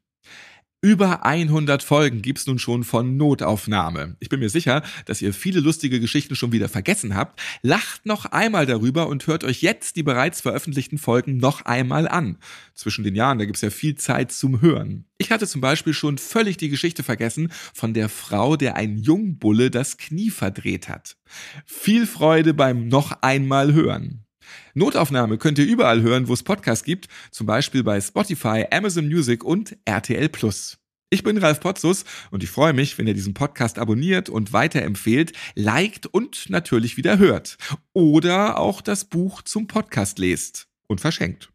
Über 0.86 1.26
100 1.26 1.82
Folgen 1.82 2.22
gibt's 2.22 2.46
nun 2.46 2.60
schon 2.60 2.84
von 2.84 3.18
Notaufnahme. 3.18 4.18
Ich 4.20 4.30
bin 4.30 4.40
mir 4.40 4.50
sicher, 4.50 4.84
dass 5.08 5.20
ihr 5.20 5.34
viele 5.34 5.60
lustige 5.60 6.00
Geschichten 6.00 6.36
schon 6.36 6.52
wieder 6.52 6.70
vergessen 6.70 7.16
habt. 7.16 7.42
Lacht 7.64 8.06
noch 8.06 8.26
einmal 8.26 8.68
darüber 8.68 9.08
und 9.08 9.26
hört 9.26 9.44
euch 9.44 9.64
jetzt 9.64 9.96
die 9.96 10.04
bereits 10.04 10.42
veröffentlichten 10.42 11.00
Folgen 11.00 11.38
noch 11.38 11.64
einmal 11.64 12.08
an. 12.08 12.38
Zwischen 12.76 13.04
den 13.04 13.16
Jahren, 13.16 13.40
da 13.40 13.46
gibt's 13.46 13.62
ja 13.62 13.72
viel 13.72 13.96
Zeit 13.96 14.32
zum 14.32 14.62
Hören. 14.62 15.06
Ich 15.18 15.32
hatte 15.32 15.48
zum 15.48 15.60
Beispiel 15.60 15.96
schon 15.96 16.20
völlig 16.20 16.58
die 16.58 16.70
Geschichte 16.70 17.02
vergessen 17.02 17.52
von 17.74 17.96
der 17.96 18.08
Frau, 18.08 18.56
der 18.56 18.76
ein 18.76 19.00
Jungbulle 19.00 19.72
das 19.72 19.98
Knie 19.98 20.30
verdreht 20.30 20.88
hat. 20.88 21.18
Viel 21.66 22.06
Freude 22.06 22.54
beim 22.54 22.90
noch 22.90 23.24
einmal 23.24 23.74
hören. 23.74 24.25
Notaufnahme 24.74 25.38
könnt 25.38 25.60
ihr 25.60 25.66
überall 25.66 26.02
hören, 26.02 26.28
wo 26.28 26.34
es 26.34 26.44
Podcasts 26.44 26.84
gibt, 26.84 27.08
zum 27.32 27.48
Beispiel 27.48 27.84
bei 27.84 28.00
Spotify, 28.02 28.66
Amazon 28.72 29.08
Music 29.08 29.44
und 29.44 29.78
RTL 29.86 30.30
Plus. 30.30 30.78
Ich 31.12 31.24
bin 31.24 31.38
Ralf 31.38 31.60
Potzus 31.60 32.04
und 32.32 32.44
ich 32.44 32.50
freue 32.50 32.74
mich, 32.74 32.98
wenn 32.98 33.08
ihr 33.08 33.14
diesen 33.14 33.34
Podcast 33.34 33.80
abonniert 33.80 34.28
und 34.28 34.54
weiterempfehlt, 34.54 35.34
liked 35.54 36.08
und 36.08 36.50
natürlich 36.50 36.98
wieder 36.98 37.20
hört. 37.20 37.58
Oder 37.94 38.60
auch 38.60 38.82
das 38.82 39.06
Buch 39.06 39.42
zum 39.44 39.68
Podcast 39.68 40.20
lest 40.20 40.68
und 40.88 41.00
verschenkt. 41.00 41.52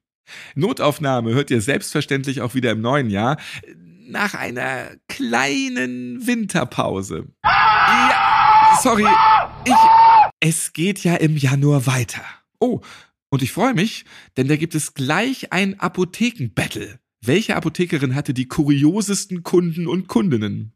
Notaufnahme 0.55 1.35
hört 1.35 1.51
ihr 1.51 1.61
selbstverständlich 1.61 2.41
auch 2.41 2.55
wieder 2.55 2.71
im 2.71 2.81
neuen 2.81 3.11
Jahr, 3.11 3.37
nach 4.07 4.35
einer 4.35 4.91
kleinen 5.09 6.27
Winterpause. 6.27 7.27
Ja, 7.45 8.79
sorry, 8.83 9.07
ich, 9.65 9.75
es 10.41 10.73
geht 10.73 11.05
ja 11.05 11.17
im 11.17 11.37
Januar 11.37 11.87
weiter. 11.87 12.23
Oh, 12.61 12.81
und 13.31 13.43
ich 13.43 13.53
freue 13.53 13.75
mich, 13.75 14.05
denn 14.37 14.49
da 14.49 14.57
gibt 14.57 14.75
es 14.75 14.95
gleich 14.95 15.53
ein 15.53 15.81
Apothekenbattle. 15.81 17.01
Welche 17.25 17.57
Apothekerin 17.57 18.15
hatte 18.15 18.35
die 18.35 18.49
kuriosesten 18.49 19.43
Kunden 19.43 19.87
und 19.87 20.09
Kundinnen? 20.09 20.73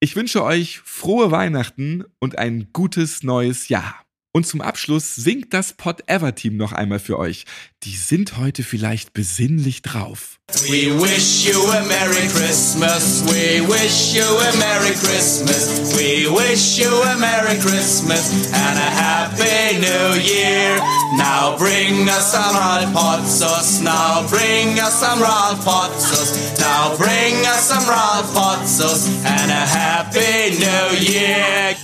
Ich 0.00 0.14
wünsche 0.14 0.44
euch 0.44 0.78
frohe 0.78 1.30
Weihnachten 1.30 2.04
und 2.20 2.38
ein 2.38 2.68
gutes 2.72 3.22
neues 3.22 3.68
Jahr. 3.68 4.07
Und 4.38 4.46
zum 4.46 4.60
Abschluss 4.60 5.16
singt 5.16 5.52
das 5.52 5.72
Pot 5.72 6.04
Ever 6.06 6.32
Team 6.32 6.56
noch 6.56 6.70
einmal 6.70 7.00
für 7.00 7.18
euch. 7.18 7.44
Die 7.82 7.96
sind 7.96 8.36
heute 8.36 8.62
vielleicht 8.62 9.12
besinnlich 9.12 9.82
drauf. 9.82 10.38
We 10.68 10.94
wish 10.94 11.44
you 11.44 11.60
a 11.72 11.82
Merry 11.82 12.28
Christmas. 12.28 13.24
We 13.26 13.66
wish 13.66 14.14
you 14.14 14.22
a 14.22 14.56
Merry 14.56 14.94
Christmas. 14.94 15.92
We 15.98 16.30
wish 16.30 16.78
you 16.78 16.86
a 16.86 17.16
Merry 17.16 17.58
Christmas 17.58 18.30
and 18.52 18.78
a 18.78 18.90
Happy 18.94 19.76
New 19.80 20.20
Year. 20.22 20.76
Now 21.16 21.56
bring 21.58 22.08
us 22.08 22.30
some 22.30 22.54
Ralph 22.54 22.94
Potsos. 22.94 23.82
Now 23.82 24.24
bring 24.28 24.78
us 24.78 25.00
some 25.00 25.20
Ralph 25.20 25.64
Potsos. 25.64 26.60
Now 26.60 26.96
bring 26.96 27.44
us 27.44 27.70
some 27.70 27.84
Ralph 27.88 28.32
Potsos 28.32 29.08
and 29.24 29.50
a 29.50 29.66
Happy 29.66 30.54
New 30.60 31.10
Year. 31.10 31.74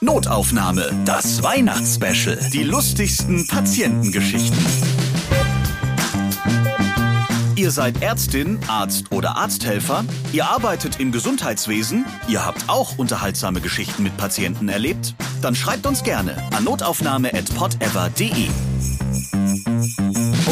Notaufnahme, 0.00 0.92
das 1.06 1.42
Weihnachtsspecial. 1.42 2.38
Die 2.52 2.64
lustigsten 2.64 3.46
Patientengeschichten. 3.46 4.58
Ihr 7.56 7.70
seid 7.70 8.02
Ärztin, 8.02 8.58
Arzt 8.68 9.10
oder 9.10 9.36
Arzthelfer? 9.36 10.04
Ihr 10.32 10.46
arbeitet 10.46 11.00
im 11.00 11.12
Gesundheitswesen? 11.12 12.04
Ihr 12.28 12.44
habt 12.44 12.68
auch 12.68 12.98
unterhaltsame 12.98 13.62
Geschichten 13.62 14.02
mit 14.02 14.14
Patienten 14.18 14.68
erlebt? 14.68 15.14
Dann 15.40 15.54
schreibt 15.54 15.86
uns 15.86 16.02
gerne 16.02 16.36
an 16.54 16.64
notaufnahme.podever.de. 16.64 18.48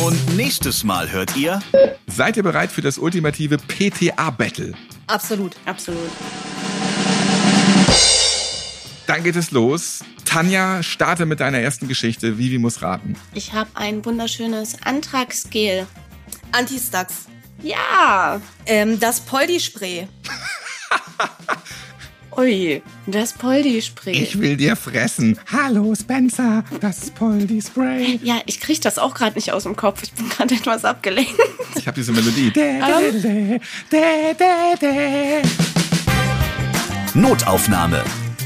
Und 0.07 0.37
nächstes 0.37 0.85
Mal 0.85 1.13
hört 1.13 1.37
ihr. 1.37 1.61
Seid 2.07 2.39
ihr 2.39 2.43
bereit 2.43 2.73
für 2.73 2.81
das 2.83 2.97
ultimative 2.97 3.59
PTA-Battle? 3.59 4.73
Absolut, 5.07 5.55
absolut. 5.67 6.11
Dann 9.07 9.23
geht 9.23 9.37
es 9.37 9.51
los. 9.51 10.01
Tanja, 10.25 10.83
starte 10.83 11.27
mit 11.27 11.41
deiner 11.41 11.59
ersten 11.59 11.89
Geschichte. 11.89 12.39
Vivi 12.39 12.59
muss 12.59 12.83
raten. 12.83 13.17
Ich 13.35 13.53
habe 13.53 13.71
ein 13.75 14.05
wunderschönes 14.05 14.83
Antragsgel. 14.83 15.87
Antistax. 16.53 17.27
Ja. 17.63 18.41
Ähm, 18.67 18.99
das 18.99 19.21
Poldi-Spray. 19.21 20.09
Ui, 22.37 22.83
das 23.07 23.33
Poldi-Spray. 23.35 24.13
Ich 24.13 24.41
will 24.41 24.57
dir 24.57 24.75
fressen. 24.75 25.39
Hallo 25.53 25.95
Spencer, 25.95 26.65
das 26.81 27.11
Poldi-Spray. 27.11 28.19
Ja, 28.23 28.41
ich 28.47 28.61
krieg 28.61 28.81
das 28.81 28.99
auch 28.99 29.15
gerade 29.15 29.37
nicht 29.37 29.53
aus 29.53 29.65
dem 29.65 29.77
Kopf. 29.77 30.03
Ich 30.03 30.13
bin 30.13 30.29
gerade 30.29 30.55
etwas 30.55 30.85
abgelenkt. 30.85 31.35
Ich 31.77 31.89
habe 31.89 31.97
diese 31.97 32.13
Melodie. 32.13 32.51
Dä, 32.51 32.81
dä, 33.91 34.35
dä. 34.81 35.43
Notaufnahme. 37.15 38.03